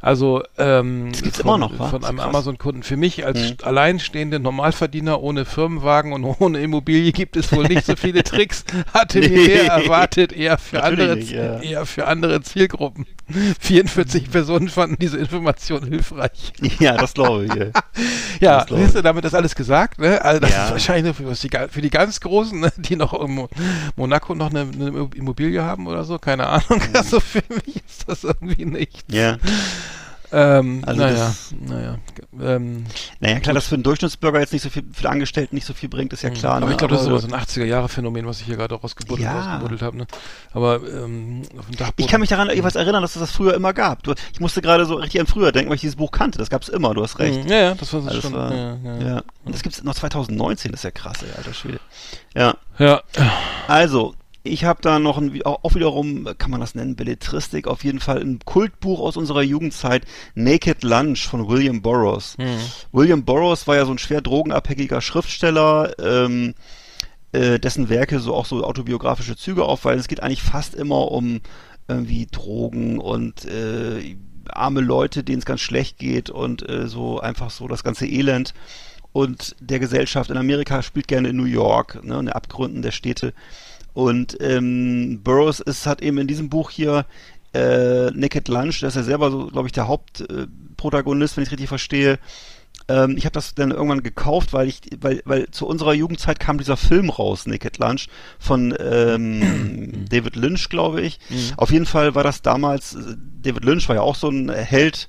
[0.00, 1.88] also ähm, gibt's von, immer noch, wa?
[1.88, 2.20] von einem.
[2.20, 2.82] Amazon-Kunden.
[2.82, 3.44] Für mich als Mhm.
[3.44, 8.64] st- alleinstehende Normalverdiener ohne Firmenwagen und ohne Immobilie gibt es wohl nicht so viele Tricks.
[8.94, 9.46] Hatte mir Nee.
[9.46, 11.60] mehr erwartet, eher für Natürlich andere, nicht, ja.
[11.60, 13.06] eher für andere Zielgruppen.
[13.60, 16.52] 44 Personen fanden diese Information hilfreich.
[16.80, 17.54] ja, das glaube ich.
[18.40, 19.98] Ja, Das glaub siehst du, damit ist alles gesagt.
[20.00, 20.20] Ne?
[20.24, 20.64] Also das Ja.
[20.66, 22.72] ist wahrscheinlich für die, für die ganz Großen, ne?
[22.76, 23.48] die noch in Mo-
[23.96, 26.80] Monaco noch eine, eine Immobilie haben oder so, keine Ahnung.
[26.88, 26.96] Mhm.
[26.96, 29.04] Also für mich ist das irgendwie nicht.
[29.12, 29.36] Ja.
[30.32, 31.98] Ähm, Also naja, das- naja.
[32.40, 32.84] Ähm,
[33.18, 35.74] Naja, klar, dass für einen Durchschnittsbürger jetzt nicht so viel, für den Angestellten nicht so
[35.74, 36.56] viel bringt, ist ja klar.
[36.56, 36.72] aber ne?
[36.72, 39.38] ich glaube, das ist so ein 80er-Jahre-Phänomen, was ich hier gerade rausgebuddelt, Ja.
[39.40, 39.96] rausgebuddelt habe.
[39.96, 40.06] Ne?
[40.52, 42.04] Aber ähm, auf dem Dachboden.
[42.04, 44.02] Ich kann mich daran jeweils erinnern, dass es das früher immer gab.
[44.04, 46.38] Du, ich musste gerade so richtig an früher denken, weil ich dieses Buch kannte.
[46.38, 47.44] Das gab es immer, du hast recht.
[47.44, 48.32] Mhm, Ja, ja, das war so Also schon.
[48.32, 49.22] war, ja, ja, ja.
[49.44, 51.80] Und das gibt's noch 2019, das ist ja krass, ey, alter Schwede.
[52.34, 53.02] Ja, ja.
[53.66, 58.00] also, ich habe da noch ein, auch wiederum, kann man das nennen, Belletristik, auf jeden
[58.00, 60.04] Fall ein Kultbuch aus unserer Jugendzeit,
[60.34, 62.38] Naked Lunch von William Burroughs.
[62.38, 62.58] Mhm.
[62.92, 66.54] William Burroughs war ja so ein schwer drogenabhängiger Schriftsteller, ähm,
[67.32, 70.00] äh, dessen Werke so auch so autobiografische Züge aufweisen.
[70.00, 71.40] Es geht eigentlich fast immer um
[71.86, 74.16] irgendwie Drogen und äh,
[74.48, 78.54] arme Leute, denen es ganz schlecht geht und äh, so einfach so das ganze Elend
[79.12, 82.92] und der Gesellschaft in Amerika spielt gerne in New York, ne, in den Abgründen der
[82.92, 83.34] Städte.
[83.92, 87.06] Und ähm, Burroughs ist, hat eben in diesem Buch hier
[87.52, 91.50] äh, Naked Lunch, der ist ja selber so, glaube ich, der Hauptprotagonist, äh, wenn ich
[91.50, 92.18] richtig verstehe.
[92.88, 96.58] Ähm, ich habe das dann irgendwann gekauft, weil ich, weil, weil zu unserer Jugendzeit kam
[96.58, 98.08] dieser Film raus, Naked Lunch,
[98.38, 101.18] von ähm, David Lynch, glaube ich.
[101.56, 105.08] Auf jeden Fall war das damals, äh, David Lynch war ja auch so ein Held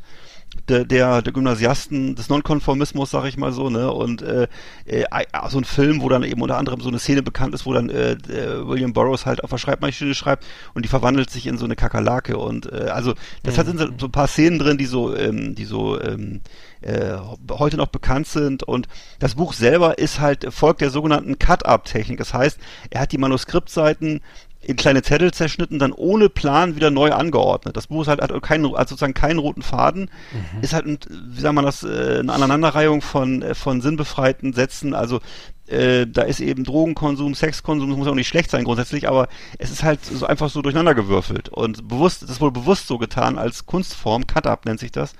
[0.72, 3.92] der, der, der Gymnasiasten des Nonkonformismus, sag ich mal so, ne?
[3.92, 4.48] Und äh,
[4.86, 5.04] äh,
[5.50, 7.90] so ein Film, wo dann eben unter anderem so eine Szene bekannt ist, wo dann
[7.90, 11.66] äh, der William Burroughs halt auf der Schreibmaschine schreibt und die verwandelt sich in so
[11.66, 14.86] eine Kakerlake und äh, also das hat sind so so ein paar Szenen drin, die
[14.86, 16.42] so, ähm, die so ähm,
[16.82, 17.16] äh,
[17.52, 18.88] heute noch bekannt sind und
[19.20, 22.18] das Buch selber ist halt folgt der sogenannten Cut-Up-Technik.
[22.18, 24.22] Das heißt, er hat die Manuskriptseiten
[24.64, 27.76] in kleine Zettel zerschnitten, dann ohne Plan wieder neu angeordnet.
[27.76, 30.62] Das Buch ist halt, hat keinen, hat sozusagen keinen roten Faden, Mhm.
[30.62, 34.94] ist halt, ein, wie sagt man das, äh, eine Aneinanderreihung von, äh, von sinnbefreiten Sätzen,
[34.94, 35.20] also
[35.68, 39.72] äh, da ist eben Drogenkonsum, Sexkonsum, das muss auch nicht schlecht sein grundsätzlich, aber es
[39.72, 43.66] ist halt so einfach so durcheinandergewürfelt und bewusst, das ist wohl bewusst so getan als
[43.66, 45.14] Kunstform, Cut-Up nennt sich das.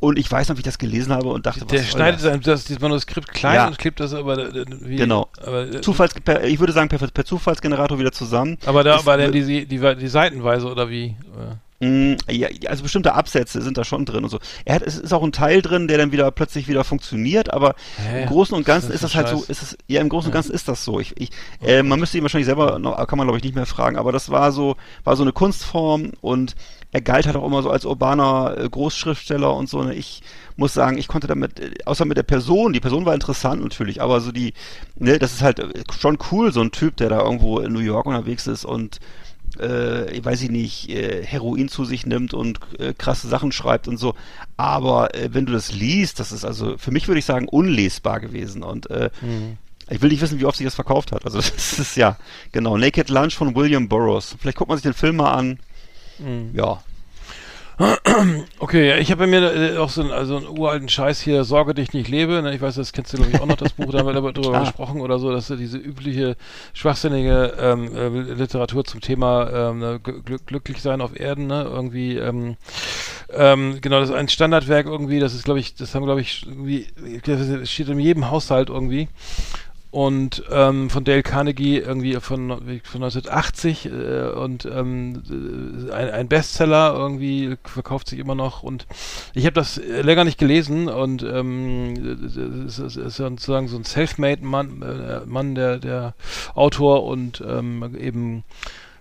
[0.00, 2.22] Und ich weiß noch, wie ich das gelesen habe und dachte, Der was schneidet das?
[2.22, 3.66] sein, das, dieses Manuskript klein Ja.
[3.68, 5.28] und klebt das aber äh, wie, Genau.
[5.44, 8.56] Aber, äh, Zufalls, per, ich würde sagen, per, per Zufallsgenerator wieder zusammen.
[8.64, 9.66] aber da Ist- war dann die, die,
[9.96, 11.04] die, Seitenweise oder wie?
[11.06, 14.38] Äh, Mm, Ja, also bestimmte Absätze sind da schon drin und so.
[14.66, 17.74] Er hat, es ist auch ein Teil drin, der dann wieder plötzlich wieder funktioniert, aber
[17.96, 18.22] Hä?
[18.22, 20.28] im Großen und Ganzen ist ist das das halt so, ist es, ja, im Großen
[20.28, 21.00] und Ganzen ist das so.
[21.00, 21.30] Ich, ich,
[21.62, 24.12] äh, man müsste ihn wahrscheinlich selber, noch, kann man glaube ich nicht mehr fragen, aber
[24.12, 26.54] das war so, war so eine Kunstform und
[26.92, 29.82] er galt halt auch immer so als urbaner äh, Großschriftsteller und so.
[29.82, 29.94] Ne?
[29.94, 30.22] Ich
[30.56, 34.02] muss sagen, ich konnte damit, äh, außer mit der Person, die Person war interessant natürlich,
[34.02, 34.52] aber so die,
[34.96, 37.80] ne, das ist halt äh, schon cool, so ein Typ, der da irgendwo in New
[37.80, 38.98] York unterwegs ist und
[39.58, 43.96] äh, weiß ich nicht, äh, Heroin zu sich nimmt und äh, krasse Sachen schreibt und
[43.96, 44.14] so.
[44.56, 48.20] Aber äh, wenn du das liest, das ist also, für mich würde ich sagen, unlesbar
[48.20, 48.62] gewesen.
[48.62, 49.10] Und äh,
[49.88, 51.24] ich will nicht wissen, wie oft sich das verkauft hat.
[51.24, 52.16] Also das ist ja,
[52.52, 54.36] genau, Naked Lunch von William Burroughs.
[54.38, 55.58] Vielleicht guckt man sich den Film mal an.
[56.54, 56.82] Ja.
[58.58, 61.44] Okay, ja, ich habe bei mir äh, auch so einen, also einen uralten Scheiß hier,
[61.44, 62.42] Sorge dich nicht lebe.
[62.42, 62.54] Ne?
[62.54, 64.60] Ich weiß, das kennst du, glaube ich, auch noch, das Buch, da haben wir darüber
[64.60, 66.36] gesprochen oder so, dass diese übliche
[66.74, 71.62] schwachsinnige ähm, äh, Literatur zum Thema ähm, ne, gl glücklich sein auf Erden, ne?
[71.62, 72.56] irgendwie, ähm,
[73.32, 76.44] ähm, genau, das ist ein Standardwerk irgendwie, das ist, glaube ich, das haben, glaube ich,
[76.46, 76.86] irgendwie,
[77.24, 79.08] das steht in jedem Haushalt irgendwie.
[79.90, 86.28] Und ähm, von Dale Carnegie irgendwie von, von 1980 äh, und ähm, äh, ein, ein
[86.28, 88.62] Bestseller irgendwie verkauft sich immer noch.
[88.62, 88.86] Und
[89.34, 92.18] ich habe das äh, länger nicht gelesen und ähm,
[92.66, 96.14] es ist, ist sozusagen so ein self-made Mann, äh, Mann der, der
[96.54, 98.44] Autor und ähm, eben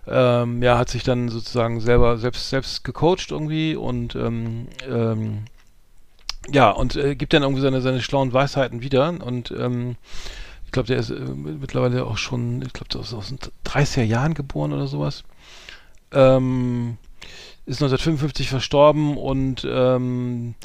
[0.07, 5.45] ähm, ja hat sich dann sozusagen selber selbst selbst gecoacht irgendwie und ähm, ähm,
[6.51, 9.97] ja und äh, gibt dann irgendwie seine seine schlauen Weisheiten wieder und ähm,
[10.69, 14.35] ich glaube, der ist äh, mittlerweile auch schon, ich glaube, aus, aus den 30er Jahren
[14.35, 15.23] geboren oder sowas.
[16.11, 16.97] Ähm,
[17.69, 20.55] ist 1955 verstorben und ähm,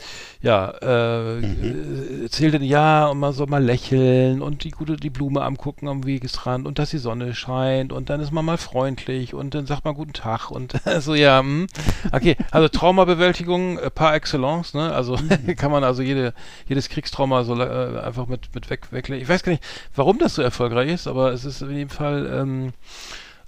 [0.40, 2.20] ja, äh, Mhm.
[2.20, 6.04] äh, erzählte, ja, und man soll mal lächeln und die gute, die Blume angucken am
[6.06, 9.84] Wegesrand und dass die Sonne scheint und dann ist man mal freundlich und dann sagt
[9.84, 11.66] man guten Tag und so, ja, hm.
[12.12, 15.56] okay, also Traumabewältigung äh, par excellence, ne, also Mhm.
[15.56, 16.32] kann man also jede,
[16.68, 19.22] jedes Kriegstrauma so äh, einfach mit, mit weg, weglegen.
[19.22, 19.64] Ich weiß gar nicht,
[19.94, 22.72] warum das so erfolgreich ist, aber es ist in jedem Fall, ähm,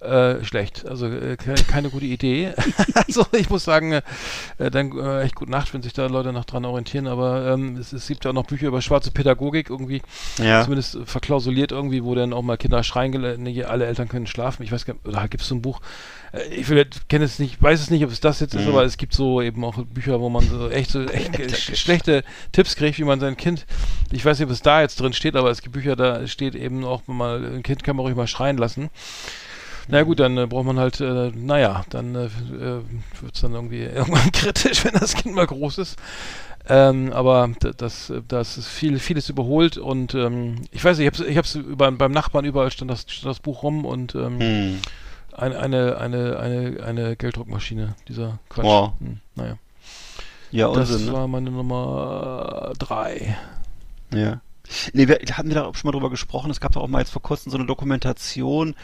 [0.00, 0.86] äh, schlecht.
[0.86, 2.52] Also äh, ke keine gute Idee.
[2.94, 4.02] also ich muss sagen, äh,
[4.70, 7.92] dann äh, echt gute Nacht, wenn sich da Leute noch dran orientieren, aber ähm, es,
[7.92, 10.02] es gibt ja auch noch Bücher über schwarze Pädagogik irgendwie,
[10.38, 10.62] Ja.
[10.62, 14.62] zumindest verklausuliert irgendwie, wo dann auch mal Kinder schreien, nee, alle Eltern können schlafen.
[14.62, 15.80] Ich weiß gar nicht, oder gibt es so ein Buch,
[16.32, 16.66] äh, ich
[17.08, 18.72] kenne es nicht, weiß es nicht, ob es das jetzt ist, Mhm.
[18.72, 22.22] aber es gibt so eben auch Bücher, wo man so echt so echt sch schlechte
[22.52, 23.64] Tipps kriegt, wie man sein Kind,
[24.12, 26.54] ich weiß nicht, ob es da jetzt drin steht, aber es gibt Bücher, da steht
[26.54, 28.90] eben auch mal, ein Kind kann man ruhig mal schreien lassen.
[29.88, 32.80] Na gut, dann äh, braucht man halt, äh, naja, dann äh, äh,
[33.20, 35.96] wird es dann irgendwie irgendwann kritisch, wenn das Kind mal groß ist.
[36.68, 41.20] Ähm, aber das, äh, das ist viel, vieles überholt und ähm, ich weiß nicht, ich
[41.20, 44.40] habe ich hab's über, beim Nachbarn überall stand das, stand das Buch rum und ähm,
[44.40, 44.78] Hm.
[45.36, 48.64] eine, eine, eine, eine, eine Gelddruckmaschine, dieser Quatsch.
[48.64, 48.92] Wow.
[48.98, 49.58] Hm, naja.
[50.50, 51.12] Ja, Das Unsinn, ne?
[51.12, 53.36] war meine Nummer drei.
[54.12, 54.40] Ja.
[54.92, 56.50] Nee, wir hatten wir da schon mal drüber gesprochen.
[56.50, 58.74] Es gab da auch mal jetzt vor kurzem so eine Dokumentation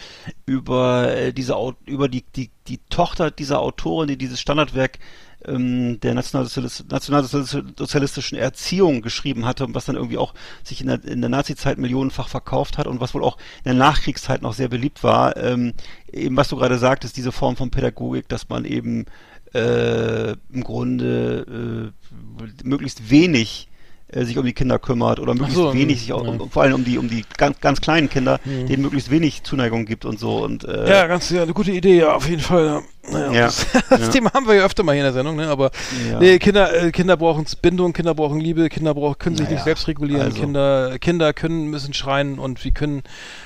[0.46, 1.56] über äh, diese
[1.86, 4.98] über die, die die Tochter dieser Autorin, die dieses Standardwerk
[5.46, 11.04] ähm, der nationalsozialis- nationalsozialistischen Erziehung geschrieben hatte und was dann irgendwie auch sich in der,
[11.04, 14.68] in der Nazi-Zeit millionenfach verkauft hat und was wohl auch in der Nachkriegszeit noch sehr
[14.68, 15.36] beliebt war.
[15.36, 15.74] Ähm,
[16.12, 19.06] eben was du gerade sagtest, diese Form von Pädagogik, dass man eben
[19.54, 23.68] äh, im Grunde äh, möglichst wenig
[24.12, 26.30] äh, sich um die Kinder kümmert oder möglichst so, wenig hm, sich auch, ja.
[26.30, 28.66] um, vor allem um die um die ganz ganz kleinen Kinder, Hm.
[28.66, 31.98] denen möglichst wenig Zuneigung gibt und so und äh, Ja, ganz ja, eine gute Idee,
[31.98, 32.82] ja, auf jeden Fall.
[33.04, 33.10] Ja.
[33.18, 34.08] Naja, Ja, Das, das ja.
[34.08, 35.48] Thema haben wir ja öfter mal hier in der Sendung, ne?
[35.48, 35.70] Aber
[36.08, 36.18] Ja.
[36.20, 39.64] nee, Kinder, äh, Kinder brauchen Bindung, Kinder brauchen Liebe, Kinder brauchen, können sich Naja, nicht
[39.64, 40.40] selbst regulieren, also.
[40.40, 43.02] Kinder, Kinder können, müssen schreien und wir können,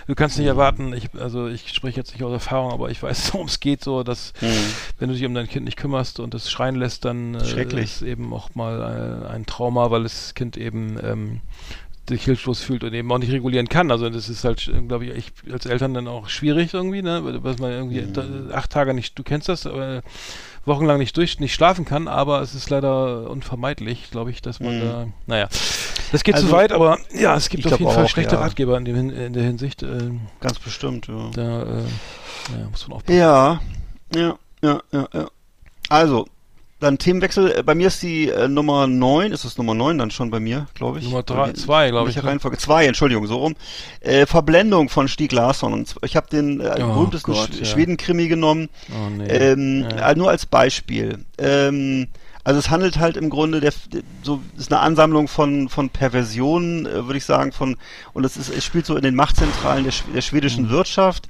[0.06, 0.42] du kannst Mhm.
[0.42, 3.60] nicht erwarten, ich, also ich spreche jetzt nicht aus Erfahrung, aber ich weiß, worum es
[3.60, 4.48] geht, so, dass Hm.
[4.98, 8.02] wenn du dich um dein Kind nicht kümmerst und es schreien lässt, dann äh, ist
[8.02, 11.40] eben auch mal äh, ein Trauma, weil das Kind eben ähm,
[12.08, 13.90] sich hilflos fühlt und eben auch nicht regulieren kann.
[13.90, 17.20] Also das ist halt, glaube ich, als Eltern dann auch schwierig irgendwie, ne?
[17.42, 18.50] Was man irgendwie Mhm.
[18.52, 20.02] acht Tage nicht, du kennst das, äh,
[20.64, 24.76] wochenlang nicht durch, nicht schlafen kann, aber es ist leider unvermeidlich, glaube ich, dass man
[24.76, 24.80] Mhm.
[24.80, 25.48] da, naja.
[26.12, 28.40] Das geht Also, zu weit, aber ja, es gibt auf jeden Fall auch, schlechte ja.
[28.40, 29.82] Ratgeber in, dem, in der Hinsicht.
[29.82, 30.10] Äh,
[30.40, 31.30] Ganz bestimmt, ja.
[31.34, 31.82] da äh,
[32.60, 33.18] ja, muss man aufpassen.
[33.18, 33.60] Ja,
[34.14, 35.26] ja, ja, ja, ja.
[35.88, 36.26] Also,
[36.80, 37.58] dann Themenwechsel.
[37.58, 40.40] Äh, Bei mir ist die äh, Nummer 9, ist es Nummer 9 dann schon bei
[40.40, 41.04] mir, glaube ich.
[41.06, 42.30] Nummer drei- Oder wie- zwei, glaub ich, Welche ne?
[42.32, 42.58] Reihenfolge?
[42.58, 43.54] Zwei, Entschuldigung, so rum.
[44.00, 45.72] Äh, Verblendung von Stieg Larsson.
[45.72, 47.64] Und ich habe den äh, Oh berühmtesten Gott, Sch ja.
[47.64, 48.68] Schweden-Krimi genommen.
[48.90, 49.24] Oh nee.
[49.26, 50.10] Ähm, ja.
[50.10, 51.24] äh, Nur als Beispiel.
[51.38, 52.08] Ähm,
[52.44, 53.72] also es handelt halt im Grunde der,
[54.22, 57.76] so ist eine Ansammlung von von Perversionen, äh, würde ich sagen, von
[58.12, 60.70] und es ist es spielt so in den Machtzentralen der, der schwedischen Mhm.
[60.70, 61.26] Wirtschaft.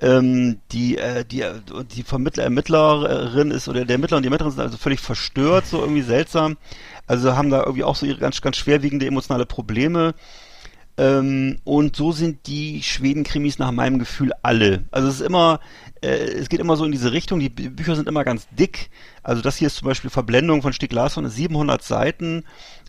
[0.00, 1.54] Ähm, die äh, die äh,
[1.90, 5.80] die Vermittler Ermittlerin ist oder der Ermittler und die Ermittlerin sind also völlig verstört, so
[5.80, 6.56] irgendwie seltsam.
[7.06, 10.14] Also haben da irgendwie auch so ihre ganz ganz schwerwiegende emotionale Probleme.
[10.98, 14.84] Ähm, und so sind die Schweden-Krimis nach meinem Gefühl alle.
[14.90, 15.60] Also es ist immer,
[16.02, 17.38] äh, es geht immer so in diese Richtung.
[17.38, 18.90] Die Bü- Bücher sind immer ganz dick.
[19.22, 22.44] Also das hier ist zum Beispiel Verblendung von Stieg Larsson, ist 700 Seiten.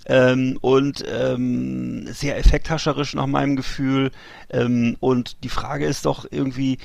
[0.08, 4.10] Ähm, und ähm, sehr effekthascherisch nach meinem Gefühl.
[4.50, 6.80] Ähm, und die Frage ist doch irgendwie,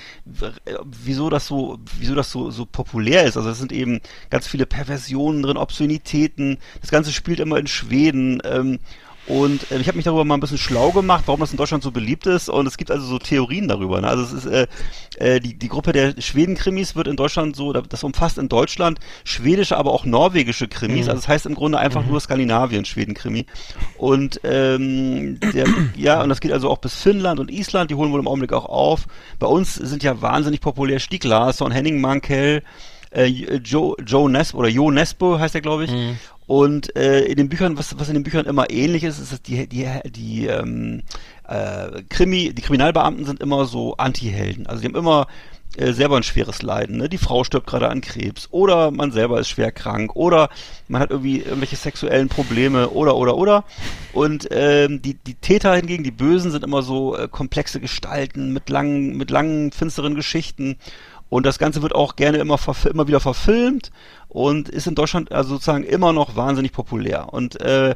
[0.84, 3.38] wieso das so, wieso das so, so populär ist.
[3.38, 6.58] Also es sind eben ganz viele Perversionen drin, Obszönitäten.
[6.82, 8.42] Das Ganze spielt immer in Schweden.
[8.44, 8.78] Ähm,
[9.26, 11.82] und äh, ich habe mich darüber mal ein bisschen schlau gemacht, warum das in Deutschland
[11.82, 12.48] so beliebt ist.
[12.48, 14.00] Und es gibt also so Theorien darüber.
[14.00, 14.08] Ne?
[14.08, 14.66] Also es ist äh,
[15.16, 19.78] äh, die, die Gruppe der Schweden-Krimis wird in Deutschland so, das umfasst in Deutschland schwedische,
[19.78, 21.06] aber auch norwegische Krimis.
[21.06, 21.10] Mhm.
[21.10, 23.46] Also das heißt im Grunde einfach nur Skandinavien, Schweden-Krimi.
[23.96, 28.12] Und ähm, der, ja, und das geht also auch bis Finnland und Island, die holen
[28.12, 29.06] wohl im Augenblick auch auf.
[29.38, 32.62] Bei uns sind ja wahnsinnig populär Stieg Larsson, Henning Mankell,
[33.14, 33.26] äh,
[33.56, 35.90] Joe, Joe Nesbo oder Jo Nesbo heißt er, glaube ich.
[35.90, 36.18] Mhm.
[36.46, 39.42] Und äh, in den Büchern, was, was in den Büchern immer ähnlich ist, ist, dass
[39.42, 41.02] die, die, die ähm,
[41.48, 44.66] äh, Krimi, die Kriminalbeamten sind immer so Anti-Helden.
[44.66, 45.26] Also die haben immer
[45.76, 46.98] äh, selber ein schweres Leiden.
[46.98, 47.08] Ne?
[47.08, 50.48] Die Frau stirbt gerade an Krebs oder man selber ist schwer krank oder
[50.86, 53.64] man hat irgendwie irgendwelche sexuellen Probleme oder oder oder.
[54.12, 58.68] Und ähm, die, die Täter hingegen, die Bösen, sind immer so äh, komplexe Gestalten mit
[58.68, 60.76] langen, mit langen, finsteren Geschichten.
[61.28, 63.90] Und das Ganze wird auch gerne immer, immer wieder verfilmt
[64.34, 67.32] und ist in Deutschland also sozusagen immer noch wahnsinnig populär.
[67.32, 67.94] Und äh,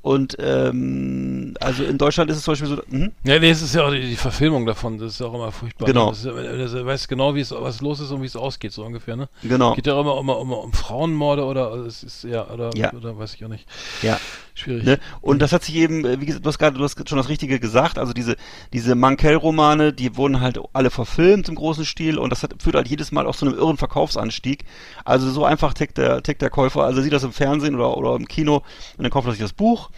[0.00, 3.12] und ähm, also in Deutschland ist es zum Beispiel so, hm?
[3.24, 5.86] Ja, nee, es ist ja auch die, die Verfilmung davon, das ist auch immer furchtbar.
[5.86, 6.06] Genau.
[6.06, 6.10] Ne?
[6.12, 8.72] Das ja- das, du weißt genau, wie es, was los ist und wie es ausgeht,
[8.72, 9.28] so ungefähr, ne?
[9.42, 12.92] genau, Geht ja auch immer, immer, immer um Frauenmorde oder es ist ja oder, Ja.
[12.94, 13.66] oder weiß ich auch nicht.
[14.02, 14.18] ja.
[14.58, 14.84] Schwierig.
[14.84, 14.98] Ne?
[15.20, 17.28] Und das hat sich eben, äh, wie gesagt, du hast gerade, du hast schon das
[17.28, 18.36] Richtige gesagt, also diese,
[18.72, 22.88] diese Mankell-Romane, die wurden halt alle verfilmt im großen Stil und das hat, führt halt
[22.88, 24.64] jedes Mal auch zu einem irren Verkaufsanstieg.
[25.04, 28.16] Also so einfach tickt der, tickt der Käufer, also sieht das im Fernsehen oder, oder
[28.16, 28.56] im Kino
[28.96, 29.90] und dann kauft er sich das Buch.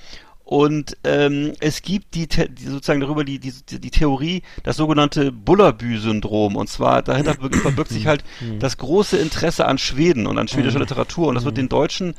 [0.45, 6.57] Und ähm, es gibt die, die sozusagen darüber die, die, die Theorie, das sogenannte Bullabü-Syndrom.
[6.57, 8.25] Und zwar dahinter ver- verbirgt sich halt
[8.59, 11.29] das große Interesse an Schweden und an schwedischer Literatur.
[11.29, 12.15] Und das wird den Deutschen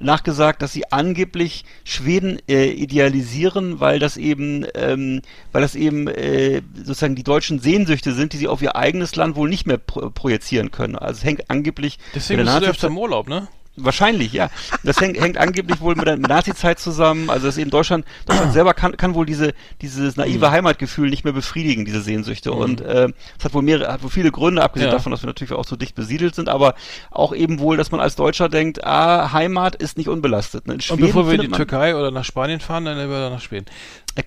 [0.00, 5.22] nachgesagt, dass sie angeblich Schweden äh, idealisieren, weil das eben, ähm,
[5.52, 9.36] weil das eben äh, sozusagen die deutschen Sehnsüchte sind, die sie auf ihr eigenes Land
[9.36, 10.96] wohl nicht mehr pro projizieren können.
[10.96, 13.48] Also es hängt angeblich Deswegen bist du öfter im Urlaub, ne?
[13.76, 14.50] Wahrscheinlich, ja.
[14.84, 17.28] Das hängt, hängt angeblich wohl mit der Nazi-Zeit zusammen.
[17.28, 19.52] Also dass eben Deutschland, Deutschland selber kann, kann wohl diese,
[19.82, 20.22] dieses Mhm.
[20.22, 22.52] naive Heimatgefühl nicht mehr befriedigen, diese Sehnsüchte.
[22.52, 24.94] Und äh, es hat wohl mehrere, hat wohl viele Gründe, abgesehen Ja.
[24.96, 26.74] davon, dass wir natürlich auch so dicht besiedelt sind, aber
[27.10, 30.68] auch eben wohl, dass man als Deutscher denkt, ah, Heimat ist nicht unbelastet.
[30.68, 30.78] Ne?
[30.90, 33.66] Und bevor wir in die man- Türkei oder nach Spanien fahren, dann lieber nach Schweden.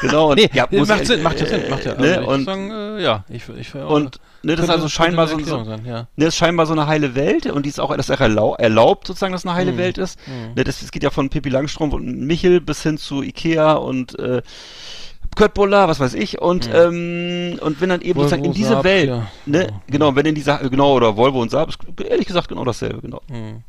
[0.00, 0.30] genau.
[0.32, 1.94] Und, Nee, ja, macht ich- Sinn, macht ja Sinn, äh, macht ja.
[1.94, 2.08] ne?
[2.18, 5.38] Also ich und, sagen, äh, ja, ich, ich, und ne, das ist also scheinbar so,
[5.38, 6.00] so, Sein, ja.
[6.02, 8.20] Ne, das ist scheinbar so eine heile Welt und die ist auch, das ist auch
[8.20, 9.78] erlau erlaubt, sozusagen, dass eine heile Mhm.
[9.78, 10.18] Welt ist.
[10.54, 14.18] Ne, das, das geht ja von Pippi Langstrumpf und Michel bis hin zu Ikea und
[14.18, 14.42] äh,
[15.36, 18.68] Kurt Buller, was weiß ich, und, ähm, und wenn dann eben Volvo, sozusagen in diese
[18.68, 19.26] Saab, Welt, ja.
[19.46, 19.80] ne, Ja.
[19.88, 23.20] genau, wenn in dieser, genau, oder Volvo und Saab, ist ehrlich gesagt genau dasselbe, genau.
[23.28, 23.62] Mhm.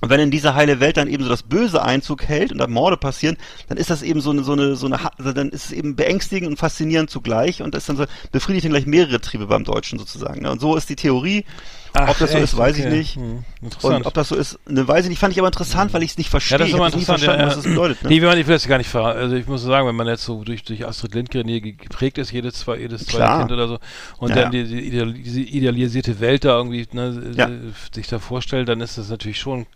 [0.00, 2.66] Und wenn in diese heile Welt dann eben so das Böse Einzug hält und da
[2.66, 3.36] Morde passieren,
[3.68, 4.98] dann ist das eben so eine, so eine, so eine,
[5.34, 8.72] dann ist es eben beängstigend und faszinierend zugleich und das ist dann so, befriedigt dann
[8.72, 10.42] gleich mehrere Triebe beim Deutschen sozusagen.
[10.42, 10.50] Ne?
[10.50, 11.44] Und so ist die Theorie.
[11.92, 12.44] Ach, ob das so echt?
[12.44, 12.96] ist, weiß ich Okay.
[12.96, 13.16] nicht.
[13.16, 13.96] Hm, interessant.
[13.96, 15.18] Und ob das so ist, ne, weiß ich nicht.
[15.18, 16.54] Fand ich aber interessant, weil ich es nicht verstehe.
[16.54, 17.18] Ja, das ist ich immer interessant.
[17.20, 18.02] verstanden, ja, was das bedeutet.
[18.02, 18.08] Ne?
[18.10, 20.06] Nee, wenn man, ich will das gar nicht ver Also ich muss sagen, wenn man
[20.06, 23.38] jetzt so durch, durch Astrid Lindgren hier ge- geprägt ist, jedes, zwei, jedes zweite Klar.
[23.40, 23.78] Kind oder so,
[24.18, 27.48] und Ja, dann die, die ideal, diese idealisierte Welt da irgendwie ne, Ja.
[27.92, 29.66] sich da vorstellt, dann ist das natürlich schon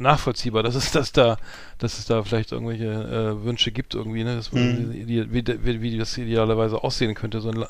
[0.00, 1.36] nachvollziehbar, dass es das da,
[1.78, 4.92] dass es da vielleicht irgendwelche äh, Wünsche gibt irgendwie, ne, dass Mhm.
[5.06, 7.64] wie, wie, wie, das idealerweise aussehen könnte, so ein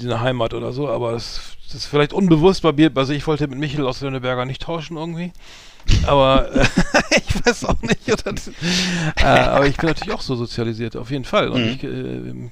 [0.00, 3.48] eine Heimat oder so, aber das, das ist vielleicht unbewusst bei mir, also ich wollte
[3.48, 5.32] mit Michel aus Lönneberger nicht tauschen irgendwie.
[6.06, 6.64] Aber äh,
[7.16, 8.12] ich weiß auch nicht.
[8.12, 8.34] Oder,
[9.20, 11.48] äh, aber ich bin natürlich auch so sozialisiert, auf jeden Fall.
[11.48, 11.68] Und Mhm.
[11.68, 11.84] ich,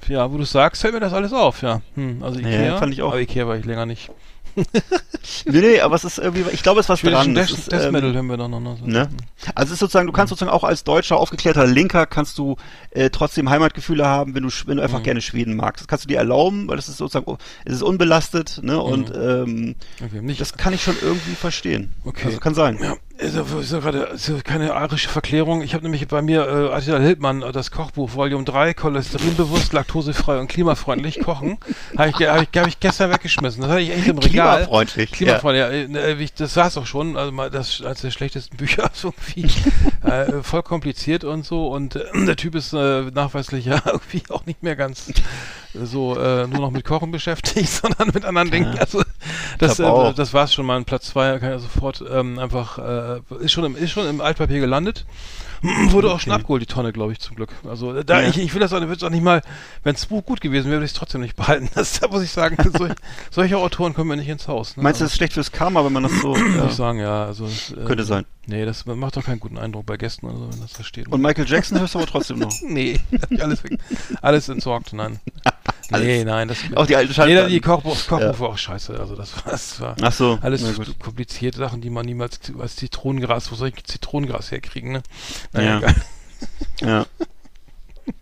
[0.09, 1.81] äh, ja, wo du sagst, fällt mir das alles auf, ja.
[1.95, 3.09] Hm, also Ja, Ikea, fand ich auch.
[3.09, 4.09] aber Ikea war ich länger nicht.
[5.45, 7.47] Nee, nee, aber es ist irgendwie, ich glaube, es ist was Schwedischen dran.
[7.47, 8.59] Death, ist, Death ähm, Metal hören wir doch noch.
[8.59, 8.85] noch so.
[8.85, 9.09] Ne?
[9.55, 12.57] Also es ist sozusagen, du kannst sozusagen auch als deutscher, aufgeklärter Linker kannst du
[12.91, 15.81] äh, trotzdem Heimatgefühle haben, wenn du wenn du einfach gerne Schweden magst.
[15.81, 18.79] Das kannst du dir erlauben, weil das ist sozusagen, es ist unbelastet, ne?
[18.79, 21.93] Und ähm, Okay, das kann ich schon irgendwie verstehen.
[22.03, 22.27] Okay.
[22.27, 22.77] Also kann sein.
[22.81, 25.61] Ja, ist ja gerade ja keine arische Verklärung.
[25.61, 30.39] Ich habe nämlich bei mir äh, Attila Hildmann, äh, das Kochbuch Volume 3, cholesterinbewusst, laktosefrei
[30.39, 31.57] und klimafreundlich kochen.
[31.97, 33.61] Habe ich, hab ich, hab ich gestern weggeschmissen.
[33.61, 34.57] Das hatte ich echt im Regal.
[34.57, 36.01] Klimafreundlich, Klimafreundlich, ja.
[36.01, 37.15] äh, ich- das war es auch schon.
[37.15, 39.49] Also mal das als der schlechtesten Bücher so irgendwie
[40.09, 41.67] äh, voll kompliziert und so.
[41.67, 45.07] Und äh, der Typ ist äh, nachweislich ja irgendwie auch nicht mehr ganz
[45.73, 48.77] so äh, nur noch mit Kochen beschäftigt, sondern mit anderen Dingen.
[48.79, 49.03] Also
[49.59, 50.83] das, äh, das war's schon mal.
[50.83, 54.59] Platz zwei kann ja sofort ähm, einfach äh, ist schon im ist schon im Altpapier
[54.59, 55.05] gelandet.
[55.89, 57.49] Wurde auch schon abgeholt, die Tonne, glaube ich, zum Glück.
[57.67, 58.29] Also äh, da Ja.
[58.29, 59.41] ich, ich will das auch, es auch nicht mal,
[59.83, 61.69] wenn das Buch gut gewesen wäre, würde ich es trotzdem nicht behalten.
[61.75, 62.93] Das da muss ich sagen, sol,
[63.31, 64.77] solche Autoren kommen mir nicht ins Haus.
[64.77, 64.83] Ne?
[64.83, 66.65] Meinst du, Also, das ist schlecht fürs Karma, wenn man das so würde ja.
[66.65, 67.25] ich sagen, ja.
[67.25, 68.25] Also, das, äh, könnte sein?
[68.47, 71.07] Nee, das macht doch keinen guten Eindruck bei Gästen, also, wenn das da steht.
[71.07, 72.53] Und Michael Jackson hörst du aber trotzdem noch.
[72.61, 72.99] nee,
[73.39, 73.63] alles,
[74.21, 75.19] alles entsorgt, nein.
[75.91, 77.49] Nee, nein, das Auch die alten Nee, Schallplatten.
[77.51, 78.99] die Kochbuch, Kochbuch war auch scheiße.
[78.99, 80.63] Also das war, das war Ach so, alles
[80.99, 85.03] komplizierte Sachen, die man niemals als Zitronengras, wo soll ich Zitronengras herkriegen, ne?
[85.53, 85.81] Naja,
[86.81, 86.87] Ja.
[86.87, 87.05] Ja.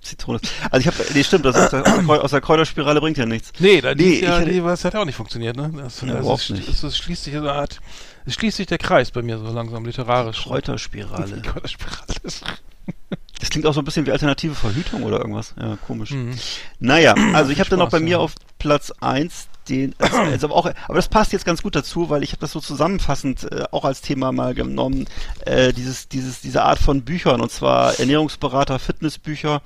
[0.02, 0.40] Zitrone.
[0.72, 3.52] Also ich habe, nee, stimmt, das aus der, aus der Kräuterspirale bringt ja nichts.
[3.60, 5.72] Nee, da, Nee, ja, ich die, das hat ja auch nicht funktioniert, ne?
[5.76, 6.70] Das, Ja, überhaupt ist, nicht.
[6.70, 7.82] Es, es schließt sich so eine Art,
[8.26, 10.44] es schließt sich der Kreis bei mir so langsam literarisch.
[10.44, 11.42] Kräuterspirale.
[11.42, 12.56] Kräuterspirale.
[13.44, 15.54] Das klingt auch so ein bisschen wie alternative Verhütung oder irgendwas.
[15.60, 16.12] Ja, komisch.
[16.12, 16.34] Mhm.
[16.80, 18.18] Naja, also ich habe dann noch bei Spaß, mir ja.
[18.20, 22.24] auf Platz eins den, also aber auch, aber das passt jetzt ganz gut dazu, weil
[22.24, 25.10] ich habe das so zusammenfassend äh, auch als Thema mal genommen,
[25.46, 29.62] äh, dieses, dieses, diese Art von Büchern und zwar Ernährungsberater, Fitnessbücher.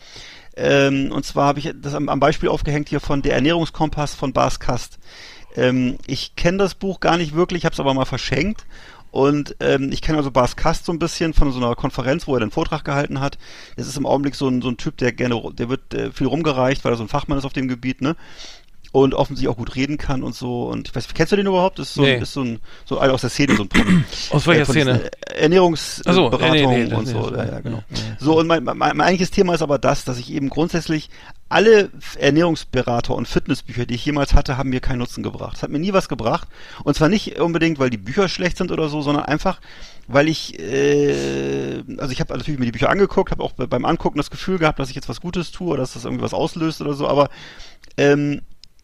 [0.56, 4.34] Ähm, und zwar habe ich das am, am Beispiel aufgehängt hier von der Ernährungskompass von
[4.34, 4.98] Bas Kast.
[5.56, 8.66] Ähm, ich kenne das Buch gar nicht wirklich, habe es aber mal verschenkt.
[9.12, 12.34] Und ähm, ich kenne also Bas Kast so ein bisschen von so einer Konferenz, wo
[12.36, 13.38] er den Vortrag gehalten hat.
[13.76, 16.28] Das ist im Augenblick so ein, so ein Typ, der gerne, der wird äh, viel
[16.28, 18.16] rumgereicht, weil er so ein Fachmann ist auf dem Gebiet, ne?
[18.94, 20.64] Und offensichtlich auch gut reden kann und so.
[20.70, 21.78] Und ich weiß, kennst du den überhaupt?
[21.78, 22.18] Das ist so, Nee.
[22.20, 24.04] ist so ein, so einer aus der Szene, so ein Promi.
[24.32, 25.04] Aus welcher Äh, Szene?
[25.28, 27.36] äh, Ernährungsberatung so, nee, nee, und so.
[27.36, 27.84] Ja, ja, genau.
[28.20, 31.10] So, und mein, mein, mein eigentliches Thema ist aber das, dass ich eben grundsätzlich
[31.50, 35.58] alle Ernährungsberater und Fitnessbücher, die ich jemals hatte, haben mir keinen Nutzen gebracht.
[35.58, 36.48] Es hat mir nie was gebracht.
[36.84, 39.62] Und zwar nicht unbedingt, weil die Bücher schlecht sind oder so, sondern einfach,
[40.08, 43.86] weil ich, äh, also ich habe natürlich mir die Bücher angeguckt, habe auch be- beim
[43.86, 46.34] Angucken das Gefühl gehabt, dass ich jetzt was Gutes tue oder dass das irgendwie was
[46.34, 47.30] auslöst oder so, aber
[47.98, 48.42] ähm,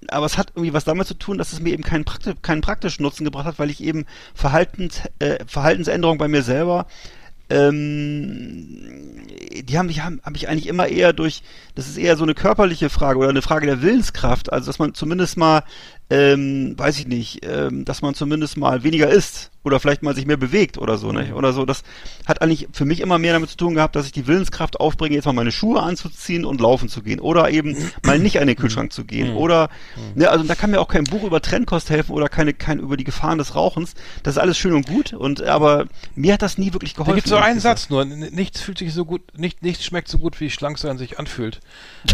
[0.09, 2.59] aber es hat irgendwie was damit zu tun, dass es mir eben keinen, Prakti keinen
[2.59, 6.87] praktischen Nutzen gebracht hat, weil ich eben Verhaltens, äh, Verhaltensänderungen bei mir selber
[7.49, 9.23] ähm,
[9.63, 11.43] die haben mich haben, hab ich eigentlich immer eher durch,
[11.75, 14.93] das ist eher so eine körperliche Frage oder eine Frage der Willenskraft, also dass man
[14.93, 15.63] zumindest mal,
[16.09, 20.25] ähm, weiß ich nicht, ähm, dass man zumindest mal weniger isst oder vielleicht mal sich
[20.25, 21.33] mehr bewegt oder so, ne?
[21.35, 21.65] Oder so.
[21.65, 21.83] Das
[22.25, 25.15] hat eigentlich für mich immer mehr damit zu tun gehabt, dass ich die Willenskraft aufbringe,
[25.15, 28.55] jetzt mal meine Schuhe anzuziehen und laufen zu gehen oder eben mal nicht an den
[28.55, 29.69] Kühlschrank zu gehen oder,
[30.15, 32.97] ne, also da kann mir auch kein Buch über Trennkost helfen oder keine, kein über
[32.97, 33.93] die Gefahren des Rauchens.
[34.23, 35.85] Das ist alles schön und gut und aber
[36.15, 37.11] mir hat das nie wirklich geholfen.
[37.11, 37.59] Da gibt so einen.
[37.59, 38.03] Satz nur.
[38.05, 41.59] Nichts fühlt sich so gut, nicht, nichts schmeckt so gut, wie schlank sein sich anfühlt.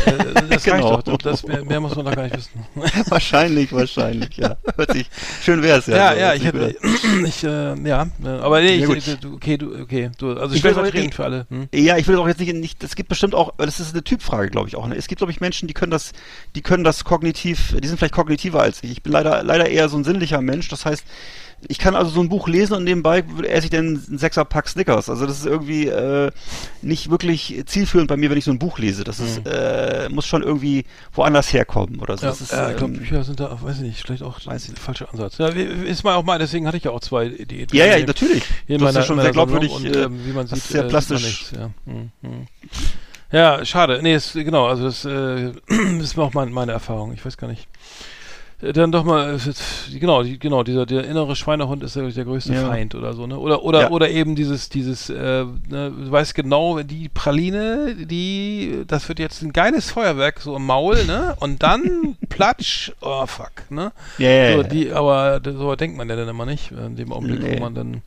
[0.05, 0.13] Äh,
[0.49, 0.93] das Genau.
[0.93, 1.17] reicht doch.
[1.17, 2.65] Das, mehr, mehr muss man doch gar nicht wissen.
[3.09, 4.55] wahrscheinlich, wahrscheinlich, ja.
[4.75, 5.09] Hört sich,
[5.43, 5.95] schön wär's ja.
[5.97, 7.03] Ja, so, ja, ich hätte, gut
[7.39, 10.59] ich, äh, ja, äh, aber nee, Ja, ich, du, okay, du, okay, du, also Ich
[10.59, 11.47] stellvertretend für alle.
[11.49, 11.67] Hm?
[11.73, 14.49] Ja, ich will auch jetzt nicht, nicht, es gibt bestimmt auch, das ist eine Typfrage,
[14.49, 14.87] glaube ich auch.
[14.87, 14.95] Ne?
[14.95, 16.11] Es gibt, glaube ich, Menschen, die können das,
[16.55, 18.91] die können das kognitiv, die sind vielleicht kognitiver als ich.
[18.91, 20.67] Ich bin leider, leider eher so ein sinnlicher Mensch.
[20.67, 21.03] Das heißt,
[21.67, 25.09] ich kann also so ein Buch lesen und nebenbei esse ich dann einen Sechserpack Snickers.
[25.09, 26.31] Also das ist irgendwie äh,
[26.81, 29.03] nicht wirklich zielführend bei mir, wenn ich so ein Buch lese.
[29.03, 32.23] Das ist, äh, muss schon irgendwie woanders herkommen oder so.
[32.25, 34.39] Ja, das ist, ja, ich glaube, ähm, Bücher sind da, weiß ich nicht, vielleicht auch
[34.45, 35.37] Weiß ich der falsche Ansatz.
[35.37, 37.75] Ja, ist mal auch mal, deswegen hatte ich ja auch zwei Diäten.
[37.77, 38.43] ja, ja, natürlich.
[38.69, 40.87] Hast meiner, ja schon sehr glaubwürdig, Sammlung äh, und, ähm, wie man sieht, sehr äh,
[40.87, 41.69] plastisch- nichts, ja.
[41.85, 42.47] Hm, hm.
[43.31, 43.99] ja, schade.
[44.01, 45.51] Nee, ist, genau, also das äh,
[45.99, 47.13] ist auch mein, meine Erfahrung.
[47.13, 47.67] Ich weiß gar nicht.
[48.61, 52.25] Äh, Dann doch mal, äh, genau, die, genau, dieser der innere Schweinehund ist ja der
[52.25, 52.67] größte Ja.
[52.67, 53.37] Feind oder so, ne?
[53.39, 53.89] Oder oder Ja.
[53.91, 55.15] oder eben dieses dieses, äh,
[55.69, 60.65] ne, du weißt genau, die Praline, die, das wird jetzt ein geiles Feuerwerk so im
[60.65, 61.35] Maul, ne?
[61.39, 63.91] Und dann platsch, oh fuck, ne?
[64.17, 67.55] Ja, So, die, aber so denkt man ja dann immer nicht, in dem Augenblick, Nee.
[67.57, 68.01] wo man dann,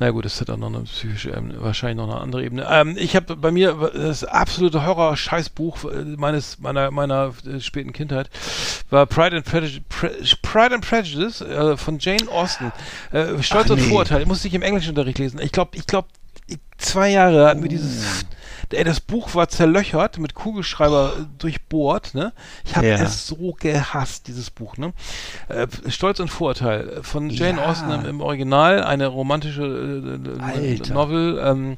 [0.00, 2.66] na gut, das hat dann noch eine psychische Ebene, wahrscheinlich noch eine andere Ebene.
[2.70, 8.30] Ähm, ich habe bei mir das absolute Horror-Scheißbuch äh, meines, meiner, meiner äh, späten Kindheit
[8.90, 10.10] war Pride and Prejudice, Pre
[10.42, 12.72] Pride and Prejudice äh, von Jane Austen.
[13.10, 13.88] Äh, Stolz Ach, und nee.
[13.88, 15.40] Vorurteil, musste ich im Englischunterricht lesen.
[15.40, 16.06] Ich glaube, ich glaube,
[16.46, 18.24] ich zwei Jahre hatten wir dieses.
[18.70, 22.34] Ey, das Buch war zerlöchert, mit Kugelschreiber äh, durchbohrt, ne?
[22.66, 22.96] Ich habe Ja.
[22.96, 24.92] es so gehasst, dieses Buch, ne?
[25.48, 27.66] Äh, Stolz und Vorurteil von Jane Ja.
[27.66, 30.92] Austen im, im Original, eine romantische äh, Alter.
[30.92, 31.76] Novel ähm,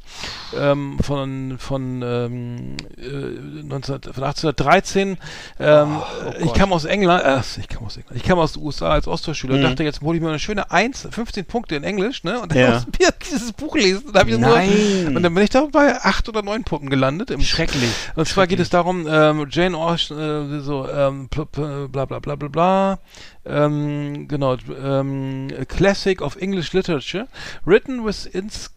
[0.52, 5.16] ähm, von, von, ähm, äh, 19, von 1813.
[5.60, 6.02] Ähm,
[6.40, 6.56] ich Gott.
[6.56, 9.55] kam aus England, äh, ich kam aus England, ich kam aus den USA als Austauschschüler
[9.55, 9.64] und Mhm.
[9.64, 12.40] dachte, jetzt hole ich mir eine schöne 1, 15 Punkte in Englisch, ne?
[12.40, 12.70] Und dann Ja.
[12.72, 14.09] muss ich dieses Buch lesen.
[14.09, 14.70] Und, hab ich Nein.
[14.91, 17.31] Nur, und dann bin ich da bei 8 oder 9 Punkten gelandet.
[17.31, 17.91] Im Schrecklich.
[18.17, 21.45] und zwar geht es darum, ähm, Jane Austen, äh, so, ähm, bla
[21.87, 22.99] bla bla bla bla,
[23.45, 27.29] ähm, genau, ähm, a Classic of English Literature,
[27.65, 28.71] written with ins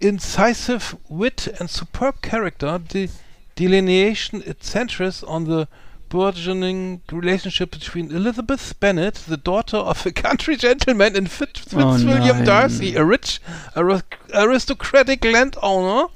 [0.00, 3.08] incisive wit and superb character, de
[3.56, 5.66] delineation, it centers on the
[6.08, 12.44] burgeoning relationship between Elizabeth Bennet, the daughter of a country gentleman, and Oh Fitzwilliam.
[12.44, 13.40] Darcy, a rich
[13.76, 14.02] ari-
[14.34, 16.08] aristocratic landowner.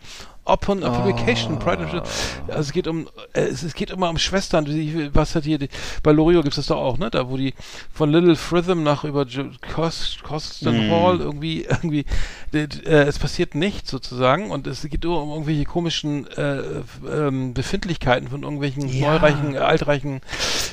[0.44, 2.02] Upon a publication, Pride and
[2.48, 4.66] also es geht um, äh, es, es geht immer um Schwestern.
[5.14, 5.68] Was hat hier, die,
[6.02, 7.10] bei Loriot gibt es das doch auch, ne?
[7.10, 7.54] Da wo die
[7.94, 10.90] von Little Fritham nach über Jo- Cos, Coston Mm.
[10.90, 12.04] Hall irgendwie, irgendwie,
[12.52, 12.66] äh,
[13.04, 16.60] es passiert nichts sozusagen und es geht nur um irgendwelche komischen äh,
[17.08, 19.12] ähm, Befindlichkeiten von irgendwelchen Ja.
[19.12, 20.22] neureichen, altreichen,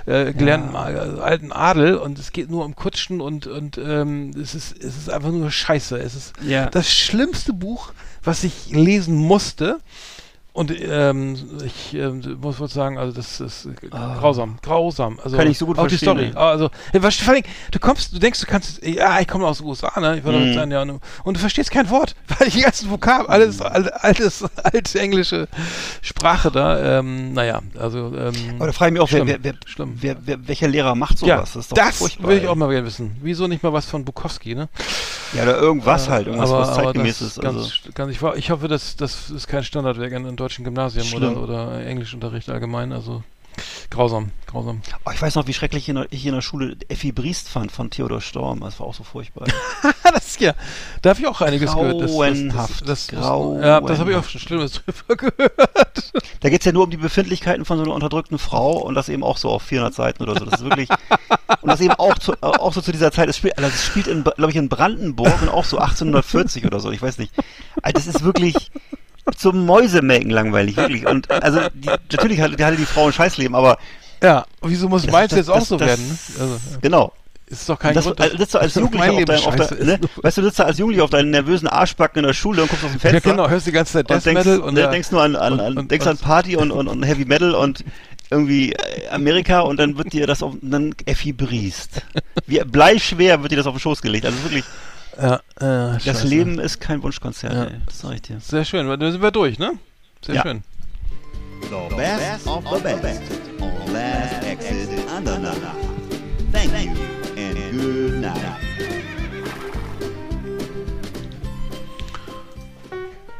[0.07, 4.55] äh, gelernten äh, alten Adel und es geht nur um Kutschen und und ähm, es
[4.55, 5.97] ist es ist einfach nur Scheiße.
[5.99, 6.65] Es ist Ja.
[6.71, 7.91] das schlimmste Buch,
[8.23, 9.79] was ich lesen musste.
[10.51, 15.19] Und ähm, ich ähm, muss wohl sagen, also das ist grausam, grausam.
[15.23, 16.31] Also Kann ich so gut auch die verstehen, Story.
[16.35, 16.35] ey.
[16.35, 19.59] Also äh, was, vor allem, du kommst, du denkst, du kannst, ja, ich komme aus
[19.59, 20.17] den USA, ne?
[20.17, 20.31] Ich Mhm.
[20.33, 23.89] damit sein, ja, und, und du verstehst kein Wort, weil die ganzen Vokabeln, alles, al-
[23.91, 25.47] altes, alte englische
[26.01, 26.99] Sprache da.
[26.99, 28.11] Ähm, naja, also.
[28.17, 29.93] Ähm, Aber da frage ich mich auch, schlimm, wer, wer, schlimm.
[30.01, 31.29] wer, wer, welcher Lehrer macht sowas?
[31.29, 32.29] ja, das ist doch das furchtbar.
[32.29, 33.15] will ich auch mal gerne wissen.
[33.21, 34.67] Wieso nicht mal was von Bukowski, ne?
[35.33, 37.39] Ja, oder irgendwas Äh, halt, irgendwas, was zeitgemäß ist.
[37.39, 37.71] Ganz, Also.
[37.93, 41.37] ganz, ich, wa- ich hoffe, dass das ist kein Standardwerk in deutschen Gymnasium Schlimm.
[41.37, 42.91] oder, oder Englischunterricht allgemein.
[42.91, 43.23] Also
[43.89, 44.81] grausam, grausam.
[45.05, 47.71] Oh, ich weiß noch, wie schrecklich in der, ich in der Schule Effi Briest fand
[47.71, 48.61] von Theodor Storm.
[48.61, 49.47] Das war auch so furchtbar.
[50.03, 50.53] das ja,
[51.01, 52.01] da habe ich auch einiges gehört.
[52.01, 53.65] Das, Grauenhaft, Das, das, das, grauenhaft.
[53.65, 56.11] ja, das habe ich auch schon Schlimmes drüber gehört.
[56.39, 59.23] Da geht's ja nur um die Befindlichkeiten von so einer unterdrückten Frau und das eben
[59.23, 60.45] auch so auf 400 Seiten oder so.
[60.45, 60.89] Das ist wirklich
[61.61, 63.27] und das eben auch zu, auch so zu dieser Zeit.
[63.27, 66.79] Das spielt, also das spielt in, glaube ich, in Brandenburg und auch so 1840 oder
[66.79, 66.91] so.
[66.91, 67.33] Ich weiß nicht.
[67.81, 68.71] Also das ist wirklich
[69.35, 71.05] zum Mäusemelken langweilig, wirklich.
[71.07, 73.77] Und also die, natürlich hatte, hatte die Frau ein Scheißleben, aber
[74.23, 76.19] Ja, wieso muss das- meins das- jetzt auch das- so das- werden?
[76.39, 77.13] Also, genau.
[77.47, 78.21] ist doch kein das, Grund.
[78.21, 79.99] also, sitzt du als Jugendlicher auf deinem, auf dein, ne?
[80.21, 82.85] weißt du, sitzt da als Jugendlicher auf deinen nervösen Arschbacken in der Schule und guckst
[82.85, 83.31] aus dem Ja, Fenster.
[83.31, 85.35] genau, hörst die ganze Zeit und Death denkst, Metal und ne, ja, denkst nur an,
[85.35, 87.83] an, an und- denkst und- an Party und, und, und Heavy Metal und
[88.31, 92.03] irgendwie äh, Amerika und dann wird dir das auf, dann Effi Briest.
[92.45, 94.25] Wie bleischwer wird dir das auf den Schoß gelegt.
[94.27, 94.63] Also wirklich,
[95.17, 96.27] ja, äh, das scheiße.
[96.27, 97.63] Leben ist kein Wunschkonzert, Ja.
[97.65, 97.75] ey.
[97.85, 98.39] Das sag ich dir.
[98.39, 99.73] Sehr schön, da sind wir durch, ne?
[100.25, 100.41] Sehr Ja.
[100.43, 100.63] schön.
[101.61, 103.21] The best of the best
[103.59, 105.53] on Last Exit Andernach.
[106.53, 106.91] Thank you
[107.37, 108.35] and good night.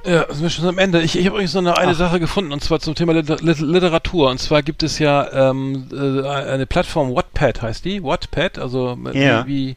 [0.06, 1.02] Ja, sind wir schon am Ende.
[1.02, 1.96] Ich, ich habe übrigens noch eine, eine Ach.
[1.96, 4.30] Sache gefunden, und zwar zum Thema Liter Lit- Literatur.
[4.30, 8.02] Und zwar gibt es ja ähm, äh, eine Plattform, Wattpad heißt die.
[8.04, 9.46] Wattpad, also Ja.
[9.46, 9.76] wie, wie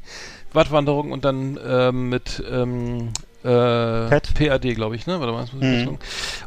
[0.55, 3.13] Wattwanderung und dann ähm, mit ähm,
[3.45, 4.35] äh, Pad?
[4.75, 5.21] Glaube ich, ne?
[5.21, 5.99] Warte mal, Mhm.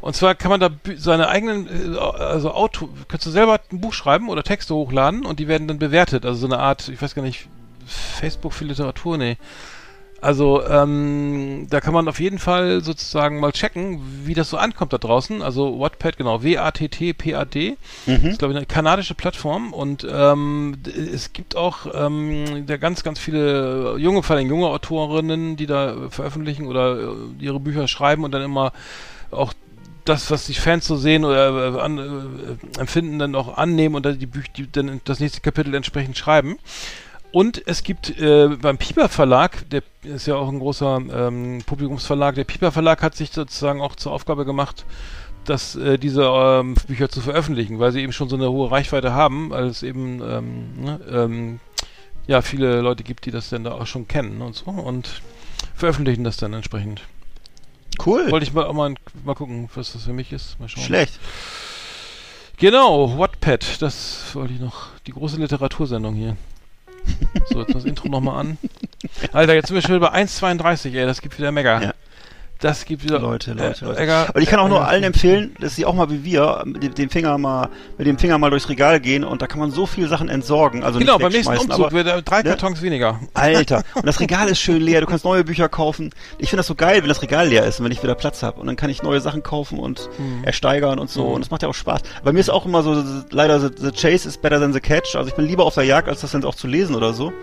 [0.01, 3.93] Und zwar kann man da seine eigenen, äh, also Auto, kannst du selber ein Buch
[3.93, 6.25] schreiben oder Texte hochladen und die werden dann bewertet.
[6.25, 7.47] Also so eine Art, ich weiß gar nicht,
[7.85, 9.37] Facebook für Literatur, nee.
[10.21, 14.93] Also ähm, da kann man auf jeden Fall sozusagen mal checken, wie das so ankommt
[14.93, 15.41] da draußen.
[15.41, 17.77] Also Wattpad, genau, W-A-T-T-P-A-D.
[18.05, 18.13] Mhm.
[18.13, 20.77] ist, glaube ich, eine kanadische Plattform und ähm,
[21.13, 26.09] es gibt auch ähm, da ganz, ganz viele junge, vor allem junge Autorinnen, die da
[26.09, 28.71] veröffentlichen oder äh, ihre Bücher schreiben und dann immer
[29.31, 29.53] auch
[30.05, 34.05] das, was die Fans so sehen oder äh, an, äh, empfinden, dann auch annehmen und
[34.05, 36.57] dann die Bücher, die dann das nächste Kapitel entsprechend schreiben.
[37.35, 42.33] Und es gibt äh, beim Piper Verlag, der ist ja auch ein großer ähm, Publikumsverlag,
[42.35, 44.85] der Piper Verlag hat sich sozusagen auch zur Aufgabe gemacht,
[45.43, 49.11] dass äh, diese ähm, Bücher zu veröffentlichen, weil sie eben schon so eine hohe Reichweite
[49.11, 51.59] haben, weil es eben ähm, ne, ähm,
[52.25, 55.21] ja viele Leute gibt, die das dann da auch schon kennen und so und
[55.75, 57.01] veröffentlichen das dann entsprechend.
[58.05, 58.31] Cool.
[58.31, 58.95] Wollte ich mal auch mal,
[59.25, 60.57] mal gucken, was das für mich ist.
[60.61, 60.85] Mal schauen.
[60.85, 61.19] Schlecht.
[62.55, 64.87] Genau, Wattpad, das wollte ich noch.
[65.05, 66.37] Die große Literatursendung hier.
[67.49, 68.57] So, jetzt das Intro nochmal an.
[69.31, 71.81] Alter, jetzt sind wir schon bei 1,32, ey, das gibt wieder mega.
[71.81, 71.93] Ja.
[72.61, 73.99] Das gibt wieder Leute, Leute, äh, Leute.
[74.01, 76.63] Egger- Und ich kann auch nur Egger- allen empfehlen, dass sie auch mal wie wir
[76.65, 79.71] mit dem- Finger mal mit dem Finger mal durchs Regal gehen und da kann man
[79.71, 80.83] so viel Sachen entsorgen.
[80.83, 82.49] Also Genau, beim nächsten Umzug aber, wird äh, drei ne?
[82.51, 83.19] Kartons weniger.
[83.33, 86.11] Alter, und das Regal ist schön leer, du kannst neue Bücher kaufen.
[86.37, 88.41] Ich finde das so geil, wenn das Regal leer ist und wenn ich wieder Platz
[88.41, 88.59] habe.
[88.61, 90.09] Und dann kann ich neue Sachen kaufen und
[90.43, 91.27] ersteigern und so.
[91.27, 91.33] Mhm.
[91.33, 92.01] Und das macht ja auch Spaß.
[92.23, 95.15] Bei mir ist auch immer so, leider the, the chase is better than the catch.
[95.15, 97.33] Also ich bin lieber auf der Jagd, als das dann auch zu lesen oder so.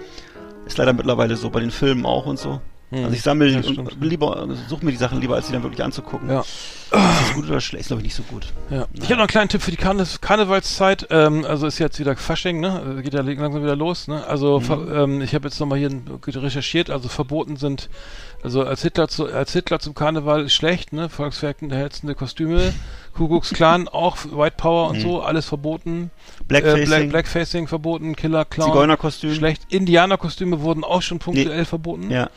[0.66, 2.60] Ist leider mittlerweile so, bei den Filmen auch und so.
[2.92, 3.04] Mhm.
[3.04, 3.60] Also ich sammle Ja,
[4.00, 6.28] lieber, suche mir die Sachen lieber, als sie dann wirklich anzugucken.
[6.28, 6.40] Ja.
[6.40, 7.80] Ist das gut oder schlecht?
[7.82, 8.46] Ist glaube ich nicht so gut.
[8.68, 8.86] Ja.
[8.92, 11.06] Ich habe noch einen kleinen Tipp für die Karne Karnevalszeit.
[11.10, 12.96] Ähm, also ist jetzt wieder Fasching, ne?
[12.98, 14.26] Äh, Geht ja langsam wieder los, ne?
[14.26, 14.92] Also Mhm.
[14.94, 15.90] ähm, ich habe jetzt nochmal hier
[16.26, 16.90] recherchiert.
[16.90, 17.88] Also verboten sind,
[18.42, 21.08] also als Hitler zu, als Hitler zum Karneval ist schlecht, ne?
[21.08, 22.74] Volkswerken erhältende Kostüme,
[23.14, 26.10] Kuckucks Clan auch White Power und so alles verboten.
[26.40, 28.68] Äh, Blackfacing, Black, Blackfacing verboten, Killer Clown.
[28.68, 29.32] Zigeunerkostüm.
[29.34, 29.62] Schlecht.
[29.72, 32.10] Indianerkostüme wurden auch schon punktuell verboten.
[32.10, 32.28] Ja.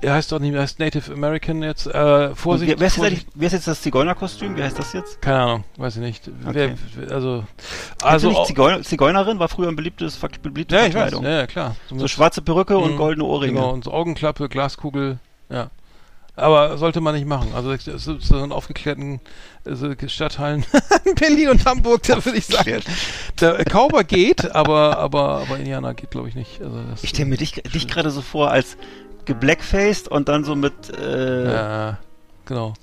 [0.00, 1.86] Er heißt doch nicht mehr, er heißt Native American jetzt.
[1.86, 2.70] Äh, Vorsicht.
[2.72, 3.26] Wer, wer, ist jetzt Vorsicht.
[3.34, 4.56] wer ist jetzt das Zigeunerkostüm?
[4.56, 5.22] Wie heißt das jetzt?
[5.22, 6.30] Keine Ahnung, weiß ich nicht.
[6.46, 6.74] Okay.
[6.96, 7.44] Wer, also,
[8.02, 11.24] Also nicht auch- Zigeuner, Zigeunerin war früher ein beliebtes, beliebte ja, ich weiß, Verkleidung.
[11.24, 11.76] ja, ja, klar.
[11.88, 12.96] So mit- schwarze Perücke und Mhm.
[12.96, 13.54] goldene Ohrringe.
[13.54, 15.70] Genau, und so Augenklappe, Glaskugel, ja.
[16.36, 17.52] Aber sollte man nicht machen.
[17.54, 17.72] Also
[18.18, 19.20] so in aufgeklärten
[19.64, 20.66] also Stadtteilen
[21.04, 22.82] in Berlin und Hamburg, da würde ich sagen.
[23.40, 26.60] Der Kauber geht, aber aber aber Indianer geht, glaube ich, nicht.
[26.60, 28.76] Also Ich stelle mir dich, dich gerade so vor als
[29.24, 31.98] geblackfaced und dann so mit äh, ja,
[32.44, 32.74] genau.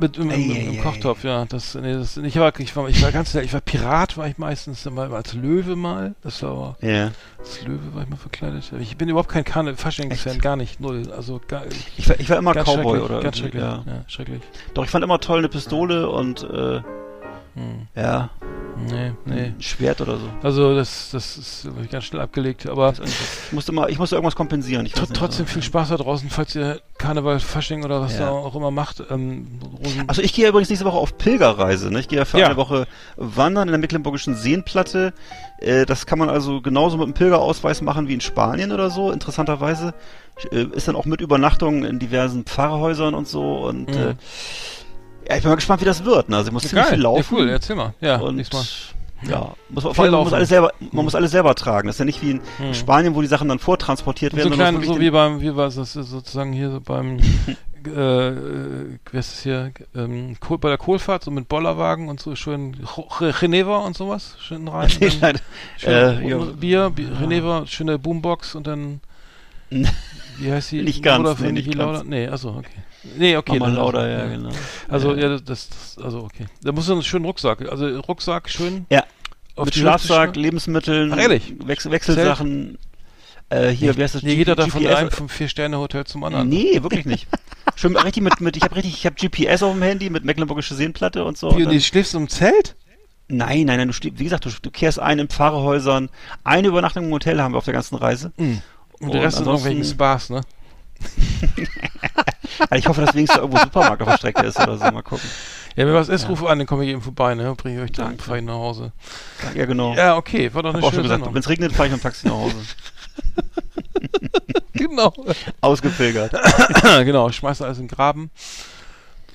[0.00, 0.82] Mit im, im, Ei, ei, im ei.
[0.82, 1.44] Kochtopf, ja.
[1.44, 4.38] Das, nee, das, ich war, ich war, ich war ganz, ich war Pirat, war ich
[4.38, 6.16] meistens mal als Löwe mal.
[6.22, 7.12] Das war aber ja.
[7.38, 8.72] als Löwe war ich mal verkleidet.
[8.80, 11.12] Ich bin überhaupt kein Karne Faschings-Fan, gar nicht, null.
[11.16, 11.62] Also gar,
[11.96, 13.62] Ich war, ich war immer Cowboy oder ganz schrecklich.
[13.62, 13.84] ja.
[13.86, 14.04] Ja.
[14.08, 14.42] schrecklich.
[14.74, 16.80] Doch ich fand immer toll eine Pistole und äh,
[17.54, 17.86] Hm.
[17.94, 18.30] ja,
[18.90, 19.40] Nee, nee.
[19.56, 20.28] ein Schwert oder so.
[20.42, 22.92] Also das, das ist ganz schnell abgelegt, aber
[23.46, 24.84] Ich musste mal, ich musste irgendwas kompensieren.
[24.84, 28.26] Ich tr nicht, trotzdem viel Spaß da draußen, falls ihr Karneval, Fasching oder was Ja.
[28.26, 29.00] da auch immer macht.
[29.10, 29.60] Ähm,
[30.08, 31.92] Also ich gehe ja übrigens nächste Woche auf Pilgerreise.
[31.92, 32.00] Ne?
[32.00, 32.46] Ich gehe ja für Ja.
[32.46, 35.12] eine Woche wandern in der Mecklenburgischen Seenplatte.
[35.60, 39.12] Äh, das kann man also genauso mit einem Pilgerausweis machen wie in Spanien oder so.
[39.12, 39.94] Interessanterweise
[40.50, 43.58] äh, ist dann auch mit Übernachtung in diversen Pfarrhäusern und so.
[43.58, 43.94] Und Mhm.
[43.94, 44.14] äh,
[45.28, 46.28] ja, ich bin mal gespannt, wie das wird.
[46.28, 46.36] Ne?
[46.36, 47.34] Also ich muss ziemlich viel laufen.
[47.34, 47.94] Ja, cool, erzähl mal.
[48.00, 48.62] Ja, und Mal.
[49.28, 51.86] ja, muss man, vor allem, man muss alles selber, man muss alles selber tragen.
[51.86, 52.74] Das ist ja nicht wie in Hm.
[52.74, 54.52] Spanien, wo die Sachen dann vortransportiert So werden.
[54.52, 57.18] klein, sondern es so wie beim, wie war es das sozusagen hier so beim,
[57.86, 57.90] äh,
[58.28, 62.34] äh, wer ist es hier, ähm, Kohl, bei der Kohlfahrt, so mit Bollerwagen und so
[62.36, 64.90] schön Ch- Geneva und sowas, schön rein.
[65.00, 65.38] dann Nein,
[65.78, 66.38] schön äh, ja.
[66.38, 69.00] Bier, Bier Geneva, schöne Boombox und dann,
[70.38, 70.82] wie heißt die?
[70.82, 71.78] Nicht ganz, von nee, nicht ganz.
[71.78, 72.04] Lauda?
[72.04, 72.82] Nee, achso, okay.
[73.18, 73.58] Nee, okay.
[73.58, 74.50] Mama Lauda, ja, genau.
[74.88, 75.22] Also, Ja.
[75.22, 76.46] ja, das, das, also, okay.
[76.62, 78.86] Da muss man einen schönen Rucksack, also Rucksack schön.
[78.90, 79.04] Ja.
[79.56, 81.54] Auf mit Schlafsack, Lebensmitteln, Ach, ehrlich?
[81.64, 82.78] Wechsel Wechselsachen.
[83.50, 84.22] Äh, hier, wie heißt das?
[84.22, 86.48] Nee, geht er da von einem vom Vier-Sterne-Hotel zum anderen.
[86.48, 87.28] Nee, wirklich nicht.
[87.76, 90.74] Schön richtig mit, mit ich habe richtig, ich habe GPS auf dem Handy mit Mecklenburgische
[90.74, 91.50] Seenplatte und so.
[91.50, 92.74] Wie, und dann, du schläfst im Zelt?
[93.28, 96.10] nein, nein, nein, du wie gesagt, du, du kehrst ein in Pfarrhäusern.
[96.42, 98.32] Eine Übernachtung im Hotel haben wir auf der ganzen Reise.
[99.00, 100.40] Und, Und der Rest ansonsten- irgendwelchen Spas, ne?
[102.70, 104.84] Also ich hoffe, dass wenigstens irgendwo ein Supermarkt auf der Strecke ist oder so.
[104.84, 105.28] Mal gucken.
[105.74, 107.52] Ja, wenn was ist, ruf an, dann komme ich eben vorbei, ne?
[107.56, 108.92] Bringe ich euch dann, fahre ich nach Hause.
[109.54, 109.94] Ja, genau.
[109.94, 111.92] Ja, okay, war doch hab eine auch schon schöne gesagt, wenn es regnet, fahre ich
[111.92, 112.54] mit dem Taxi nach Hause.
[114.72, 115.12] genau.
[115.60, 116.32] Ausgepilgert.
[117.04, 118.30] genau, ich schmeiße alles in den Graben.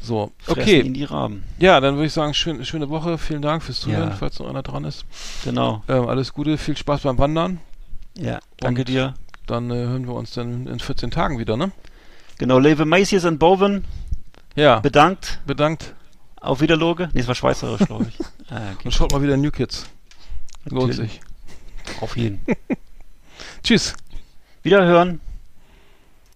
[0.02, 0.80] So, Fressen okay.
[0.80, 1.44] in die Raben.
[1.60, 3.18] Ja, dann würde ich sagen, schön, schöne Woche.
[3.18, 4.16] Vielen Dank fürs Zuhören, Ja.
[4.16, 5.04] falls noch einer dran ist.
[5.44, 5.84] Genau.
[5.90, 7.60] Ähm, alles Gute, viel Spaß beim Wandern.
[8.18, 9.14] Ja, danke Und- dir.
[9.50, 11.72] Dann äh, hören wir uns dann in 14 Tagen wieder, ne?
[12.38, 13.84] Genau, Leve Macy's in Bowen
[14.56, 15.40] Ja, bedankt.
[15.48, 15.96] bedankt.
[16.40, 17.10] Auf Wiederloge.
[17.14, 18.20] Nee, es war schweizerisch, glaube ich.
[18.52, 18.86] ah, okay.
[18.86, 19.88] Und schaut mal wieder New Kids.
[20.66, 21.14] Lohnt Natürlich.
[21.14, 21.22] sich.
[22.02, 22.42] Auf jeden.
[23.64, 23.96] Tschüss.
[24.62, 25.20] Wiederhören.